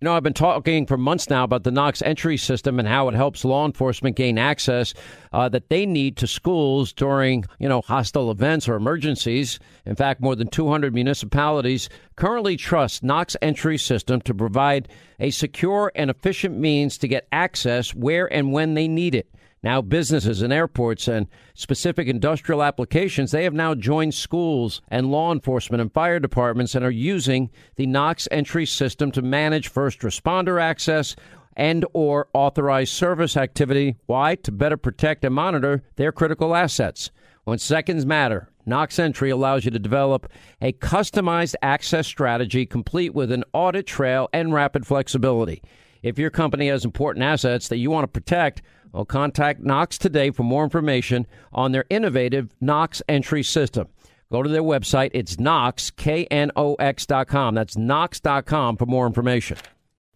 You 0.01 0.07
know, 0.07 0.17
I've 0.17 0.23
been 0.23 0.33
talking 0.33 0.87
for 0.87 0.97
months 0.97 1.29
now 1.29 1.45
about 1.45 1.65
the 1.65 1.71
Knox 1.71 2.01
entry 2.01 2.39
system 2.39 2.79
and 2.79 2.89
how 2.89 3.09
it 3.09 3.15
helps 3.15 3.45
law 3.45 3.67
enforcement 3.67 4.17
gain 4.17 4.39
access 4.39 4.95
uh, 5.35 5.51
that 5.51 5.69
they 5.69 5.85
need 5.85 6.17
to 6.17 6.27
schools 6.27 6.95
during, 6.95 7.45
you 7.59 7.69
know, 7.69 7.83
hostile 7.83 8.31
events 8.31 8.67
or 8.67 8.75
emergencies. 8.75 9.59
In 9.85 9.97
fact, 9.97 10.23
more 10.23 10.35
than 10.35 10.49
200 10.49 10.95
municipalities 10.95 11.91
currently 12.17 12.57
trust 12.57 13.03
Knox 13.03 13.37
entry 13.43 13.77
system 13.77 14.23
to 14.23 14.35
provide 14.35 14.89
a 15.21 15.31
secure 15.31 15.93
and 15.95 16.11
efficient 16.11 16.59
means 16.59 16.97
to 16.99 17.09
get 17.09 17.29
access 17.33 17.95
where 17.95 18.33
and 18.33 18.51
when 18.51 18.73
they 18.73 18.89
need 18.89 19.15
it. 19.15 19.34
Now, 19.65 19.81
businesses 19.81 20.43
and 20.43 20.53
airports 20.53 21.09
and 21.09 21.27
specific 21.55 22.07
industrial 22.07 22.63
applications, 22.63 23.31
they 23.31 23.45
have 23.45 23.55
now 23.55 23.75
joined 23.75 24.13
schools 24.13 24.83
and 24.89 25.11
law 25.11 25.33
enforcement 25.33 25.81
and 25.81 25.91
fire 25.91 26.21
departments 26.21 26.75
and 26.75 26.85
are 26.85 26.91
using 26.91 27.49
the 27.77 27.87
Knox 27.87 28.29
entry 28.31 28.67
system 28.67 29.11
to 29.13 29.23
manage 29.23 29.69
first 29.69 30.01
responder 30.01 30.61
access 30.61 31.17
and 31.57 31.87
or 31.95 32.29
authorized 32.35 32.93
service 32.93 33.39
activity. 33.39 33.97
Why? 34.05 34.35
To 34.35 34.53
better 34.53 34.77
protect 34.77 35.25
and 35.25 35.35
monitor 35.35 35.83
their 35.97 36.13
critical 36.13 36.55
assets. 36.55 37.11
When 37.45 37.57
seconds 37.57 38.05
matter, 38.05 38.51
Knox 38.67 38.99
Entry 38.99 39.31
allows 39.31 39.65
you 39.65 39.71
to 39.71 39.79
develop 39.79 40.31
a 40.61 40.75
customized 40.75 41.55
access 41.63 42.07
strategy 42.07 42.67
complete 42.67 43.15
with 43.15 43.33
an 43.33 43.45
audit 43.55 43.87
trail 43.87 44.29
and 44.31 44.53
rapid 44.53 44.87
flexibility. 44.87 45.63
If 46.03 46.19
your 46.19 46.29
company 46.29 46.69
has 46.69 46.85
important 46.85 47.25
assets 47.25 47.69
that 47.69 47.79
you 47.79 47.91
want 47.91 48.05
to 48.05 48.09
protect, 48.09 48.61
well, 48.95 49.05
contact 49.05 49.61
Knox 49.61 49.99
today 49.99 50.31
for 50.31 50.45
more 50.45 50.63
information 50.63 51.27
on 51.53 51.73
their 51.73 51.85
innovative 51.91 52.55
Knox 52.61 53.03
entry 53.09 53.43
system. 53.43 53.89
Go 54.31 54.41
to 54.41 54.49
their 54.49 54.63
website. 54.63 55.11
It's 55.13 55.39
Knox, 55.39 55.91
K-N-O-X 55.91 57.07
dot 57.07 57.27
com. 57.27 57.57
That's 57.57 57.77
Knox.com 57.77 58.77
for 58.77 58.87
more 58.87 59.07
information. 59.09 59.59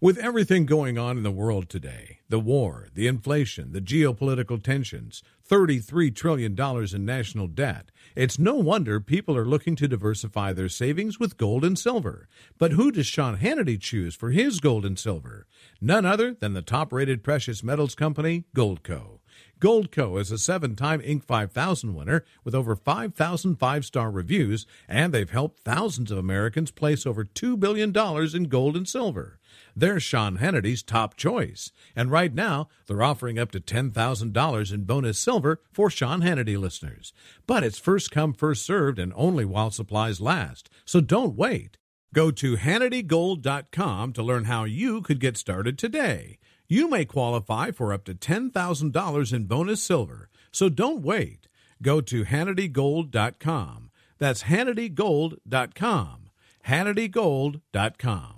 With 0.00 0.16
everything 0.18 0.64
going 0.64 0.96
on 0.96 1.16
in 1.16 1.24
the 1.24 1.32
world 1.32 1.68
today, 1.68 2.20
the 2.28 2.38
war, 2.38 2.86
the 2.94 3.08
inflation, 3.08 3.72
the 3.72 3.80
geopolitical 3.80 4.62
tensions, 4.62 5.24
$33 5.50 6.14
trillion 6.14 6.56
in 6.56 7.04
national 7.04 7.48
debt, 7.48 7.90
it's 8.18 8.36
no 8.36 8.56
wonder 8.56 8.98
people 8.98 9.36
are 9.36 9.44
looking 9.44 9.76
to 9.76 9.86
diversify 9.86 10.52
their 10.52 10.68
savings 10.68 11.20
with 11.20 11.36
gold 11.36 11.64
and 11.64 11.78
silver. 11.78 12.26
But 12.58 12.72
who 12.72 12.90
does 12.90 13.06
Sean 13.06 13.38
Hannity 13.38 13.80
choose 13.80 14.16
for 14.16 14.32
his 14.32 14.58
gold 14.58 14.84
and 14.84 14.98
silver? 14.98 15.46
None 15.80 16.04
other 16.04 16.34
than 16.34 16.52
the 16.52 16.60
top 16.60 16.92
rated 16.92 17.22
precious 17.22 17.62
metals 17.62 17.94
company, 17.94 18.42
Goldco. 18.56 19.20
Goldco 19.60 20.20
is 20.20 20.32
a 20.32 20.38
seven 20.38 20.74
time 20.74 21.00
Inc. 21.00 21.22
5000 21.22 21.94
winner 21.94 22.24
with 22.42 22.56
over 22.56 22.74
5,000 22.74 23.54
five 23.54 23.84
star 23.84 24.10
reviews, 24.10 24.66
and 24.88 25.14
they've 25.14 25.30
helped 25.30 25.60
thousands 25.60 26.10
of 26.10 26.18
Americans 26.18 26.72
place 26.72 27.06
over 27.06 27.24
$2 27.24 27.60
billion 27.60 27.96
in 28.34 28.48
gold 28.48 28.76
and 28.76 28.88
silver. 28.88 29.37
They're 29.78 30.00
Sean 30.00 30.38
Hannity's 30.38 30.82
top 30.82 31.16
choice. 31.16 31.70
And 31.94 32.10
right 32.10 32.34
now, 32.34 32.66
they're 32.88 33.00
offering 33.00 33.38
up 33.38 33.52
to 33.52 33.60
$10,000 33.60 34.72
in 34.72 34.82
bonus 34.82 35.20
silver 35.20 35.60
for 35.70 35.88
Sean 35.88 36.20
Hannity 36.20 36.58
listeners. 36.58 37.12
But 37.46 37.62
it's 37.62 37.78
first 37.78 38.10
come, 38.10 38.32
first 38.32 38.66
served, 38.66 38.98
and 38.98 39.12
only 39.14 39.44
while 39.44 39.70
supplies 39.70 40.20
last. 40.20 40.68
So 40.84 41.00
don't 41.00 41.36
wait. 41.36 41.78
Go 42.12 42.32
to 42.32 42.56
HannityGold.com 42.56 44.12
to 44.14 44.22
learn 44.24 44.44
how 44.46 44.64
you 44.64 45.00
could 45.00 45.20
get 45.20 45.36
started 45.36 45.78
today. 45.78 46.40
You 46.66 46.90
may 46.90 47.04
qualify 47.04 47.70
for 47.70 47.92
up 47.92 48.02
to 48.06 48.14
$10,000 48.14 49.32
in 49.32 49.44
bonus 49.44 49.80
silver. 49.80 50.28
So 50.50 50.68
don't 50.68 51.02
wait. 51.02 51.46
Go 51.80 52.00
to 52.00 52.24
HannityGold.com. 52.24 53.90
That's 54.18 54.42
HannityGold.com. 54.42 56.30
HannityGold.com. 56.66 58.37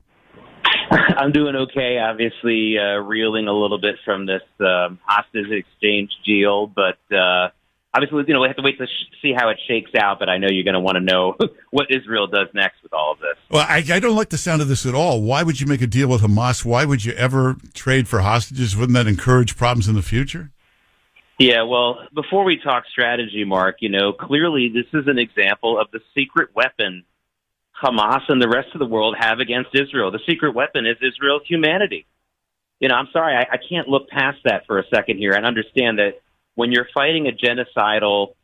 I'm 0.91 1.33
doing 1.33 1.55
okay. 1.57 1.99
Obviously, 1.99 2.77
uh, 2.79 2.99
reeling 2.99 3.47
a 3.49 3.53
little 3.53 3.81
bit 3.81 3.97
from 4.05 4.27
this 4.27 4.43
uh, 4.61 4.89
hostage 5.05 5.51
exchange 5.51 6.11
deal, 6.25 6.67
but 6.67 6.99
uh, 7.15 7.49
obviously, 7.95 8.25
you 8.27 8.35
know, 8.35 8.41
we 8.41 8.49
have 8.49 8.57
to 8.57 8.63
wait 8.63 8.79
to 8.79 8.87
sh- 8.87 9.17
see 9.23 9.33
how 9.37 9.51
it 9.51 9.59
shakes 9.69 9.93
out. 9.95 10.19
But 10.19 10.29
I 10.29 10.39
know 10.39 10.49
you're 10.51 10.65
going 10.65 10.75
to 10.75 10.81
want 10.81 10.97
to 10.97 11.01
know 11.01 11.37
what 11.71 11.87
Israel 11.91 12.27
does 12.27 12.49
next 12.55 12.83
with 12.83 12.93
all 12.93 13.13
of 13.13 13.19
this. 13.19 13.37
Well, 13.51 13.67
I, 13.69 13.85
I 13.89 14.01
don't 14.01 14.17
like 14.17 14.31
the 14.31 14.39
sound 14.39 14.63
of 14.63 14.69
this 14.69 14.87
at 14.87 14.95
all. 14.95 15.23
Why 15.23 15.43
would 15.43 15.61
you 15.61 15.67
make 15.67 15.83
a 15.83 15.87
deal 15.87 16.09
with 16.09 16.23
Hamas? 16.23 16.65
Why 16.65 16.85
would 16.85 17.05
you 17.05 17.13
ever 17.13 17.57
trade 17.75 18.09
for 18.09 18.21
hostages? 18.21 18.77
Wouldn't 18.77 18.95
that 18.95 19.07
encourage 19.07 19.57
problems 19.57 19.89
in 19.89 19.95
the 19.95 20.03
future? 20.03 20.51
Yeah, 21.41 21.63
well, 21.63 22.01
before 22.15 22.45
we 22.45 22.59
talk 22.59 22.85
strategy, 22.93 23.45
Mark, 23.45 23.77
you 23.81 23.89
know, 23.89 24.13
clearly 24.13 24.69
this 24.69 24.85
is 24.93 25.09
an 25.09 25.19
example 25.19 25.81
of 25.81 25.91
the 25.91 26.01
secret 26.15 26.51
weapon 26.55 27.05
Hamas 27.83 28.21
and 28.29 28.43
the 28.43 28.49
rest 28.49 28.69
of 28.75 28.79
the 28.79 28.85
world 28.85 29.17
have 29.19 29.39
against 29.39 29.71
Israel. 29.73 30.11
The 30.11 30.21
secret 30.29 30.55
weapon 30.55 30.85
is 30.85 30.99
Israel's 31.01 31.41
humanity. 31.49 32.05
You 32.79 32.89
know, 32.89 32.95
I'm 32.95 33.09
sorry, 33.11 33.37
I, 33.37 33.55
I 33.55 33.57
can't 33.57 33.89
look 33.89 34.11
past 34.11 34.37
that 34.45 34.67
for 34.67 34.81
a 34.81 34.85
second 34.95 35.17
here 35.17 35.33
and 35.33 35.47
understand 35.47 35.99
that 35.99 36.21
when 36.57 36.73
you're 36.73 36.89
fighting 36.93 37.27
a 37.27 37.33
genocidal 37.33 38.35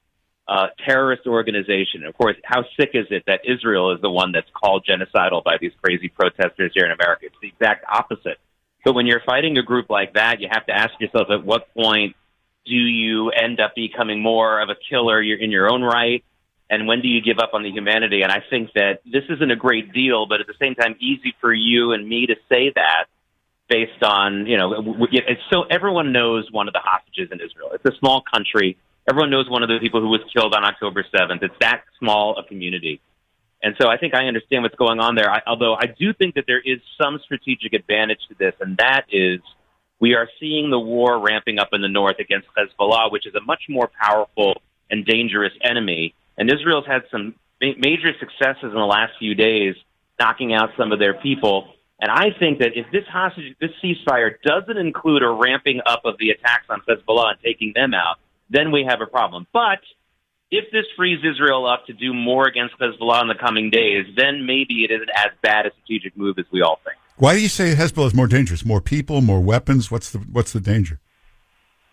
uh, 0.48 0.68
terrorist 0.88 1.26
organization, 1.26 2.02
of 2.06 2.16
course, 2.16 2.37
how 2.44 2.64
sick 2.80 2.92
is 2.94 3.09
it 3.11 3.24
that 3.26 3.42
Israel 3.44 3.92
is 3.92 4.00
the 4.00 4.09
one 4.11 4.32
that's 4.32 4.48
called 4.54 4.88
genocidal 4.88 5.44
by 5.44 5.59
these 5.61 5.72
crazy 5.82 6.09
protesters 6.09 6.72
here 6.74 6.87
in 6.87 6.92
America? 6.92 7.26
It's 7.26 7.37
the 7.42 7.48
exact 7.48 7.85
opposite. 7.92 8.38
But 8.87 8.94
when 8.94 9.04
you're 9.04 9.22
fighting 9.26 9.59
a 9.59 9.62
group 9.62 9.90
like 9.90 10.14
that, 10.14 10.40
you 10.40 10.48
have 10.50 10.64
to 10.64 10.72
ask 10.72 10.98
yourself 10.98 11.28
at 11.30 11.44
what 11.44 11.74
point 11.74 12.16
do 12.66 12.74
you 12.74 13.31
end 13.31 13.61
up 13.61 13.74
becoming 13.74 14.20
more 14.20 14.61
of 14.61 14.68
a 14.68 14.74
killer 14.90 15.22
in 15.22 15.50
your 15.50 15.70
own 15.72 15.83
right? 15.83 16.24
And 16.68 16.88
when 16.88 17.00
do 17.00 17.09
you 17.09 17.20
give 17.20 17.38
up 17.38 17.50
on 17.55 17.62
the 17.62 17.70
humanity? 17.70 18.22
And 18.22 18.33
I 18.33 18.42
think 18.50 18.72
that 18.74 19.00
this 19.05 19.22
isn't 19.31 19.50
a 19.50 19.57
great 19.57 19.92
deal, 19.92 20.26
but 20.26 20.40
at 20.40 20.46
the 20.46 20.55
same 20.61 20.74
time, 20.74 20.96
easy 20.98 21.35
for 21.40 21.52
you 21.52 21.92
and 21.92 22.09
me 22.09 22.26
to 22.26 22.35
say 22.48 22.72
that 22.74 23.05
based 23.68 24.02
on, 24.02 24.46
you 24.46 24.57
know, 24.57 25.07
it's 25.12 25.40
so 25.50 25.62
everyone 25.70 26.12
knows 26.12 26.50
one 26.50 26.66
of 26.66 26.74
the 26.74 26.81
hostages 26.83 27.31
in 27.31 27.40
Israel. 27.40 27.70
It's 27.72 27.85
a 27.85 27.96
small 27.98 28.22
country. 28.33 28.76
Everyone 29.09 29.31
knows 29.31 29.48
one 29.48 29.62
of 29.62 29.68
the 29.68 29.79
people 29.81 30.00
who 30.00 30.09
was 30.09 30.22
killed 30.33 30.55
on 30.55 30.64
October 30.64 31.05
7th. 31.14 31.42
It's 31.42 31.55
that 31.61 31.85
small 32.00 32.37
a 32.37 32.44
community. 32.44 33.00
And 33.62 33.76
so 33.81 33.88
I 33.88 33.96
think 33.96 34.14
I 34.14 34.26
understand 34.26 34.64
what's 34.64 34.74
going 34.74 34.98
on 34.98 35.14
there. 35.14 35.31
I, 35.31 35.42
although 35.46 35.74
I 35.74 35.87
do 35.87 36.12
think 36.12 36.35
that 36.35 36.44
there 36.46 36.61
is 36.61 36.81
some 37.00 37.20
strategic 37.24 37.72
advantage 37.72 38.20
to 38.29 38.35
this, 38.35 38.55
and 38.61 38.76
that 38.79 39.05
is– 39.11 39.40
we 39.98 40.14
are 40.14 40.28
seeing 40.38 40.70
the 40.70 40.78
war 40.78 41.18
ramping 41.18 41.59
up 41.59 41.68
in 41.72 41.80
the 41.80 41.88
north 41.88 42.18
against 42.18 42.48
Hezbollah, 42.56 43.11
which 43.11 43.26
is 43.26 43.35
a 43.35 43.40
much 43.40 43.62
more 43.68 43.90
powerful 44.00 44.61
and 44.90 45.04
dangerous 45.04 45.52
enemy. 45.62 46.14
And 46.37 46.52
Israel's 46.52 46.87
had 46.87 47.02
some 47.11 47.35
major 47.61 48.12
successes 48.18 48.64
in 48.64 48.74
the 48.74 48.87
last 48.87 49.12
few 49.18 49.35
days, 49.35 49.74
knocking 50.20 50.52
out 50.52 50.70
some 50.76 50.92
of 50.92 50.98
their 50.98 51.14
people. 51.14 51.72
And 51.98 52.11
I 52.11 52.26
think 52.38 52.59
that 52.59 52.72
if 52.76 52.87
this 52.92 53.04
hostage, 53.11 53.56
this 53.59 53.70
ceasefire 53.82 54.35
doesn't 54.44 54.76
include 54.76 55.22
a 55.22 55.30
ramping 55.30 55.80
up 55.87 56.02
of 56.04 56.18
the 56.18 56.30
attacks 56.30 56.66
on 56.68 56.82
Hezbollah 56.87 57.30
and 57.30 57.38
taking 57.42 57.72
them 57.74 57.94
out, 57.94 58.16
then 58.50 58.70
we 58.70 58.85
have 58.87 59.00
a 59.00 59.06
problem. 59.06 59.46
But 59.52 59.80
if 60.50 60.70
this 60.70 60.85
frees 60.94 61.20
Israel 61.24 61.66
up 61.66 61.87
to 61.87 61.94
do 61.94 62.12
more 62.12 62.46
against 62.46 62.78
Hezbollah 62.78 63.22
in 63.22 63.28
the 63.28 63.35
coming 63.35 63.70
days, 63.70 64.06
then 64.14 64.46
maybe 64.46 64.85
it 64.85 64.90
isn't 64.90 65.11
as 65.14 65.30
bad 65.42 65.66
a 65.66 65.70
strategic 65.72 66.16
move 66.16 66.38
as 66.38 66.44
we 66.52 66.61
all 66.61 66.78
think. 66.85 66.98
Why 67.18 67.35
do 67.35 67.40
you 67.40 67.48
say 67.48 67.74
Hezbollah 67.74 68.09
is 68.09 68.14
more 68.14 68.26
dangerous? 68.26 68.64
More 68.64 68.81
people, 68.81 69.20
more 69.22 69.40
weapons? 69.40 69.90
What's 69.90 70.11
the 70.11 70.18
what's 70.18 70.52
the 70.52 70.61
danger? 70.61 71.00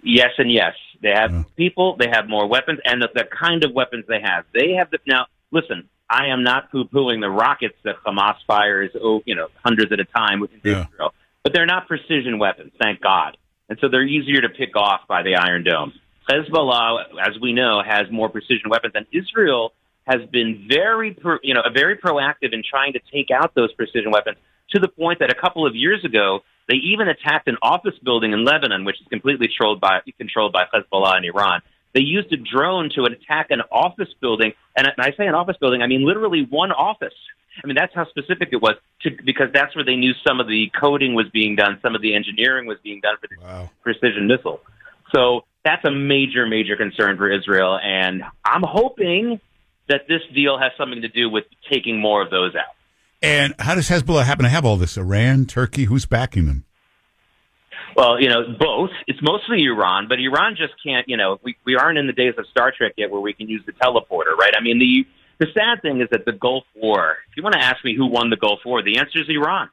Yes 0.01 0.31
and 0.37 0.51
yes. 0.51 0.73
They 1.01 1.11
have 1.11 1.33
oh. 1.33 1.45
people, 1.57 1.95
they 1.97 2.07
have 2.11 2.27
more 2.27 2.47
weapons, 2.47 2.79
and 2.85 3.01
the, 3.01 3.09
the 3.13 3.25
kind 3.25 3.63
of 3.63 3.73
weapons 3.73 4.05
they 4.07 4.21
have. 4.21 4.45
They 4.53 4.73
have 4.73 4.89
the 4.91 4.99
now. 5.07 5.27
Listen, 5.51 5.87
I 6.09 6.27
am 6.27 6.43
not 6.43 6.71
poo-pooing 6.71 7.21
the 7.21 7.29
rockets 7.29 7.75
that 7.83 7.95
Hamas 8.05 8.35
fires, 8.47 8.91
oh, 9.01 9.21
you 9.25 9.35
know, 9.35 9.47
hundreds 9.63 9.91
at 9.91 9.99
a 9.99 10.05
time 10.05 10.41
into 10.41 10.55
yeah. 10.63 10.85
Israel, 10.85 11.13
but 11.43 11.53
they're 11.53 11.65
not 11.65 11.87
precision 11.87 12.39
weapons, 12.39 12.71
thank 12.81 13.01
God, 13.01 13.37
and 13.69 13.77
so 13.79 13.89
they're 13.89 14.05
easier 14.05 14.41
to 14.41 14.49
pick 14.49 14.75
off 14.75 15.01
by 15.07 15.23
the 15.23 15.35
Iron 15.35 15.63
Dome. 15.63 15.93
Hezbollah, 16.29 17.05
as 17.21 17.39
we 17.41 17.53
know, 17.53 17.81
has 17.85 18.09
more 18.11 18.29
precision 18.29 18.69
weapons, 18.69 18.93
and 18.95 19.05
Israel 19.11 19.73
has 20.05 20.21
been 20.31 20.67
very, 20.69 21.17
you 21.43 21.53
know, 21.53 21.61
very 21.73 21.97
proactive 21.97 22.53
in 22.53 22.63
trying 22.67 22.93
to 22.93 22.99
take 23.11 23.29
out 23.31 23.53
those 23.55 23.71
precision 23.73 24.11
weapons 24.11 24.37
to 24.73 24.79
the 24.79 24.87
point 24.87 25.19
that 25.19 25.31
a 25.31 25.35
couple 25.35 25.65
of 25.65 25.75
years 25.75 26.03
ago, 26.03 26.41
they 26.67 26.75
even 26.75 27.07
attacked 27.07 27.47
an 27.47 27.57
office 27.61 27.95
building 28.03 28.33
in 28.33 28.45
Lebanon, 28.45 28.85
which 28.85 28.99
is 29.01 29.07
completely 29.07 29.47
controlled 29.47 29.81
by, 29.81 29.99
controlled 30.17 30.53
by 30.53 30.65
Hezbollah 30.73 31.17
and 31.17 31.25
Iran. 31.25 31.61
They 31.93 32.01
used 32.01 32.31
a 32.33 32.37
drone 32.37 32.89
to 32.95 33.03
attack 33.05 33.47
an 33.51 33.61
office 33.71 34.09
building, 34.19 34.53
and 34.75 34.87
I 34.97 35.11
say 35.15 35.27
an 35.27 35.35
office 35.35 35.57
building, 35.59 35.81
I 35.81 35.87
mean 35.87 36.05
literally 36.05 36.47
one 36.49 36.71
office. 36.71 37.13
I 37.63 37.67
mean 37.67 37.75
that's 37.75 37.93
how 37.93 38.05
specific 38.09 38.49
it 38.51 38.61
was, 38.61 38.75
to, 39.01 39.11
because 39.23 39.49
that's 39.53 39.75
where 39.75 39.85
they 39.85 39.95
knew 39.95 40.13
some 40.27 40.39
of 40.39 40.47
the 40.47 40.71
coding 40.79 41.13
was 41.13 41.29
being 41.29 41.55
done, 41.55 41.79
some 41.83 41.93
of 41.95 42.01
the 42.01 42.15
engineering 42.15 42.65
was 42.65 42.77
being 42.83 42.99
done 43.01 43.17
for 43.21 43.27
the 43.27 43.43
wow. 43.43 43.69
precision 43.83 44.27
missile. 44.27 44.61
So 45.13 45.45
that's 45.63 45.85
a 45.85 45.91
major, 45.91 46.47
major 46.47 46.75
concern 46.75 47.17
for 47.17 47.31
Israel, 47.31 47.77
and 47.77 48.23
I'm 48.43 48.63
hoping 48.63 49.39
that 49.87 50.07
this 50.07 50.21
deal 50.33 50.57
has 50.57 50.71
something 50.77 51.01
to 51.01 51.09
do 51.09 51.29
with 51.29 51.43
taking 51.69 51.99
more 51.99 52.23
of 52.23 52.31
those 52.31 52.55
out. 52.55 52.73
And 53.23 53.55
how 53.57 53.73
does 53.73 53.87
Hezbollah 53.87 54.25
happen 54.25 54.43
to 54.43 54.49
have 54.49 54.65
all 54.65 54.75
this? 54.75 54.97
Iran, 54.97 55.45
Turkey, 55.45 55.85
who's 55.85 56.05
backing 56.05 56.45
them? 56.45 56.65
Well, 57.95 58.19
you 58.21 58.27
know, 58.27 58.43
both. 58.59 58.89
It's 59.07 59.19
mostly 59.21 59.63
Iran, 59.63 60.07
but 60.09 60.19
Iran 60.19 60.55
just 60.57 60.73
can't, 60.83 61.07
you 61.07 61.15
know, 61.15 61.39
we, 61.41 61.55
we 61.65 61.75
aren't 61.75 61.97
in 61.97 62.05
the 62.05 62.13
days 62.13 62.33
of 62.37 62.45
Star 62.47 62.73
Trek 62.75 62.93
yet 62.97 63.11
where 63.11 63.21
we 63.21 63.33
can 63.33 63.47
use 63.47 63.63
the 63.65 63.71
teleporter, 63.71 64.35
right? 64.37 64.51
I 64.57 64.61
mean, 64.61 64.77
the, 64.77 65.07
the 65.45 65.51
sad 65.53 65.81
thing 65.81 66.01
is 66.01 66.09
that 66.11 66.25
the 66.25 66.33
Gulf 66.33 66.65
War, 66.75 67.17
if 67.29 67.37
you 67.37 67.43
want 67.43 67.53
to 67.53 67.63
ask 67.63 67.83
me 67.85 67.95
who 67.95 68.07
won 68.07 68.29
the 68.29 68.35
Gulf 68.35 68.59
War, 68.65 68.83
the 68.83 68.97
answer 68.97 69.21
is 69.21 69.29
Iran. 69.29 69.69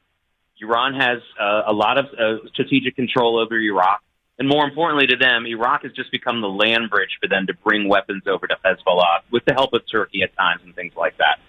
Iran 0.61 0.93
has 0.93 1.19
uh, 1.39 1.63
a 1.67 1.73
lot 1.73 1.97
of 1.97 2.05
uh, 2.05 2.47
strategic 2.53 2.95
control 2.95 3.37
over 3.37 3.59
Iraq. 3.59 4.01
And 4.39 4.47
more 4.47 4.63
importantly 4.63 5.07
to 5.07 5.17
them, 5.17 5.45
Iraq 5.45 5.83
has 5.83 5.91
just 5.91 6.11
become 6.11 6.41
the 6.41 6.47
land 6.47 6.89
bridge 6.89 7.17
for 7.21 7.27
them 7.27 7.47
to 7.47 7.53
bring 7.53 7.89
weapons 7.89 8.23
over 8.27 8.47
to 8.47 8.55
Hezbollah 8.63 9.21
with 9.29 9.43
the 9.45 9.53
help 9.53 9.73
of 9.73 9.81
Turkey 9.91 10.21
at 10.23 10.35
times 10.37 10.61
and 10.63 10.73
things 10.73 10.93
like 10.95 11.17
that. 11.17 11.39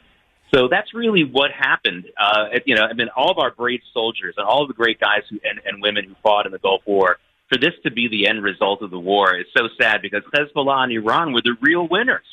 So 0.55 0.69
that's 0.69 0.93
really 0.93 1.25
what 1.25 1.51
happened. 1.51 2.05
Uh, 2.21 2.59
you 2.67 2.75
know, 2.75 2.83
I 2.83 2.93
mean, 2.93 3.09
all 3.17 3.31
of 3.31 3.39
our 3.39 3.51
brave 3.51 3.81
soldiers 3.95 4.35
and 4.37 4.47
all 4.47 4.63
of 4.63 4.69
the 4.69 4.75
great 4.75 5.01
guys 5.01 5.23
who, 5.31 5.41
and, 5.45 5.61
and 5.65 5.83
women 5.83 6.05
who 6.05 6.15
fought 6.23 6.45
in 6.45 6.53
the 6.53 6.59
Gulf 6.59 6.83
War, 6.87 7.17
for 7.49 7.59
this 7.59 7.73
to 7.85 7.91
be 7.91 8.09
the 8.09 8.27
end 8.27 8.43
result 8.43 8.83
of 8.83 8.91
the 8.91 8.99
war 8.99 9.37
is 9.37 9.47
so 9.57 9.69
sad 9.81 10.01
because 10.03 10.23
Hezbollah 10.35 10.85
and 10.85 10.93
Iran 10.93 11.33
were 11.33 11.43
the 11.43 11.57
real 11.61 11.89
winners. 11.89 12.25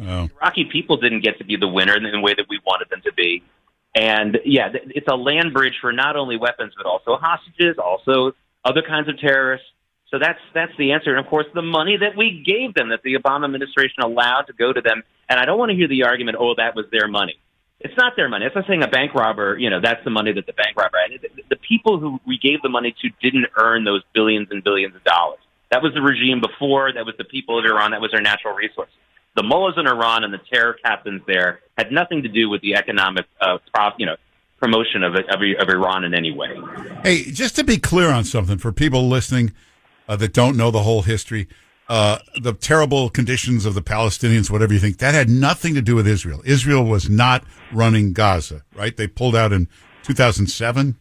Oh. 0.00 0.28
Iraqi 0.40 0.66
people 0.70 0.98
didn't 0.98 1.20
get 1.24 1.38
to 1.38 1.44
be 1.44 1.56
the 1.56 1.68
winner 1.68 1.96
in 1.96 2.02
the 2.02 2.20
way 2.20 2.34
that 2.34 2.46
we 2.48 2.60
wanted 2.66 2.88
them 2.90 3.00
to 3.04 3.12
be. 3.12 3.42
And 3.94 4.38
yeah, 4.44 4.68
it's 4.72 5.08
a 5.10 5.16
land 5.16 5.54
bridge 5.54 5.74
for 5.80 5.92
not 5.92 6.16
only 6.16 6.36
weapons 6.36 6.74
but 6.76 6.84
also 6.84 7.16
hostages, 7.16 7.76
also 7.82 8.32
other 8.64 8.82
kinds 8.82 9.08
of 9.08 9.18
terrorists. 9.18 9.66
So 10.10 10.18
that's 10.18 10.38
that's 10.54 10.72
the 10.78 10.92
answer. 10.92 11.10
And 11.10 11.24
of 11.24 11.30
course, 11.30 11.46
the 11.54 11.62
money 11.62 11.96
that 11.96 12.16
we 12.16 12.42
gave 12.46 12.74
them, 12.74 12.90
that 12.90 13.02
the 13.02 13.14
Obama 13.14 13.46
administration 13.46 14.02
allowed 14.04 14.42
to 14.48 14.52
go 14.52 14.72
to 14.72 14.80
them. 14.80 15.02
And 15.28 15.40
I 15.40 15.46
don't 15.46 15.58
want 15.58 15.70
to 15.70 15.76
hear 15.76 15.88
the 15.88 16.04
argument, 16.04 16.36
oh, 16.38 16.54
that 16.56 16.76
was 16.76 16.84
their 16.92 17.08
money. 17.08 17.38
It's 17.80 17.96
not 17.96 18.14
their 18.16 18.28
money. 18.28 18.46
It's 18.46 18.54
not 18.54 18.66
saying 18.66 18.82
a 18.82 18.88
bank 18.88 19.14
robber, 19.14 19.58
you 19.58 19.68
know, 19.68 19.80
that's 19.80 20.02
the 20.02 20.10
money 20.10 20.32
that 20.32 20.46
the 20.46 20.52
bank 20.52 20.76
robber 20.76 20.96
had. 20.98 21.20
The, 21.50 21.56
people 21.56 21.98
who 21.98 22.20
we 22.26 22.38
gave 22.38 22.62
the 22.62 22.68
money 22.68 22.94
to 23.02 23.10
didn't 23.20 23.46
earn 23.56 23.84
those 23.84 24.02
billions 24.14 24.48
and 24.50 24.62
billions 24.62 24.94
of 24.94 25.04
dollars. 25.04 25.40
That 25.70 25.82
was 25.82 25.92
the 25.94 26.00
regime 26.00 26.40
before. 26.40 26.92
That 26.92 27.04
was 27.04 27.16
the 27.18 27.24
people 27.24 27.58
of 27.58 27.64
Iran. 27.64 27.90
That 27.90 28.00
was 28.00 28.12
their 28.12 28.22
natural 28.22 28.54
resources 28.54 28.94
the 29.36 29.42
mullahs 29.42 29.74
in 29.76 29.86
Iran 29.86 30.24
and 30.24 30.32
the 30.32 30.40
terror 30.50 30.74
captains 30.82 31.22
there 31.26 31.60
had 31.78 31.92
nothing 31.92 32.22
to 32.22 32.28
do 32.28 32.48
with 32.48 32.62
the 32.62 32.74
economic, 32.74 33.26
uh, 33.40 33.58
prof, 33.72 33.94
you 33.98 34.06
know, 34.06 34.16
promotion 34.58 35.02
of, 35.02 35.14
of, 35.14 35.40
of 35.60 35.68
Iran 35.68 36.04
in 36.04 36.14
any 36.14 36.32
way. 36.32 36.56
Hey, 37.04 37.24
just 37.24 37.54
to 37.56 37.64
be 37.64 37.76
clear 37.76 38.10
on 38.10 38.24
something 38.24 38.56
for 38.56 38.72
people 38.72 39.06
listening 39.08 39.52
uh, 40.08 40.16
that 40.16 40.32
don't 40.32 40.56
know 40.56 40.70
the 40.70 40.82
whole 40.82 41.02
history, 41.02 41.46
uh, 41.88 42.18
the 42.40 42.52
terrible 42.52 43.10
conditions 43.10 43.64
of 43.64 43.74
the 43.74 43.82
Palestinians, 43.82 44.50
whatever 44.50 44.72
you 44.72 44.80
think, 44.80 44.98
that 44.98 45.14
had 45.14 45.28
nothing 45.28 45.74
to 45.74 45.82
do 45.82 45.94
with 45.94 46.06
Israel. 46.06 46.42
Israel 46.44 46.84
was 46.84 47.08
not 47.08 47.44
running 47.72 48.12
Gaza, 48.12 48.62
right? 48.74 48.96
They 48.96 49.06
pulled 49.06 49.36
out 49.36 49.52
in 49.52 49.68
2007. 50.02 50.96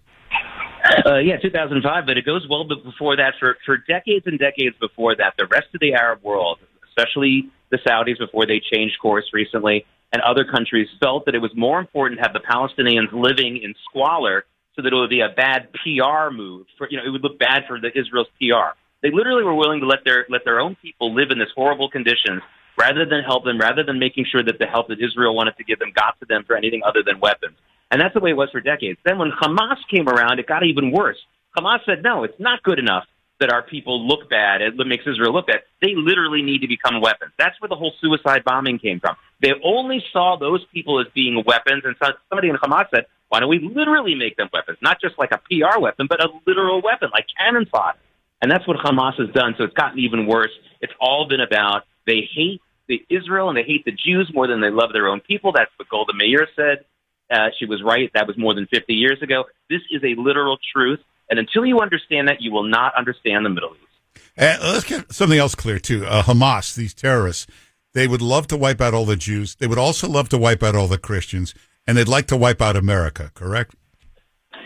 Uh, 1.06 1.18
yeah, 1.18 1.38
2005, 1.38 2.06
but 2.06 2.18
it 2.18 2.26
goes 2.26 2.46
well 2.48 2.64
before 2.64 3.16
that. 3.16 3.34
For, 3.40 3.58
for 3.66 3.78
decades 3.78 4.28
and 4.28 4.38
decades 4.38 4.76
before 4.80 5.16
that, 5.16 5.34
the 5.38 5.48
rest 5.48 5.68
of 5.74 5.80
the 5.80 5.94
Arab 5.94 6.24
world, 6.24 6.60
especially 6.88 7.50
the 7.72 7.78
Saudis 7.78 8.20
before 8.20 8.46
they 8.46 8.62
changed 8.72 9.00
course 9.02 9.26
recently, 9.34 9.86
and 10.14 10.22
other 10.22 10.46
countries 10.46 10.88
felt 11.02 11.26
that 11.26 11.36
it 11.36 11.40
was 11.40 11.52
more 11.56 11.80
important 11.80 12.20
to 12.20 12.24
have 12.24 12.34
the 12.34 12.40
Palestinians 12.40 13.12
living 13.12 13.58
in 13.58 13.74
squalor 13.90 14.46
so 14.76 14.82
that 14.82 14.94
it 14.94 14.96
would 14.96 15.10
be 15.10 15.22
a 15.22 15.30
bad 15.30 15.70
PR 15.74 16.32
move. 16.32 16.68
For, 16.78 16.88
you 16.90 16.98
know, 16.98 17.04
it 17.06 17.10
would 17.10 17.24
look 17.24 17.40
bad 17.40 17.64
for 17.68 17.80
the 17.80 17.90
Israel's 17.98 18.28
PR. 18.40 18.78
They 19.06 19.12
literally 19.12 19.44
were 19.44 19.54
willing 19.54 19.82
to 19.82 19.86
let 19.86 20.00
their 20.04 20.26
let 20.30 20.46
their 20.46 20.60
own 20.60 20.76
people 20.82 21.14
live 21.14 21.30
in 21.30 21.38
this 21.38 21.50
horrible 21.54 21.92
conditions 21.92 22.42
rather 22.76 23.06
than 23.06 23.22
help 23.22 23.44
them, 23.44 23.60
rather 23.60 23.84
than 23.84 24.00
making 24.00 24.26
sure 24.32 24.42
that 24.42 24.58
the 24.58 24.66
help 24.66 24.88
that 24.88 24.98
Israel 25.00 25.36
wanted 25.36 25.56
to 25.58 25.64
give 25.64 25.78
them 25.78 25.92
got 25.96 26.20
to 26.22 26.26
them 26.26 26.44
for 26.48 26.58
anything 26.58 26.82
other 26.84 27.04
than 27.06 27.20
weapons. 27.20 27.56
And 27.92 28.02
that's 28.02 28.16
the 28.16 28.20
way 28.20 28.32
it 28.32 28.36
was 28.36 28.50
for 28.50 28.62
decades. 28.62 28.98
Then 29.06 29.20
when 29.20 29.30
Hamas 29.30 29.78
came 29.94 30.10
around, 30.10 30.40
it 30.40 30.48
got 30.48 30.66
even 30.66 30.90
worse. 30.90 31.20
Hamas 31.56 31.86
said, 31.86 32.02
no, 32.02 32.24
it's 32.24 32.40
not 32.40 32.64
good 32.64 32.80
enough 32.80 33.06
that 33.40 33.54
our 33.54 33.62
people 33.62 34.08
look 34.08 34.28
bad, 34.28 34.64
it 34.64 34.74
makes 34.88 35.06
Israel 35.06 35.34
look 35.34 35.46
bad. 35.46 35.62
They 35.84 35.94
literally 35.94 36.42
need 36.42 36.62
to 36.62 36.68
become 36.68 37.00
weapons. 37.00 37.32
That's 37.38 37.62
where 37.62 37.70
the 37.70 37.76
whole 37.76 37.94
suicide 38.02 38.44
bombing 38.44 38.80
came 38.80 39.00
from. 39.00 39.16
They 39.40 39.52
only 39.64 40.04
saw 40.12 40.36
those 40.36 40.66
people 40.74 41.00
as 41.00 41.06
being 41.14 41.44
weapons, 41.46 41.84
and 41.86 41.96
somebody 42.28 42.50
in 42.50 42.56
Hamas 42.56 42.90
said, 42.90 43.06
why 43.30 43.40
don't 43.40 43.50
we 43.50 43.60
literally 43.60 44.16
make 44.16 44.36
them 44.36 44.50
weapons? 44.52 44.80
Not 44.82 45.00
just 45.00 45.14
like 45.20 45.30
a 45.32 45.38
PR 45.38 45.80
weapon, 45.80 46.08
but 46.10 46.24
a 46.24 46.30
literal 46.48 46.82
weapon, 46.82 47.10
like 47.14 47.28
cannon 47.38 47.68
fodder. 47.68 48.00
And 48.42 48.52
that's 48.52 48.68
what 48.68 48.78
Hamas 48.78 49.20
has 49.20 49.34
done. 49.34 49.56
So 49.58 49.64
it's 49.64 49.74
gotten 49.74 50.00
even 50.00 50.28
worse. 50.28 50.52
It's 50.82 50.94
all 51.00 51.28
been 51.28 51.42
about 51.42 51.84
they 52.06 52.28
hate 52.34 52.62
the 52.88 53.04
Israel 53.10 53.50
and 53.50 53.58
they 53.58 53.64
hate 53.64 53.86
the 53.86 53.92
Jews 53.92 54.32
more 54.34 54.48
than 54.48 54.62
they 54.62 54.70
love 54.70 54.92
their 54.94 55.08
own 55.08 55.22
people. 55.22 55.52
That's 55.52 55.72
what 55.78 55.90
Golda 55.90 56.14
Meir 56.14 56.48
said. 56.56 56.86
Uh, 57.32 57.50
she 57.58 57.66
was 57.66 57.82
right. 57.84 58.12
That 58.14 58.28
was 58.28 58.38
more 58.38 58.54
than 58.54 58.68
50 58.68 58.94
years 58.94 59.22
ago. 59.22 59.46
This 59.70 59.82
is 59.90 60.04
a 60.04 60.20
literal 60.20 60.58
truth. 60.74 61.00
And 61.30 61.40
until 61.40 61.66
you 61.66 61.80
understand 61.80 62.28
that, 62.28 62.42
you 62.42 62.52
will 62.52 62.68
not 62.68 62.94
understand 62.96 63.46
the 63.46 63.50
Middle 63.50 63.72
East. 63.72 64.22
Uh, 64.38 64.58
let's 64.62 64.84
get 64.84 65.12
something 65.12 65.40
else 65.40 65.56
clear, 65.56 65.80
too. 65.80 66.06
Uh, 66.06 66.22
Hamas, 66.22 66.76
these 66.76 66.94
terrorists, 66.94 67.48
they 67.94 68.08
would 68.08 68.22
love 68.22 68.46
to 68.48 68.58
wipe 68.58 68.80
out 68.80 68.94
all 68.94 69.06
the 69.06 69.16
Jews. 69.16 69.56
They 69.56 69.66
would 69.66 69.80
also 69.80 70.08
love 70.08 70.30
to 70.30 70.38
wipe 70.38 70.62
out 70.62 70.76
all 70.76 70.88
the 70.88 71.00
Christians. 71.00 71.56
And 71.88 71.98
they'd 71.98 72.08
like 72.08 72.28
to 72.28 72.38
wipe 72.38 72.62
out 72.62 72.76
America, 72.76 73.32
correct? 73.34 73.76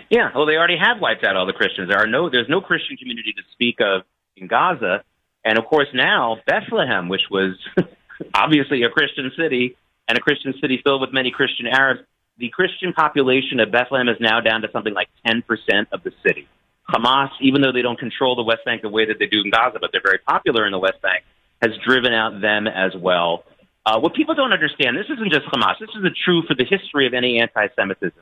Yeah, 0.09 0.29
well, 0.35 0.45
they 0.45 0.55
already 0.55 0.77
have 0.77 0.99
wiped 0.99 1.23
out 1.23 1.35
all 1.35 1.45
the 1.45 1.53
Christians. 1.53 1.89
There 1.89 1.99
are 1.99 2.07
no, 2.07 2.29
there's 2.29 2.49
no 2.49 2.61
Christian 2.61 2.97
community 2.97 3.33
to 3.33 3.43
speak 3.53 3.77
of 3.79 4.03
in 4.35 4.47
Gaza, 4.47 5.03
and 5.45 5.57
of 5.57 5.65
course 5.65 5.87
now 5.93 6.37
Bethlehem, 6.47 7.09
which 7.09 7.29
was 7.29 7.55
obviously 8.33 8.83
a 8.83 8.89
Christian 8.89 9.31
city 9.37 9.75
and 10.07 10.17
a 10.17 10.21
Christian 10.21 10.53
city 10.59 10.81
filled 10.83 11.01
with 11.01 11.13
many 11.13 11.31
Christian 11.31 11.67
Arabs, 11.67 12.01
the 12.37 12.49
Christian 12.49 12.93
population 12.93 13.59
of 13.59 13.71
Bethlehem 13.71 14.09
is 14.09 14.17
now 14.19 14.39
down 14.39 14.61
to 14.61 14.71
something 14.71 14.93
like 14.93 15.09
10% 15.27 15.43
of 15.91 16.03
the 16.03 16.11
city. 16.25 16.47
Hamas, 16.89 17.29
even 17.41 17.61
though 17.61 17.71
they 17.71 17.83
don't 17.83 17.99
control 17.99 18.35
the 18.35 18.43
West 18.43 18.65
Bank 18.65 18.81
the 18.81 18.89
way 18.89 19.05
that 19.05 19.19
they 19.19 19.27
do 19.27 19.41
in 19.43 19.51
Gaza, 19.51 19.77
but 19.79 19.91
they're 19.91 20.01
very 20.03 20.17
popular 20.17 20.65
in 20.65 20.71
the 20.71 20.79
West 20.79 21.01
Bank, 21.01 21.23
has 21.61 21.71
driven 21.85 22.13
out 22.13 22.41
them 22.41 22.65
as 22.65 22.93
well. 22.95 23.43
Uh, 23.85 23.99
what 23.99 24.15
people 24.15 24.33
don't 24.33 24.53
understand, 24.53 24.97
this 24.97 25.05
isn't 25.05 25.31
just 25.31 25.45
Hamas. 25.47 25.79
This 25.79 25.89
is 25.89 26.03
true 26.25 26.41
for 26.47 26.55
the 26.55 26.65
history 26.65 27.05
of 27.05 27.13
any 27.13 27.39
anti-Semitism. 27.39 28.19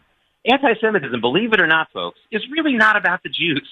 Anti-Semitism, 0.47 1.19
believe 1.19 1.53
it 1.53 1.61
or 1.61 1.67
not, 1.67 1.89
folks, 1.91 2.19
is 2.31 2.41
really 2.51 2.75
not 2.75 2.95
about 2.95 3.21
the 3.23 3.29
Jews. 3.29 3.67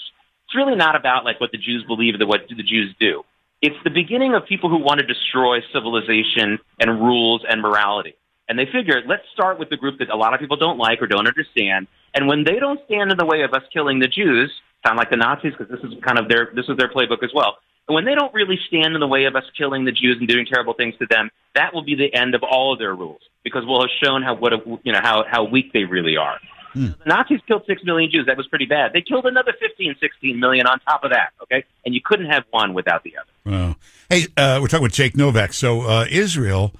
It's 0.45 0.55
really 0.55 0.75
not 0.75 0.95
about 0.95 1.25
like 1.25 1.39
what 1.39 1.51
the 1.51 1.57
Jews 1.57 1.83
believe 1.87 2.15
or 2.19 2.27
what 2.27 2.41
the 2.49 2.63
Jews 2.63 2.93
do. 2.99 3.23
It's 3.61 3.75
the 3.83 3.89
beginning 3.89 4.35
of 4.35 4.45
people 4.45 4.69
who 4.69 4.77
want 4.77 4.99
to 4.99 5.05
destroy 5.05 5.59
civilization 5.73 6.59
and 6.79 6.99
rules 6.99 7.43
and 7.47 7.61
morality. 7.61 8.15
And 8.47 8.59
they 8.59 8.65
figured, 8.65 9.05
let's 9.07 9.23
start 9.33 9.57
with 9.57 9.69
the 9.69 9.77
group 9.77 9.97
that 9.99 10.09
a 10.09 10.15
lot 10.15 10.33
of 10.33 10.39
people 10.39 10.57
don't 10.57 10.77
like 10.77 11.01
or 11.01 11.07
don't 11.07 11.27
understand. 11.27 11.87
And 12.13 12.27
when 12.27 12.43
they 12.43 12.59
don't 12.59 12.79
stand 12.85 13.11
in 13.11 13.17
the 13.17 13.25
way 13.25 13.41
of 13.41 13.53
us 13.53 13.63
killing 13.73 13.99
the 13.99 14.07
Jews, 14.07 14.51
sound 14.85 14.97
like 14.97 15.09
the 15.09 15.17
Nazis 15.17 15.53
because 15.57 15.71
this 15.71 15.83
is 15.83 15.97
kind 16.03 16.19
of 16.19 16.29
their 16.29 16.51
this 16.53 16.65
is 16.69 16.77
their 16.77 16.89
playbook 16.89 17.23
as 17.23 17.31
well. 17.33 17.57
And 17.87 17.95
when 17.95 18.05
they 18.05 18.15
don't 18.15 18.33
really 18.33 18.59
stand 18.67 18.93
in 18.93 18.99
the 18.99 19.07
way 19.07 19.25
of 19.25 19.35
us 19.35 19.43
killing 19.57 19.85
the 19.85 19.91
Jews 19.91 20.17
and 20.19 20.27
doing 20.27 20.45
terrible 20.45 20.73
things 20.73 20.95
to 20.99 21.07
them, 21.09 21.29
that 21.55 21.73
will 21.73 21.83
be 21.83 21.95
the 21.95 22.13
end 22.13 22.35
of 22.35 22.43
all 22.43 22.73
of 22.73 22.79
their 22.79 22.95
rules 22.95 23.21
because 23.43 23.63
we'll 23.65 23.81
have 23.81 23.89
shown 24.03 24.21
how 24.23 24.35
what 24.35 24.53
a, 24.53 24.57
you 24.83 24.91
know 24.91 25.01
how 25.01 25.23
how 25.27 25.43
weak 25.43 25.73
they 25.73 25.83
really 25.83 26.17
are. 26.17 26.37
Hmm. 26.75 26.87
The 26.87 27.05
Nazis 27.07 27.39
killed 27.47 27.63
six 27.65 27.83
million 27.83 28.11
Jews. 28.11 28.25
That 28.27 28.37
was 28.37 28.47
pretty 28.47 28.65
bad. 28.65 28.91
They 28.93 29.01
killed 29.01 29.25
another 29.25 29.53
15, 29.59 29.95
16 29.99 30.39
million 30.39 30.67
on 30.67 30.79
top 30.81 31.03
of 31.03 31.11
that. 31.11 31.29
Okay, 31.43 31.63
and 31.85 31.95
you 31.95 32.01
couldn't 32.03 32.27
have 32.27 32.43
one 32.51 32.73
without 32.73 33.03
the 33.03 33.13
other. 33.17 33.55
Wow. 33.57 33.75
Hey, 34.09 34.27
uh, 34.35 34.59
we're 34.61 34.67
talking 34.67 34.83
with 34.83 34.93
Jake 34.93 35.15
Novak. 35.15 35.53
So 35.53 35.81
uh, 35.81 36.05
Israel 36.09 36.75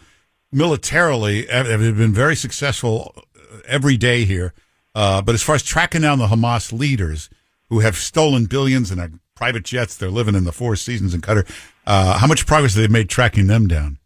militarily 0.51 1.47
have 1.47 1.67
been 1.67 2.13
very 2.13 2.35
successful 2.35 3.13
uh, 3.15 3.59
every 3.67 3.97
day 3.97 4.25
here. 4.25 4.53
Uh, 4.93 5.21
but 5.21 5.33
as 5.33 5.43
far 5.43 5.55
as 5.55 5.63
tracking 5.63 6.01
down 6.01 6.19
the 6.19 6.27
Hamas 6.27 6.77
leaders 6.77 7.29
who 7.69 7.79
have 7.79 7.95
stolen 7.95 8.45
billions 8.45 8.91
in 8.91 8.97
their 8.97 9.11
private 9.35 9.63
jets, 9.63 9.95
they're 9.95 10.09
living 10.09 10.35
in 10.35 10.43
the 10.43 10.53
Four 10.53 10.75
Seasons 10.75 11.13
in 11.13 11.21
Qatar. 11.21 11.47
Uh, 11.85 12.17
how 12.17 12.27
much 12.27 12.45
progress 12.45 12.75
have 12.75 12.83
they 12.83 12.87
made 12.87 13.09
tracking 13.09 13.47
them 13.47 13.67
down? 13.67 13.97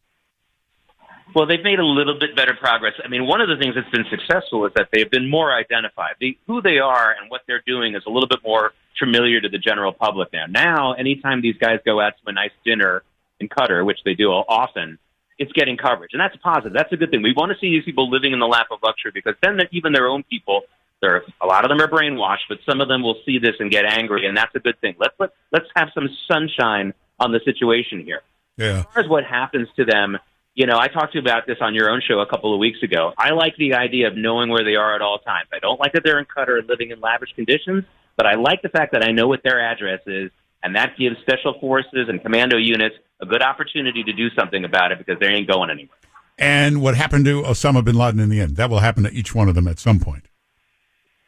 Well, 1.36 1.46
they've 1.46 1.63
made 1.63 1.80
a 1.80 1.86
little 1.86 2.18
bit 2.18 2.36
better 2.36 2.56
progress. 2.56 2.94
I 3.04 3.08
mean, 3.08 3.28
one 3.28 3.39
of 3.39 3.50
the 3.50 3.58
things 3.58 3.76
that's 3.76 3.89
been 3.89 4.06
successful 4.10 4.65
is 4.65 4.74
that 4.76 4.89
they've 4.92 5.10
been 5.10 5.30
more 5.30 5.54
identified. 5.54 6.15
The, 6.20 6.38
who 6.48 6.62
they 6.62 6.80
are 6.80 7.12
and 7.12 7.30
what 7.30 7.42
they're 7.48 7.63
doing 7.65 7.96
is 7.96 8.04
a 8.08 8.10
little 8.10 8.28
bit 8.28 8.39
more 8.44 8.74
familiar 8.98 9.39
to 9.39 9.50
the 9.50 9.60
general 9.60 9.94
public 9.94 10.34
now. 10.34 10.46
Now, 10.48 10.94
anytime 10.94 11.42
these 11.42 11.58
guys 11.58 11.80
go 11.86 12.02
out 12.02 12.13
to 12.24 12.30
a 12.30 12.34
nice 12.34 12.52
dinner 12.65 13.04
in 13.39 13.48
Qatar, 13.48 13.86
which 13.86 14.00
they 14.04 14.15
do 14.15 14.30
often, 14.32 14.98
it's 15.38 15.52
getting 15.54 15.78
coverage, 15.78 16.12
and 16.13 16.20
that's 16.20 16.36
positive. 16.44 16.74
That's 16.74 16.92
a 16.92 16.98
good 16.98 17.12
thing. 17.12 17.22
We 17.24 17.34
want 17.34 17.52
to 17.52 17.58
see 17.60 17.70
these 17.70 17.86
people 17.86 18.10
living 18.10 18.34
in 18.34 18.39
the 18.39 18.48
lap 18.48 18.68
of 18.72 18.80
luxury 18.84 19.12
because 19.13 19.36
then 19.42 19.60
even 19.72 19.94
their 19.94 20.08
own 20.08 20.24
people, 20.24 20.63
they're 21.02 21.24
a 21.42 21.46
lot 21.46 21.63
of 21.63 21.70
them 21.70 21.80
are 21.80 21.88
brainwashed, 21.88 22.50
but 22.50 22.58
some 22.70 22.82
of 22.82 22.89
them 22.89 23.02
will 23.02 23.15
see 23.26 23.39
this 23.39 23.56
and 23.60 23.72
get 23.72 23.86
angry, 23.86 24.28
and 24.28 24.36
that's 24.36 24.54
a 24.56 24.60
good 24.60 24.80
thing. 24.82 24.96
Let's 25.00 25.15
let 25.18 25.30
let's 25.54 25.68
have 25.78 25.89
some 25.94 26.10
sunshine 26.30 26.94
on 27.20 27.32
the 27.32 27.39
situation 27.46 28.04
here. 28.04 28.22
Yeah. 28.58 28.80
As 28.80 28.86
far 28.94 29.04
as 29.04 29.08
what 29.08 29.24
happens 29.24 29.70
to 29.78 29.86
them, 29.86 30.18
you 30.60 30.65
know, 30.65 30.78
I 30.78 30.89
talked 30.89 31.13
to 31.13 31.19
you 31.19 31.22
about 31.22 31.48
this 31.48 31.56
on 31.62 31.74
your 31.74 31.89
own 31.89 32.02
show 32.06 32.19
a 32.19 32.26
couple 32.26 32.54
of 32.54 32.60
weeks 32.60 32.84
ago. 32.84 33.13
I 33.17 33.32
like 33.32 33.56
the 33.56 33.76
idea 33.76 34.10
of 34.10 34.17
knowing 34.17 34.50
where 34.50 34.65
they 34.65 34.76
are 34.76 34.93
at 34.93 35.02
all 35.02 35.17
times. 35.19 35.48
I 35.54 35.60
don't 35.60 35.80
like 35.80 35.93
that 35.93 36.04
they're 36.04 36.19
in 36.19 36.26
Qatar 36.26 36.60
and 36.60 36.67
living 36.67 36.91
in 36.91 37.00
lavish 37.00 37.30
conditions, 37.34 37.86
but 38.17 38.26
I 38.26 38.36
like 38.36 38.62
the 38.62 38.67
fact 38.67 38.91
that 38.91 39.02
I 39.02 39.13
know 39.13 39.26
what 39.26 39.41
their 39.41 39.62
address 39.62 40.02
is, 40.06 40.32
and 40.62 40.76
that 40.76 40.98
gives 41.00 41.15
special 41.22 41.58
forces 41.62 42.10
and 42.10 42.22
commando 42.22 42.58
units 42.58 42.95
a 43.22 43.26
good 43.26 43.41
opportunity 43.41 44.04
to 44.04 44.12
do 44.12 44.30
something 44.38 44.65
about 44.65 44.91
it 44.91 44.98
because 44.98 45.17
they 45.22 45.28
ain't 45.28 45.48
going 45.48 45.69
anywhere. 45.69 45.95
And 46.38 46.82
what 46.82 46.95
happened 46.95 47.24
to 47.24 47.41
Osama 47.43 47.82
bin 47.82 47.95
Laden 47.95 48.19
in 48.19 48.28
the 48.28 48.41
end? 48.41 48.58
That 48.58 48.69
will 48.69 48.80
happen 48.80 49.04
to 49.04 49.12
each 49.13 49.34
one 49.34 49.48
of 49.48 49.56
them 49.56 49.65
at 49.65 49.80
some 49.80 50.02
point. 50.02 50.26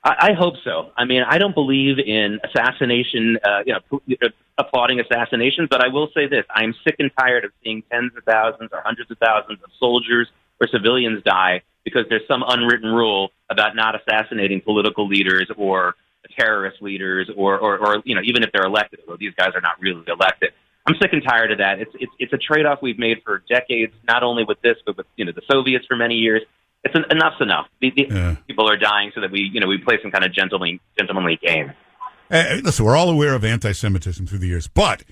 I, 0.04 0.30
I 0.30 0.34
hope 0.34 0.56
so. 0.64 0.92
I 0.98 1.06
mean, 1.06 1.24
I 1.28 1.38
don't 1.38 1.54
believe 1.54 2.00
in 2.00 2.40
assassination, 2.44 3.38
uh, 3.44 3.62
you 3.66 3.74
know, 3.74 4.30
applauding 4.58 5.00
assassinations, 5.00 5.68
but 5.70 5.84
I 5.84 5.90
will 5.90 6.10
say 6.14 6.28
this: 6.28 6.46
I 6.54 6.64
am 6.64 6.74
sick 6.84 6.96
and 7.00 7.12
tired 7.20 7.46
of 7.46 7.52
seeing 7.64 7.84
tens 7.92 8.12
of 8.18 8.24
thousands 8.24 8.70
or 8.72 8.82
hundreds 8.84 9.12
of 9.12 9.18
thousands 9.18 9.60
of 9.64 9.70
soldiers 9.80 10.28
or 10.60 10.68
civilians 10.68 11.24
die 11.24 11.62
because 11.84 12.06
there's 12.10 12.28
some 12.28 12.44
unwritten 12.48 12.90
rule 12.90 13.32
about 13.50 13.76
not 13.76 13.96
assassinating 13.96 14.62
political 14.62 15.08
leaders 15.08 15.50
or 15.58 15.96
terrorist 16.38 16.82
leaders 16.82 17.30
or, 17.36 17.58
or, 17.58 17.78
or 17.80 18.02
you 18.06 18.16
know, 18.16 18.22
even 18.24 18.44
if 18.44 18.52
they're 18.54 18.66
elected, 18.66 19.00
although 19.02 19.18
these 19.18 19.34
guys 19.36 19.52
are 19.56 19.62
not 19.62 19.80
really 19.80 20.04
elected. 20.08 20.52
I'm 20.88 20.96
sick 21.02 21.14
and 21.14 21.24
tired 21.24 21.52
of 21.52 21.60
that. 21.60 21.80
It's 21.80 21.92
it's 22.00 22.12
it's 22.18 22.34
a 22.34 22.38
trade 22.38 22.66
off 22.66 22.80
we've 22.82 22.98
made 22.98 23.22
for 23.24 23.44
decades, 23.48 23.94
not 24.08 24.24
only 24.24 24.44
with 24.44 24.60
this, 24.62 24.78
but 24.86 24.98
with 24.98 25.06
you 25.16 25.26
know 25.26 25.32
the 25.32 25.44
Soviets 25.50 25.86
for 25.86 25.96
many 25.96 26.16
years. 26.16 26.42
It's 26.84 26.96
an, 26.96 27.06
enough's 27.12 27.40
enough. 27.40 27.68
The, 27.80 27.92
the 27.96 28.08
Yeah. 28.10 28.36
People 28.48 28.70
are 28.70 28.78
dying, 28.78 29.12
so 29.14 29.22
that 29.22 29.32
we 29.32 29.50
you 29.54 29.60
know 29.60 29.68
we 29.68 29.78
play 29.78 30.00
some 30.02 30.12
kind 30.12 30.24
of 30.24 30.34
gentlemanly 30.34 30.82
gentlemanly 30.98 31.40
game. 31.42 31.74
Uh, 32.30 32.62
listen, 32.64 32.86
we're 32.86 32.96
all 32.96 33.10
aware 33.10 33.36
of 33.36 33.44
anti-Semitism 33.44 34.26
through 34.26 34.40
the 34.40 34.48
years, 34.48 34.68
but 34.68 35.04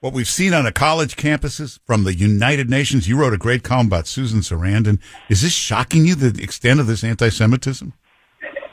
what 0.00 0.12
we've 0.12 0.28
seen 0.28 0.52
on 0.52 0.64
the 0.64 0.72
college 0.72 1.16
campuses 1.16 1.78
from 1.86 2.04
the 2.04 2.14
United 2.14 2.68
Nations, 2.68 3.08
you 3.08 3.16
wrote 3.16 3.32
a 3.32 3.38
great 3.38 3.62
column 3.62 3.86
about 3.86 4.06
Susan 4.06 4.40
Sarandon. 4.40 5.00
Is 5.28 5.42
this 5.42 5.52
shocking 5.52 6.04
you, 6.04 6.14
the 6.14 6.42
extent 6.42 6.80
of 6.80 6.86
this 6.86 7.02
anti-Semitism? 7.02 7.92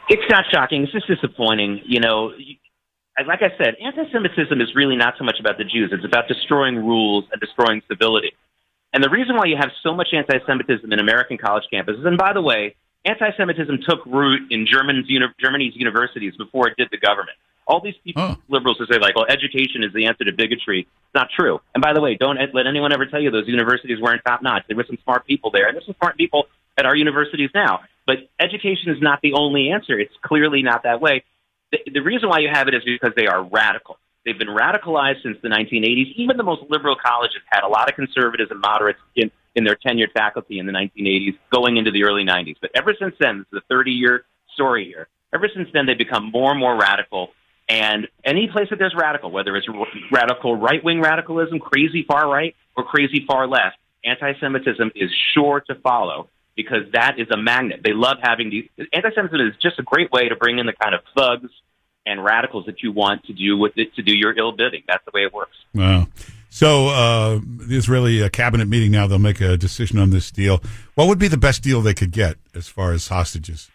It's 0.09 0.29
not 0.29 0.45
shocking. 0.51 0.83
It's 0.83 0.91
just 0.91 1.07
disappointing. 1.07 1.81
You 1.85 2.01
know, 2.01 2.33
like 3.25 3.41
I 3.41 3.55
said, 3.57 3.75
anti-Semitism 3.81 4.59
is 4.59 4.75
really 4.75 4.95
not 4.95 5.13
so 5.17 5.23
much 5.23 5.39
about 5.39 5.57
the 5.57 5.63
Jews. 5.63 5.91
It's 5.93 6.05
about 6.05 6.27
destroying 6.27 6.75
rules 6.75 7.25
and 7.31 7.39
destroying 7.39 7.81
civility. 7.87 8.33
And 8.93 9.03
the 9.03 9.09
reason 9.09 9.35
why 9.35 9.45
you 9.45 9.57
have 9.57 9.71
so 9.81 9.95
much 9.95 10.09
anti-Semitism 10.13 10.93
in 10.93 10.99
American 10.99 11.37
college 11.37 11.63
campuses, 11.73 12.05
and 12.05 12.17
by 12.17 12.31
the 12.31 12.41
way, 12.41 12.75
anti-Semitism 13.05 13.79
took 13.87 14.05
root 14.05 14.51
in 14.51 14.67
German's, 14.67 15.07
Germany's 15.41 15.75
universities 15.75 16.35
before 16.37 16.67
it 16.67 16.77
did 16.77 16.89
the 16.91 16.99
government. 16.99 17.37
All 17.65 17.79
these 17.81 17.95
people, 18.03 18.37
liberals 18.49 18.77
who 18.77 18.85
say 18.85 18.99
like, 18.99 19.15
well, 19.15 19.25
education 19.27 19.83
is 19.83 19.93
the 19.93 20.05
answer 20.05 20.25
to 20.25 20.33
bigotry. 20.33 20.81
It's 20.81 21.15
not 21.15 21.29
true. 21.35 21.59
And 21.73 21.81
by 21.81 21.93
the 21.93 22.01
way, 22.01 22.15
don't 22.15 22.37
let 22.53 22.67
anyone 22.67 22.93
ever 22.93 23.05
tell 23.05 23.21
you 23.21 23.31
those 23.31 23.47
universities 23.47 23.99
weren't 24.01 24.21
top 24.25 24.43
notch. 24.43 24.63
There 24.67 24.77
were 24.77 24.85
some 24.85 24.97
smart 25.03 25.25
people 25.25 25.49
there, 25.49 25.67
and 25.67 25.75
there's 25.75 25.85
some 25.85 25.95
smart 25.97 26.17
people 26.17 26.47
at 26.77 26.85
our 26.85 26.95
universities 26.95 27.49
now. 27.55 27.79
But 28.05 28.17
education 28.37 28.91
is 28.91 29.01
not 29.01 29.21
the 29.21 29.33
only 29.33 29.69
answer. 29.69 29.97
It's 29.97 30.13
clearly 30.21 30.61
not 30.61 30.83
that 30.83 30.99
way. 30.99 31.23
The, 31.71 31.79
the 31.91 32.01
reason 32.01 32.27
why 32.29 32.39
you 32.39 32.49
have 32.51 32.67
it 32.67 32.73
is 32.73 32.83
because 32.83 33.13
they 33.15 33.27
are 33.27 33.41
radical. 33.41 33.97
They've 34.25 34.37
been 34.37 34.47
radicalized 34.47 35.21
since 35.23 35.37
the 35.41 35.49
1980s. 35.49 36.13
Even 36.15 36.37
the 36.37 36.43
most 36.43 36.63
liberal 36.69 36.95
colleges 36.95 37.41
had 37.49 37.63
a 37.63 37.67
lot 37.67 37.89
of 37.89 37.95
conservatives 37.95 38.51
and 38.51 38.61
moderates 38.61 38.99
in, 39.15 39.31
in 39.55 39.63
their 39.63 39.75
tenured 39.75 40.11
faculty 40.13 40.59
in 40.59 40.65
the 40.65 40.71
1980s, 40.71 41.37
going 41.51 41.77
into 41.77 41.91
the 41.91 42.05
early 42.05 42.23
90s. 42.23 42.55
But 42.61 42.71
ever 42.75 42.95
since 42.97 43.15
then, 43.19 43.39
this 43.39 43.59
is 43.59 43.63
a 43.65 43.73
30 43.73 43.91
year 43.91 44.25
story 44.53 44.85
here. 44.85 45.07
Ever 45.33 45.49
since 45.53 45.67
then, 45.73 45.85
they've 45.85 45.97
become 45.97 46.31
more 46.31 46.51
and 46.51 46.59
more 46.59 46.79
radical. 46.79 47.29
And 47.67 48.07
any 48.23 48.47
place 48.47 48.67
that 48.69 48.79
there's 48.79 48.95
radical, 48.95 49.31
whether 49.31 49.55
it's 49.55 49.67
radical 50.11 50.55
right 50.55 50.83
wing 50.83 51.01
radicalism, 51.01 51.59
crazy 51.59 52.03
far 52.07 52.29
right, 52.29 52.55
or 52.77 52.83
crazy 52.83 53.25
far 53.27 53.47
left, 53.47 53.77
anti 54.03 54.33
Semitism 54.39 54.91
is 54.95 55.09
sure 55.33 55.61
to 55.67 55.75
follow 55.75 56.29
because 56.55 56.83
that 56.93 57.15
is 57.17 57.27
a 57.31 57.37
magnet. 57.37 57.81
They 57.83 57.93
love 57.93 58.17
having 58.21 58.49
these. 58.49 58.69
Anti 58.93 59.09
Semitism 59.15 59.47
is 59.47 59.55
just 59.61 59.79
a 59.79 59.83
great 59.83 60.11
way 60.11 60.29
to 60.29 60.35
bring 60.35 60.59
in 60.59 60.65
the 60.65 60.73
kind 60.73 60.93
of 60.93 61.01
thugs 61.17 61.49
and 62.05 62.23
radicals 62.23 62.65
that 62.65 62.81
you 62.81 62.91
want 62.91 63.23
to 63.25 63.33
do 63.33 63.57
with 63.57 63.73
it 63.77 63.95
to 63.95 64.01
do 64.01 64.15
your 64.15 64.37
ill 64.37 64.51
bidding. 64.51 64.83
That's 64.87 65.03
the 65.05 65.11
way 65.13 65.23
it 65.23 65.33
works. 65.33 65.55
Wow. 65.73 66.07
So 66.49 66.89
uh, 66.89 67.39
the 67.43 67.75
Israeli 67.77 68.21
uh, 68.21 68.29
cabinet 68.29 68.67
meeting 68.67 68.91
now, 68.91 69.07
they'll 69.07 69.17
make 69.17 69.41
a 69.41 69.57
decision 69.57 69.97
on 69.97 70.11
this 70.11 70.29
deal. 70.29 70.61
What 70.93 71.07
would 71.07 71.17
be 71.17 71.27
the 71.27 71.37
best 71.37 71.63
deal 71.63 71.81
they 71.81 71.95
could 71.95 72.11
get 72.11 72.35
as 72.53 72.67
far 72.67 72.91
as 72.91 73.07
hostages? 73.07 73.71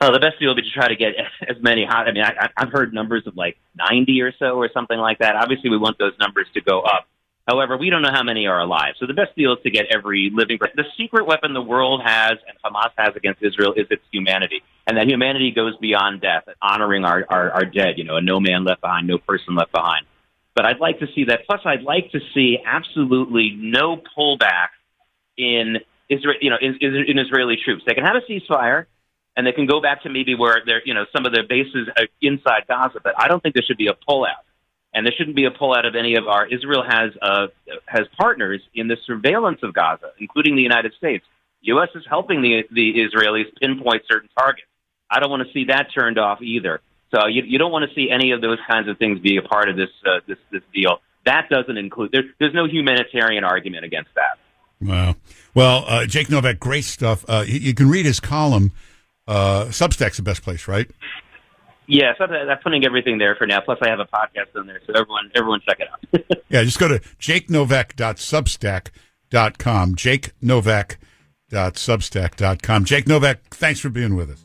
Uh, 0.00 0.10
the 0.10 0.18
best 0.18 0.38
deal 0.40 0.50
would 0.50 0.56
be 0.56 0.62
to 0.62 0.70
try 0.70 0.88
to 0.88 0.96
get 0.96 1.14
as 1.48 1.56
many 1.62 1.84
hot. 1.84 2.08
I 2.08 2.12
mean, 2.12 2.24
I, 2.24 2.50
I've 2.56 2.70
heard 2.70 2.92
numbers 2.92 3.26
of 3.26 3.36
like 3.36 3.58
90 3.76 4.22
or 4.22 4.32
so 4.38 4.56
or 4.56 4.68
something 4.72 4.98
like 4.98 5.18
that. 5.20 5.36
Obviously, 5.36 5.70
we 5.70 5.78
want 5.78 5.98
those 5.98 6.14
numbers 6.18 6.48
to 6.54 6.60
go 6.60 6.80
up. 6.80 7.06
However, 7.46 7.76
we 7.76 7.90
don't 7.90 8.02
know 8.02 8.12
how 8.12 8.24
many 8.24 8.46
are 8.46 8.60
alive. 8.60 8.94
So 8.98 9.06
the 9.06 9.14
best 9.14 9.36
deal 9.36 9.52
is 9.52 9.62
to 9.62 9.70
get 9.70 9.86
every 9.94 10.30
living. 10.34 10.58
The 10.74 10.84
secret 10.96 11.26
weapon 11.26 11.54
the 11.54 11.62
world 11.62 12.02
has 12.04 12.32
and 12.46 12.58
Hamas 12.64 12.90
has 12.98 13.14
against 13.14 13.40
Israel 13.42 13.72
is 13.76 13.86
its 13.88 14.02
humanity. 14.12 14.62
And 14.86 14.96
that 14.96 15.06
humanity 15.08 15.52
goes 15.52 15.76
beyond 15.76 16.20
death, 16.20 16.44
honoring 16.60 17.04
our, 17.04 17.24
our, 17.28 17.52
our 17.52 17.64
dead, 17.64 17.98
you 17.98 18.04
know, 18.04 18.16
a 18.16 18.20
no 18.20 18.40
man 18.40 18.64
left 18.64 18.80
behind, 18.80 19.06
no 19.06 19.18
person 19.18 19.54
left 19.54 19.70
behind. 19.72 20.06
But 20.56 20.64
I'd 20.64 20.80
like 20.80 21.00
to 21.00 21.06
see 21.14 21.24
that. 21.24 21.46
Plus, 21.46 21.60
I'd 21.64 21.82
like 21.82 22.10
to 22.12 22.20
see 22.34 22.58
absolutely 22.64 23.54
no 23.56 23.96
pullback 24.16 24.68
in 25.36 25.76
Israel, 26.08 26.38
you 26.40 26.50
know, 26.50 26.56
in, 26.60 26.78
in 26.80 27.18
Israeli 27.18 27.56
troops. 27.62 27.82
They 27.86 27.94
can 27.94 28.04
have 28.04 28.16
a 28.16 28.30
ceasefire, 28.30 28.86
and 29.36 29.46
they 29.46 29.52
can 29.52 29.66
go 29.66 29.80
back 29.80 30.02
to 30.04 30.08
maybe 30.08 30.34
where 30.34 30.62
they're, 30.64 30.82
you 30.84 30.94
know, 30.94 31.04
some 31.14 31.26
of 31.26 31.32
their 31.32 31.46
bases 31.46 31.88
uh, 31.96 32.02
inside 32.22 32.64
Gaza. 32.66 33.00
But 33.02 33.14
I 33.18 33.28
don't 33.28 33.42
think 33.42 33.54
there 33.54 33.64
should 33.64 33.76
be 33.76 33.88
a 33.88 33.94
pullout, 34.08 34.46
and 34.96 35.04
there 35.04 35.12
shouldn't 35.16 35.36
be 35.36 35.44
a 35.44 35.50
pullout 35.50 35.86
of 35.86 35.94
any 35.94 36.16
of 36.16 36.26
our. 36.26 36.46
Israel 36.46 36.82
has 36.82 37.10
uh, 37.20 37.48
has 37.84 38.06
partners 38.18 38.62
in 38.74 38.88
the 38.88 38.96
surveillance 39.06 39.58
of 39.62 39.74
Gaza, 39.74 40.12
including 40.18 40.56
the 40.56 40.62
United 40.62 40.94
States. 40.96 41.24
U.S. 41.60 41.90
is 41.94 42.02
helping 42.08 42.40
the 42.40 42.62
the 42.72 42.94
Israelis 42.94 43.44
pinpoint 43.60 44.02
certain 44.08 44.30
targets. 44.36 44.66
I 45.10 45.20
don't 45.20 45.30
want 45.30 45.46
to 45.46 45.52
see 45.52 45.66
that 45.66 45.88
turned 45.94 46.18
off 46.18 46.40
either. 46.40 46.80
So 47.14 47.26
you, 47.26 47.42
you 47.44 47.58
don't 47.58 47.70
want 47.70 47.88
to 47.88 47.94
see 47.94 48.10
any 48.10 48.32
of 48.32 48.40
those 48.40 48.58
kinds 48.68 48.88
of 48.88 48.98
things 48.98 49.20
be 49.20 49.36
a 49.36 49.42
part 49.42 49.68
of 49.68 49.76
this 49.76 49.90
uh, 50.06 50.20
this 50.26 50.38
this 50.50 50.62
deal. 50.74 51.00
That 51.26 51.48
doesn't 51.50 51.76
include. 51.76 52.12
There, 52.12 52.22
there's 52.40 52.54
no 52.54 52.66
humanitarian 52.66 53.44
argument 53.44 53.84
against 53.84 54.10
that. 54.14 54.38
Wow. 54.80 55.16
Well, 55.54 55.84
uh, 55.86 56.06
Jake 56.06 56.30
Novak, 56.30 56.58
great 56.58 56.84
stuff. 56.84 57.24
Uh, 57.28 57.44
you, 57.46 57.58
you 57.58 57.74
can 57.74 57.90
read 57.90 58.06
his 58.06 58.18
column. 58.18 58.72
Uh, 59.28 59.66
Substack's 59.66 60.16
the 60.16 60.22
best 60.22 60.42
place, 60.42 60.66
right? 60.68 60.90
Yeah, 61.88 62.12
so 62.18 62.24
I'm 62.24 62.58
putting 62.58 62.84
everything 62.84 63.18
there 63.18 63.36
for 63.36 63.46
now. 63.46 63.60
Plus, 63.60 63.78
I 63.82 63.88
have 63.90 64.00
a 64.00 64.06
podcast 64.06 64.56
on 64.58 64.66
there, 64.66 64.80
so 64.86 64.92
everyone 64.94 65.30
everyone 65.34 65.60
check 65.66 65.78
it 65.80 65.88
out. 65.92 66.00
Yeah, 66.48 66.62
just 66.62 66.78
go 66.78 66.86
to 66.86 67.00
jakenovak.substack.com. 67.18 69.94
jakenovak.substack.com. 69.96 72.84
Jake 72.84 73.08
Novak, 73.08 73.38
thanks 73.50 73.80
for 73.80 73.88
being 73.88 74.14
with 74.14 74.30
us. 74.30 74.44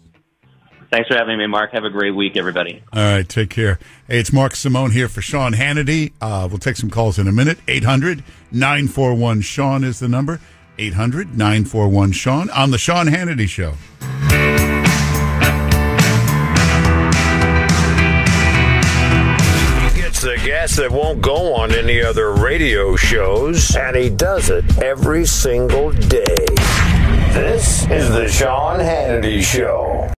Thanks 0.92 1.08
for 1.08 1.16
having 1.16 1.38
me, 1.38 1.46
Mark. 1.48 1.72
Have 1.74 1.84
a 1.86 1.90
great 1.92 2.16
week, 2.16 2.36
everybody. 2.36 2.84
All 2.92 3.04
right, 3.14 3.30
take 3.30 3.52
care. 3.52 3.78
Hey, 4.08 4.18
it's 4.20 4.34
Mark 4.34 4.56
Simone 4.56 4.90
here 4.92 5.08
for 5.08 5.22
Sean 5.22 5.54
Hannity. 5.54 6.12
Uh, 6.20 6.48
we'll 6.50 6.58
take 6.58 6.76
some 6.76 6.90
calls 6.90 7.18
in 7.20 7.28
a 7.28 7.32
minute. 7.32 7.60
800 7.68 8.24
941 8.52 9.42
Sean 9.42 9.84
is 9.86 10.00
the 10.00 10.08
number. 10.10 10.42
800 10.80 11.38
941 11.38 12.12
Sean 12.14 12.50
on 12.50 12.72
The 12.72 12.78
Sean 12.78 13.08
Hannity 13.08 13.48
Show. 13.48 13.74
Gas 20.44 20.76
that 20.78 20.90
won't 20.92 21.22
go 21.22 21.54
on 21.54 21.72
any 21.72 22.02
other 22.02 22.32
radio 22.34 22.96
shows, 22.96 23.76
and 23.76 23.96
he 23.96 24.10
does 24.10 24.50
it 24.50 24.66
every 24.80 25.24
single 25.24 25.92
day. 25.92 26.46
This 27.30 27.88
is 27.92 28.10
the 28.10 28.28
Sean 28.28 28.80
Hannity 28.80 29.44
Show. 29.44 30.12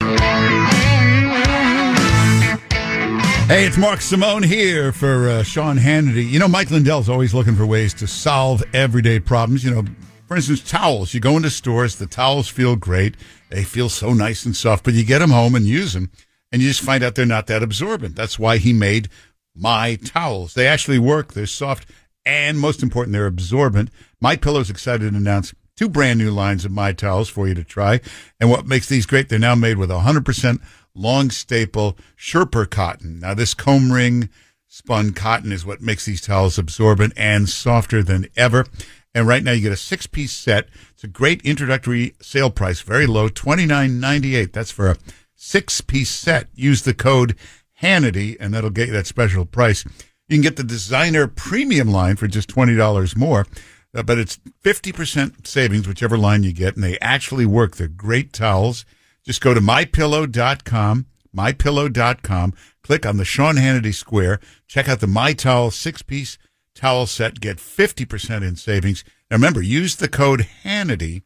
Hey, 3.48 3.66
it's 3.66 3.76
Mark 3.76 4.00
Simone 4.00 4.44
here 4.44 4.92
for 4.92 5.28
uh, 5.28 5.42
Sean 5.42 5.76
Hannity. 5.76 6.30
You 6.30 6.38
know, 6.38 6.46
Mike 6.46 6.70
Lindell's 6.70 7.08
always 7.08 7.34
looking 7.34 7.56
for 7.56 7.66
ways 7.66 7.92
to 7.94 8.06
solve 8.06 8.62
everyday 8.72 9.18
problems. 9.18 9.64
You 9.64 9.72
know, 9.72 9.84
for 10.28 10.36
instance, 10.36 10.62
towels. 10.62 11.12
You 11.14 11.18
go 11.18 11.36
into 11.36 11.50
stores, 11.50 11.96
the 11.96 12.06
towels 12.06 12.46
feel 12.46 12.76
great. 12.76 13.16
They 13.50 13.64
feel 13.64 13.88
so 13.88 14.12
nice 14.12 14.46
and 14.46 14.54
soft, 14.54 14.84
but 14.84 14.94
you 14.94 15.04
get 15.04 15.18
them 15.18 15.30
home 15.30 15.56
and 15.56 15.66
use 15.66 15.94
them, 15.94 16.12
and 16.52 16.62
you 16.62 16.68
just 16.68 16.82
find 16.82 17.02
out 17.02 17.16
they're 17.16 17.26
not 17.26 17.48
that 17.48 17.64
absorbent. 17.64 18.14
That's 18.14 18.38
why 18.38 18.58
he 18.58 18.72
made 18.72 19.08
My 19.54 19.96
Towels. 19.96 20.54
They 20.54 20.66
actually 20.66 20.98
work. 20.98 21.32
They're 21.32 21.46
soft, 21.46 21.88
and 22.24 22.58
most 22.58 22.82
important, 22.82 23.12
they're 23.12 23.26
absorbent. 23.26 23.90
My 24.20 24.36
Pillow's 24.36 24.70
excited 24.70 25.10
to 25.10 25.16
announce 25.16 25.54
two 25.76 25.88
brand 25.88 26.18
new 26.18 26.30
lines 26.30 26.64
of 26.64 26.70
My 26.72 26.92
Towels 26.92 27.28
for 27.28 27.48
you 27.48 27.54
to 27.54 27.64
try. 27.64 28.00
And 28.40 28.50
what 28.50 28.66
makes 28.66 28.88
these 28.88 29.06
great, 29.06 29.28
they're 29.28 29.38
now 29.38 29.54
made 29.54 29.78
with 29.78 29.90
100% 29.90 30.60
long 30.94 31.30
staple 31.30 31.96
Sherper 32.16 32.68
cotton. 32.68 33.20
Now, 33.20 33.34
this 33.34 33.54
comb 33.54 33.92
ring 33.92 34.28
spun 34.68 35.12
cotton 35.12 35.52
is 35.52 35.66
what 35.66 35.82
makes 35.82 36.06
these 36.06 36.22
towels 36.22 36.58
absorbent 36.58 37.12
and 37.16 37.48
softer 37.48 38.02
than 38.02 38.26
ever. 38.36 38.66
And 39.14 39.28
right 39.28 39.42
now 39.42 39.52
you 39.52 39.60
get 39.60 39.72
a 39.72 39.76
six 39.76 40.06
piece 40.06 40.32
set. 40.32 40.68
It's 40.92 41.04
a 41.04 41.08
great 41.08 41.42
introductory 41.42 42.14
sale 42.22 42.50
price, 42.50 42.80
very 42.80 43.06
low, 43.06 43.28
twenty 43.28 43.66
nine 43.66 44.00
ninety 44.00 44.34
eight. 44.34 44.54
That's 44.54 44.70
for 44.70 44.88
a 44.88 44.96
six 45.34 45.82
piece 45.82 46.10
set. 46.10 46.48
Use 46.54 46.82
the 46.82 46.94
code 46.94 47.36
Hannity 47.82 48.36
and 48.40 48.54
that'll 48.54 48.70
get 48.70 48.88
you 48.88 48.94
that 48.94 49.06
special 49.06 49.44
price. 49.44 49.84
You 50.28 50.36
can 50.36 50.42
get 50.42 50.56
the 50.56 50.64
designer 50.64 51.26
premium 51.26 51.88
line 51.88 52.16
for 52.16 52.26
just 52.28 52.48
twenty 52.48 52.76
dollars 52.76 53.16
more. 53.16 53.46
Uh, 53.94 54.02
but 54.02 54.18
it's 54.18 54.40
50% 54.64 55.46
savings, 55.46 55.86
whichever 55.86 56.16
line 56.16 56.42
you 56.44 56.52
get, 56.54 56.76
and 56.76 56.82
they 56.82 56.98
actually 57.00 57.44
work. 57.44 57.76
They're 57.76 57.88
great 57.88 58.32
towels. 58.32 58.86
Just 59.24 59.42
go 59.42 59.52
to 59.52 59.60
mypillow.com, 59.60 61.06
mypillow.com, 61.36 62.54
click 62.82 63.06
on 63.06 63.16
the 63.18 63.24
Sean 63.24 63.56
Hannity 63.56 63.94
Square, 63.94 64.40
check 64.66 64.88
out 64.88 65.00
the 65.00 65.06
My 65.06 65.32
Towel 65.32 65.70
six 65.70 66.02
piece 66.02 66.38
towel 66.74 67.06
set, 67.06 67.40
get 67.40 67.58
50% 67.58 68.42
in 68.42 68.56
savings. 68.56 69.04
Now 69.30 69.36
remember, 69.36 69.62
use 69.62 69.96
the 69.96 70.08
code 70.08 70.48
Hannity, 70.64 71.22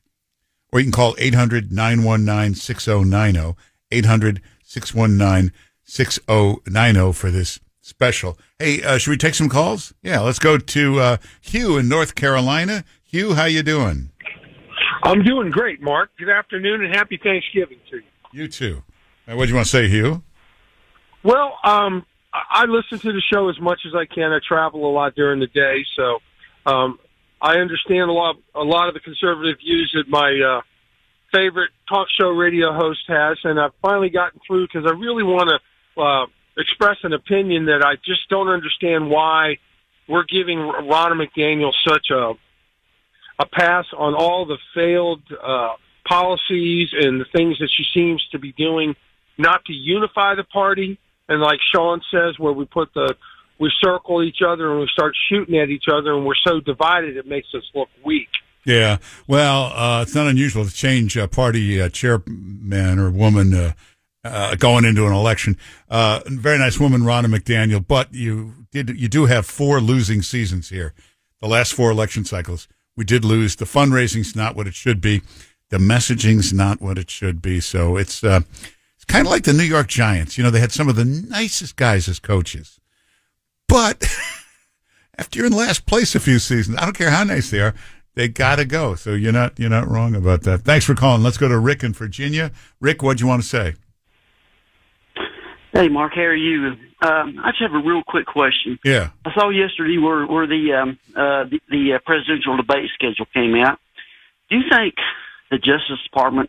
or 0.73 0.81
you 0.81 0.87
can 0.87 0.93
call 0.93 1.15
800 1.19 1.73
919 1.73 2.55
6090, 2.55 3.57
800 3.93 4.43
619 4.65 5.53
6090 5.87 7.13
for 7.13 7.31
this 7.31 7.61
special. 7.81 8.39
Hey, 8.59 8.83
uh, 8.83 8.99
should 8.99 9.11
we 9.11 9.17
take 9.17 9.35
some 9.35 9.49
calls? 9.49 9.95
Yeah, 10.03 10.21
let's 10.21 10.39
go 10.39 10.59
to 10.59 11.01
uh, 11.01 11.17
Hugh 11.41 11.79
in 11.79 11.89
North 11.89 12.15
Carolina. 12.15 12.85
Hugh, 13.05 13.35
how 13.35 13.45
you 13.45 13.63
doing? 13.63 14.11
I'm 15.05 15.23
doing 15.23 15.51
great, 15.51 15.81
Mark. 15.81 16.11
Good 16.19 16.29
afternoon 16.29 16.85
and 16.85 16.95
happy 16.95 17.19
Thanksgiving 17.23 17.79
to 17.91 17.97
you. 17.97 18.03
You 18.33 18.49
too. 18.49 18.83
Uh, 19.29 19.37
what 19.37 19.45
do 19.45 19.51
you 19.51 19.55
want 19.55 19.67
to 19.67 19.71
say, 19.71 19.89
Hugh? 19.89 20.23
Well, 21.23 21.59
um, 21.65 22.05
I 22.33 22.65
listen 22.67 22.99
to 22.99 23.13
the 23.13 23.23
show 23.33 23.49
as 23.49 23.59
much 23.61 23.81
as 23.87 23.95
I 23.95 24.05
can. 24.13 24.33
I 24.33 24.39
travel 24.47 24.91
a 24.91 24.93
lot 24.93 25.15
during 25.15 25.41
the 25.41 25.47
day, 25.47 25.85
so 25.97 26.19
um, 26.67 26.99
I 27.41 27.59
understand 27.59 28.11
a 28.11 28.13
lot 28.13 28.37
a 28.55 28.63
lot 28.63 28.89
of 28.89 28.95
the 28.95 29.01
conservative 29.01 29.59
views 29.59 29.95
that 29.95 30.09
my 30.09 30.39
uh, 30.41 30.61
favorite 31.33 31.71
talk 31.89 32.09
show 32.21 32.29
radio 32.29 32.73
host 32.73 33.05
has, 33.09 33.39
and 33.45 33.59
I've 33.61 33.73
finally 33.81 34.11
gotten 34.11 34.41
through 34.47 34.67
because 34.67 34.85
I 34.87 34.93
really 34.93 35.23
want 35.23 35.49
to 35.49 35.59
uh, 35.97 36.27
express 36.57 36.97
an 37.03 37.13
opinion 37.13 37.67
that 37.67 37.83
I 37.85 37.97
just 37.97 38.29
don't 38.29 38.49
understand 38.49 39.11
why 39.11 39.59
we're 40.09 40.25
giving 40.25 40.59
Ronna 40.59 41.27
McDaniel 41.27 41.73
such 41.87 42.11
a 42.11 42.33
a 43.39 43.47
pass 43.47 43.85
on 43.97 44.15
all 44.15 44.47
the 44.47 44.57
failed 44.75 45.21
uh, 45.31 45.75
policies 46.09 46.89
and 46.99 47.21
the 47.21 47.27
things 47.35 47.59
that 47.59 47.69
she 47.77 47.85
seems 47.93 48.27
to 48.33 48.39
be 48.39 48.53
doing, 48.53 48.95
not 49.37 49.63
to 49.67 49.75
unify 49.75 50.35
the 50.35 50.45
party, 50.45 50.99
and 51.29 51.43
like 51.43 51.59
Sean 51.75 52.01
says, 52.11 52.39
where 52.39 52.53
we 52.53 52.65
put 52.65 52.95
the 52.95 53.15
we 53.59 53.71
circle 53.83 54.23
each 54.23 54.39
other 54.47 54.71
and 54.71 54.81
we 54.81 54.89
start 54.93 55.15
shooting 55.29 55.59
at 55.59 55.71
each 55.71 55.85
other, 55.93 56.15
and 56.15 56.27
we're 56.27 56.35
so 56.47 56.61
divided 56.61 57.17
it 57.17 57.27
makes 57.27 57.49
us 57.55 57.63
look 57.75 57.89
weak. 58.05 58.29
Yeah, 58.65 58.99
well, 59.27 59.73
uh, 59.75 60.03
it's 60.03 60.15
not 60.15 60.27
unusual 60.27 60.65
to 60.65 60.73
change 60.73 61.17
a 61.17 61.29
party 61.29 61.81
uh, 61.81 61.89
chairman 61.89 62.99
or 62.99 63.11
woman 63.11 63.75
uh, 64.27 64.55
going 64.57 64.85
into 64.85 65.07
an 65.07 65.13
election. 65.13 65.57
Uh, 65.89 66.21
very 66.27 66.59
nice 66.59 66.79
woman, 66.79 67.03
Ronna 67.03 67.27
McDaniel, 67.27 67.85
but 67.87 68.13
you 68.13 68.67
did 68.71 69.01
you 69.01 69.09
do 69.09 69.27
have 69.27 69.47
four 69.47 69.81
losing 69.81 70.23
seasons 70.23 70.69
here. 70.69 70.95
The 71.41 71.49
last 71.49 71.75
four 71.75 71.91
election 71.91 72.25
cycles, 72.25 72.69
we 72.97 73.05
did 73.05 73.25
lose. 73.25 73.57
The 73.57 73.65
fundraising's 73.65 74.35
not 74.35 74.57
what 74.57 74.67
it 74.67 74.75
should 74.75 75.01
be. 75.01 75.23
The 75.71 75.79
messaging's 75.79 76.53
not 76.53 76.81
what 76.81 76.99
it 76.99 77.11
should 77.11 77.43
be. 77.43 77.61
So 77.61 77.97
it's 77.97 78.23
uh, 78.23 78.41
it's 78.95 79.05
kind 79.05 79.27
of 79.27 79.31
like 79.31 79.45
the 79.45 79.53
New 79.53 79.65
York 79.65 79.89
Giants. 79.89 80.39
You 80.39 80.45
know, 80.45 80.51
they 80.51 80.61
had 80.61 80.73
some 80.73 80.89
of 80.89 80.97
the 80.97 81.05
nicest 81.05 81.77
guys 81.77 82.09
as 82.09 82.19
coaches, 82.19 82.81
but 83.69 84.05
after 85.19 85.39
you're 85.39 85.47
in 85.47 85.53
last 85.53 85.87
place 85.87 86.15
a 86.15 86.21
few 86.21 86.39
seasons, 86.39 86.79
I 86.79 86.85
don't 86.85 86.97
care 86.97 87.11
how 87.11 87.25
nice 87.25 87.51
they 87.51 87.61
are, 87.61 87.75
they 88.15 88.29
gotta 88.29 88.65
go. 88.65 88.95
So 88.95 89.13
you're 89.13 89.33
not 89.33 89.59
you're 89.59 89.71
not 89.71 89.89
wrong 89.89 90.15
about 90.15 90.43
that. 90.43 90.63
Thanks 90.63 90.85
for 90.85 90.95
calling. 90.95 91.23
Let's 91.23 91.39
go 91.39 91.49
to 91.49 91.59
Rick 91.59 91.85
in 91.85 91.93
Virginia. 91.93 92.51
Rick, 92.81 93.03
what 93.03 93.19
do 93.19 93.25
you 93.25 93.29
want 93.29 93.43
to 93.43 93.49
say? 93.49 93.75
Hey, 95.77 95.91
Mark, 95.91 96.15
how 96.15 96.23
are 96.23 96.35
you? 96.35 96.69
Um, 97.03 97.39
I 97.45 97.51
just 97.51 97.61
have 97.61 97.75
a 97.75 97.87
real 97.87 98.03
quick 98.03 98.25
question. 98.25 98.79
Yeah. 98.83 99.11
I 99.27 99.35
saw 99.35 99.51
yesterday 99.51 99.99
where 99.99 100.27
where 100.27 100.47
the 100.47 100.73
um, 100.73 100.99
uh, 101.15 101.45
the, 101.45 101.61
the 101.69 101.93
uh, 101.93 101.99
presidential 102.07 102.57
debate 102.57 102.89
schedule 102.95 103.27
came 103.35 103.55
out. 103.57 103.79
Do 104.49 104.57
you 104.57 104.63
think 104.71 104.95
the 105.51 105.59
Justice 105.59 106.03
Department 106.05 106.49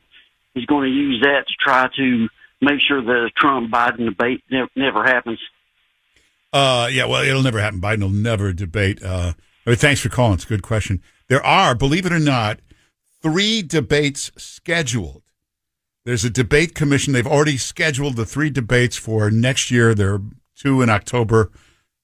is 0.55 0.63
going 0.63 0.89
to 0.89 0.95
use 0.95 1.19
that 1.23 1.45
to 1.45 1.53
try 1.59 1.89
to 1.97 2.29
make 2.61 2.79
sure 2.87 3.01
the 3.01 3.29
Trump 3.35 3.69
Biden 3.69 4.05
debate 4.05 4.45
never, 4.49 4.69
never 4.77 5.03
happens? 5.03 5.39
Uh, 6.53 6.87
yeah, 6.89 7.03
well, 7.03 7.21
it'll 7.21 7.43
never 7.43 7.59
happen. 7.59 7.81
Biden 7.81 8.03
will 8.03 8.09
never 8.09 8.53
debate. 8.53 9.03
Uh, 9.03 9.33
I 9.65 9.71
mean, 9.71 9.77
thanks 9.77 9.99
for 9.99 10.07
calling. 10.07 10.35
It's 10.35 10.45
a 10.45 10.47
good 10.47 10.63
question. 10.63 11.03
There 11.27 11.45
are, 11.45 11.75
believe 11.75 12.05
it 12.05 12.13
or 12.13 12.19
not, 12.19 12.61
three 13.21 13.61
debates 13.61 14.31
scheduled. 14.37 15.23
There's 16.07 16.23
a 16.23 16.29
debate 16.29 16.73
commission. 16.73 17.11
They've 17.11 17.27
already 17.27 17.57
scheduled 17.57 18.15
the 18.15 18.25
three 18.25 18.49
debates 18.49 18.95
for 18.95 19.29
next 19.29 19.69
year. 19.69 19.93
There 19.93 20.13
are 20.13 20.21
two 20.55 20.81
in 20.81 20.89
October, 20.89 21.51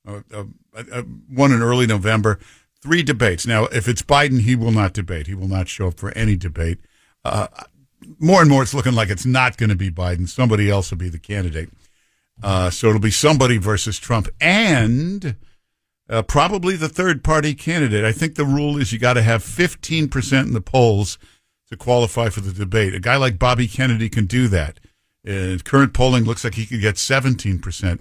uh, 0.06 0.20
uh, 0.34 0.43
uh, 0.76 1.04
one 1.30 1.54
in 1.54 1.62
early 1.62 1.88
November. 1.88 2.38
Three 2.82 3.01
debates. 3.01 3.47
Now, 3.47 3.64
if 3.68 3.88
it's 3.88 4.01
Biden, 4.01 4.41
he 4.41 4.58
will 4.58 4.74
not 4.74 4.91
debate. 4.91 5.28
He 5.28 5.34
will 5.34 5.47
not 5.47 5.70
show 5.70 5.88
up 5.88 6.01
for 6.01 6.12
any 6.18 6.36
debate. 6.36 6.80
Uh, 7.24 7.47
more 8.20 8.41
and 8.41 8.49
more, 8.49 8.62
it's 8.62 8.74
looking 8.74 8.91
like 8.91 9.10
it's 9.10 9.26
not 9.26 9.56
going 9.56 9.70
to 9.70 9.76
be 9.78 9.89
Biden. 9.89 10.28
Somebody 10.28 10.70
else 10.70 10.91
will 10.91 10.97
be 10.97 11.08
the 11.08 11.18
candidate. 11.18 11.70
Uh, 12.43 12.70
so 12.70 12.89
it'll 12.89 12.99
be 12.99 13.10
somebody 13.10 13.58
versus 13.58 13.99
Trump 13.99 14.28
and 14.41 15.38
uh, 16.10 16.24
probably 16.24 16.76
the 16.76 16.89
third 16.89 17.24
party 17.24 17.54
candidate. 17.54 18.04
I 18.04 18.12
think 18.12 18.36
the 18.36 18.43
rule 18.43 18.78
is 18.78 18.91
you 18.91 18.99
got 18.99 19.14
to 19.14 19.22
have 19.22 19.43
15% 19.43 20.43
in 20.43 20.51
the 20.51 20.60
polls 20.60 21.18
to 21.74 21.78
qualify 21.84 22.30
for 22.30 22.42
the 22.42 22.54
debate. 22.54 22.94
A 22.94 23.00
guy 23.00 23.18
like 23.18 23.40
Bobby 23.40 23.68
Kennedy 23.68 24.08
can 24.08 24.26
do 24.26 24.48
that. 24.48 24.80
Uh, 25.28 25.58
current 25.64 25.94
polling 25.94 26.24
looks 26.24 26.44
like 26.44 26.56
he 26.56 26.66
could 26.66 26.82
get 26.82 26.96
17%. 26.96 28.00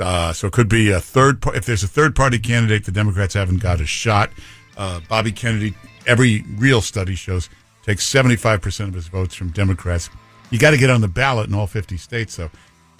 Uh, 0.00 0.32
so 0.32 0.46
it 0.46 0.52
could 0.52 0.68
be 0.68 0.90
a 0.90 1.00
third. 1.00 1.44
If 1.54 1.66
there's 1.66 1.82
a 1.82 1.88
third 1.88 2.14
party 2.14 2.38
candidate, 2.38 2.84
the 2.84 2.92
Democrats 2.92 3.34
haven't 3.34 3.60
got 3.60 3.80
a 3.80 3.86
shot. 3.86 4.30
Uh, 4.76 5.00
Bobby 5.08 5.32
Kennedy, 5.32 5.74
every 6.06 6.44
real 6.56 6.80
study 6.80 7.14
shows, 7.14 7.48
takes 7.82 8.10
75% 8.10 8.88
of 8.88 8.94
his 8.94 9.08
votes 9.08 9.34
from 9.34 9.50
Democrats. 9.50 10.08
You 10.50 10.58
got 10.58 10.70
to 10.70 10.78
get 10.78 10.90
on 10.90 11.00
the 11.00 11.08
ballot 11.08 11.48
in 11.48 11.54
all 11.54 11.66
50 11.66 11.96
states, 11.96 12.36
though. 12.36 12.50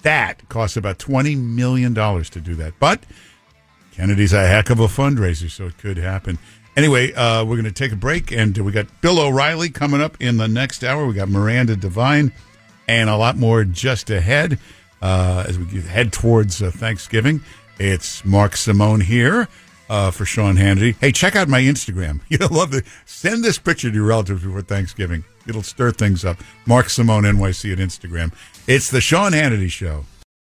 That 0.01 0.47
costs 0.49 0.77
about 0.77 0.99
$20 0.99 1.37
million 1.37 1.93
to 1.93 2.41
do 2.41 2.55
that. 2.55 2.73
But 2.79 3.03
Kennedy's 3.91 4.33
a 4.33 4.45
heck 4.45 4.69
of 4.69 4.79
a 4.79 4.87
fundraiser, 4.87 5.49
so 5.49 5.65
it 5.65 5.77
could 5.77 5.97
happen. 5.97 6.37
Anyway, 6.75 7.13
uh, 7.13 7.45
we're 7.45 7.55
going 7.55 7.65
to 7.65 7.71
take 7.71 7.91
a 7.91 7.95
break, 7.95 8.31
and 8.31 8.57
we 8.57 8.71
got 8.71 8.87
Bill 9.01 9.19
O'Reilly 9.19 9.69
coming 9.69 10.01
up 10.01 10.17
in 10.19 10.37
the 10.37 10.47
next 10.47 10.83
hour. 10.83 11.05
We 11.05 11.13
got 11.13 11.29
Miranda 11.29 11.75
Devine, 11.75 12.33
and 12.87 13.09
a 13.09 13.15
lot 13.15 13.37
more 13.37 13.63
just 13.63 14.09
ahead 14.09 14.57
uh, 15.01 15.45
as 15.47 15.59
we 15.59 15.81
head 15.81 16.11
towards 16.11 16.61
uh, 16.63 16.71
Thanksgiving. 16.71 17.41
It's 17.79 18.25
Mark 18.25 18.55
Simone 18.55 19.01
here 19.01 19.47
uh, 19.89 20.09
for 20.09 20.25
Sean 20.25 20.55
Hannity. 20.55 20.95
Hey, 20.99 21.11
check 21.11 21.35
out 21.35 21.47
my 21.47 21.61
Instagram. 21.61 22.21
You'll 22.29 22.49
love 22.49 22.73
it. 22.73 22.85
Send 23.05 23.43
this 23.43 23.59
picture 23.59 23.89
to 23.89 23.95
your 23.95 24.05
relatives 24.05 24.43
before 24.43 24.61
Thanksgiving. 24.61 25.23
It'll 25.47 25.61
stir 25.63 25.91
things 25.91 26.25
up. 26.25 26.37
Mark 26.65 26.89
Simone 26.89 27.23
NYC 27.23 27.73
at 27.73 27.79
Instagram. 27.79 28.33
It's 28.67 28.89
the 28.89 29.01
Sean 29.01 29.33
Hannity 29.33 29.69
Show. 29.69 30.05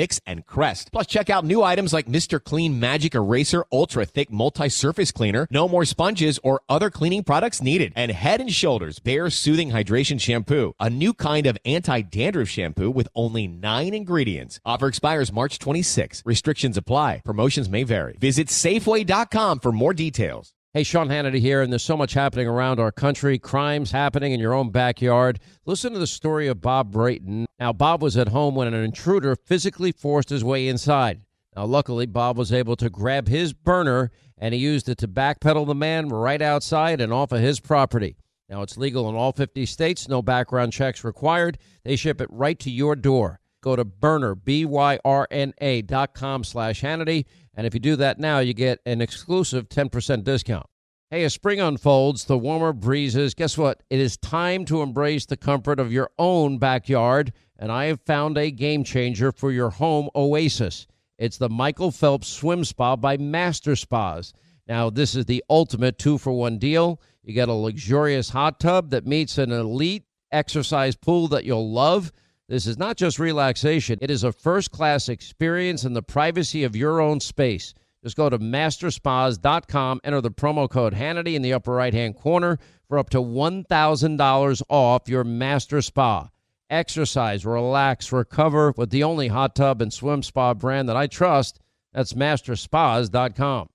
Vicks, 0.00 0.20
and 0.26 0.46
Crest. 0.46 0.90
Plus, 0.92 1.06
check 1.06 1.28
out 1.28 1.44
new 1.44 1.62
items 1.62 1.92
like 1.92 2.06
Mr. 2.06 2.42
Clean 2.42 2.80
Magic 2.80 3.14
Eraser 3.14 3.64
Ultra 3.70 4.06
Thick 4.06 4.30
Multi-Surface 4.30 5.12
Cleaner. 5.12 5.46
No 5.50 5.68
more 5.68 5.84
sponges 5.84 6.38
or 6.42 6.62
other 6.68 6.90
cleaning 6.90 7.22
products 7.22 7.60
needed. 7.60 7.92
And 7.96 8.10
Head 8.10 8.40
and 8.40 8.52
Shoulders 8.52 8.98
Bare 8.98 9.28
Soothing 9.30 9.70
Hydration 9.70 10.20
Shampoo, 10.20 10.74
a 10.80 10.88
new 10.88 11.12
kind 11.12 11.46
of 11.46 11.58
anti-dandruff 11.64 12.48
shampoo 12.48 12.90
with 12.90 13.08
only 13.14 13.46
nine 13.46 13.92
ingredients. 13.94 14.60
Offer 14.64 14.88
expires 14.88 15.32
March 15.32 15.58
26. 15.58 16.22
Restrictions 16.24 16.76
apply. 16.76 17.22
Promotions 17.24 17.68
may 17.68 17.82
vary. 17.82 18.16
Visit 18.20 18.48
Safeway.com 18.48 19.60
for 19.60 19.72
more 19.72 19.92
details. 19.92 20.54
Hey, 20.72 20.84
Sean 20.84 21.08
Hannity 21.08 21.40
here, 21.40 21.62
and 21.62 21.72
there's 21.72 21.82
so 21.82 21.96
much 21.96 22.14
happening 22.14 22.46
around 22.46 22.78
our 22.78 22.92
country, 22.92 23.40
crimes 23.40 23.90
happening 23.90 24.30
in 24.30 24.38
your 24.38 24.54
own 24.54 24.70
backyard. 24.70 25.40
Listen 25.66 25.92
to 25.94 25.98
the 25.98 26.06
story 26.06 26.46
of 26.46 26.60
Bob 26.60 26.92
Brayton. 26.92 27.46
Now, 27.58 27.72
Bob 27.72 28.00
was 28.00 28.16
at 28.16 28.28
home 28.28 28.54
when 28.54 28.72
an 28.72 28.84
intruder 28.84 29.34
physically 29.34 29.90
forced 29.90 30.28
his 30.28 30.44
way 30.44 30.68
inside. 30.68 31.22
Now, 31.56 31.64
luckily, 31.64 32.06
Bob 32.06 32.38
was 32.38 32.52
able 32.52 32.76
to 32.76 32.88
grab 32.88 33.26
his 33.26 33.52
Byrna 33.52 34.10
and 34.38 34.54
he 34.54 34.60
used 34.60 34.88
it 34.88 34.98
to 34.98 35.08
backpedal 35.08 35.66
the 35.66 35.74
man 35.74 36.08
right 36.08 36.40
outside 36.40 37.00
and 37.00 37.12
off 37.12 37.32
of 37.32 37.40
his 37.40 37.58
property. 37.58 38.16
Now, 38.48 38.62
it's 38.62 38.76
legal 38.78 39.08
in 39.08 39.16
all 39.16 39.32
50 39.32 39.66
states, 39.66 40.08
no 40.08 40.22
background 40.22 40.72
checks 40.72 41.02
required. 41.02 41.58
They 41.82 41.96
ship 41.96 42.20
it 42.20 42.28
right 42.30 42.60
to 42.60 42.70
your 42.70 42.94
door. 42.94 43.40
Go 43.60 43.76
to 43.76 43.84
Byrna, 43.84 44.36
B-Y-R-N-A 44.42 45.82
dot 45.82 46.14
com 46.14 46.44
slash 46.44 46.80
Hannity. 46.80 47.26
And 47.54 47.66
if 47.66 47.74
you 47.74 47.80
do 47.80 47.96
that 47.96 48.18
now, 48.18 48.38
you 48.38 48.54
get 48.54 48.80
an 48.86 49.00
exclusive 49.00 49.68
10% 49.68 50.24
discount. 50.24 50.66
Hey, 51.10 51.24
as 51.24 51.34
spring 51.34 51.60
unfolds, 51.60 52.26
the 52.26 52.38
warmer 52.38 52.72
breezes, 52.72 53.34
guess 53.34 53.58
what? 53.58 53.82
It 53.90 53.98
is 53.98 54.16
time 54.16 54.64
to 54.66 54.82
embrace 54.82 55.26
the 55.26 55.36
comfort 55.36 55.80
of 55.80 55.92
your 55.92 56.10
own 56.18 56.58
backyard. 56.58 57.32
And 57.58 57.72
I 57.72 57.86
have 57.86 58.00
found 58.02 58.38
a 58.38 58.52
game 58.52 58.84
changer 58.84 59.32
for 59.32 59.50
your 59.50 59.70
home 59.70 60.08
oasis. 60.14 60.86
It's 61.18 61.36
the 61.36 61.48
Michael 61.48 61.90
Phelps 61.90 62.28
Swim 62.28 62.64
Spa 62.64 62.94
by 62.96 63.16
Master 63.16 63.74
Spas. 63.74 64.32
Now, 64.68 64.88
this 64.88 65.16
is 65.16 65.24
the 65.24 65.42
ultimate 65.50 65.98
two 65.98 66.16
for 66.16 66.32
one 66.32 66.58
deal. 66.58 67.00
You 67.24 67.34
get 67.34 67.48
a 67.48 67.54
luxurious 67.54 68.30
hot 68.30 68.60
tub 68.60 68.90
that 68.90 69.04
meets 69.04 69.36
an 69.36 69.50
elite 69.50 70.04
exercise 70.30 70.94
pool 70.94 71.26
that 71.28 71.44
you'll 71.44 71.72
love. 71.72 72.12
This 72.50 72.66
is 72.66 72.76
not 72.76 72.96
just 72.96 73.20
relaxation, 73.20 74.00
it 74.02 74.10
is 74.10 74.24
a 74.24 74.32
first 74.32 74.72
class 74.72 75.08
experience 75.08 75.84
in 75.84 75.92
the 75.92 76.02
privacy 76.02 76.64
of 76.64 76.74
your 76.74 77.00
own 77.00 77.20
space. 77.20 77.74
Just 78.02 78.16
go 78.16 78.28
to 78.28 78.40
masterspas.com, 78.40 80.00
enter 80.02 80.20
the 80.20 80.32
promo 80.32 80.68
code 80.68 80.94
Hannity 80.94 81.36
in 81.36 81.42
the 81.42 81.52
upper 81.52 81.70
right 81.70 81.94
hand 81.94 82.16
corner 82.16 82.58
for 82.88 82.98
up 82.98 83.08
to 83.10 83.18
$1,000 83.18 84.62
off 84.68 85.08
your 85.08 85.22
master 85.22 85.80
spa. 85.80 86.28
Exercise, 86.68 87.46
relax, 87.46 88.10
recover 88.10 88.74
with 88.76 88.90
the 88.90 89.04
only 89.04 89.28
hot 89.28 89.54
tub 89.54 89.80
and 89.80 89.92
swim 89.92 90.20
spa 90.20 90.52
brand 90.52 90.88
that 90.88 90.96
I 90.96 91.06
trust. 91.06 91.60
That's 91.92 92.14
masterspas.com. 92.14 93.69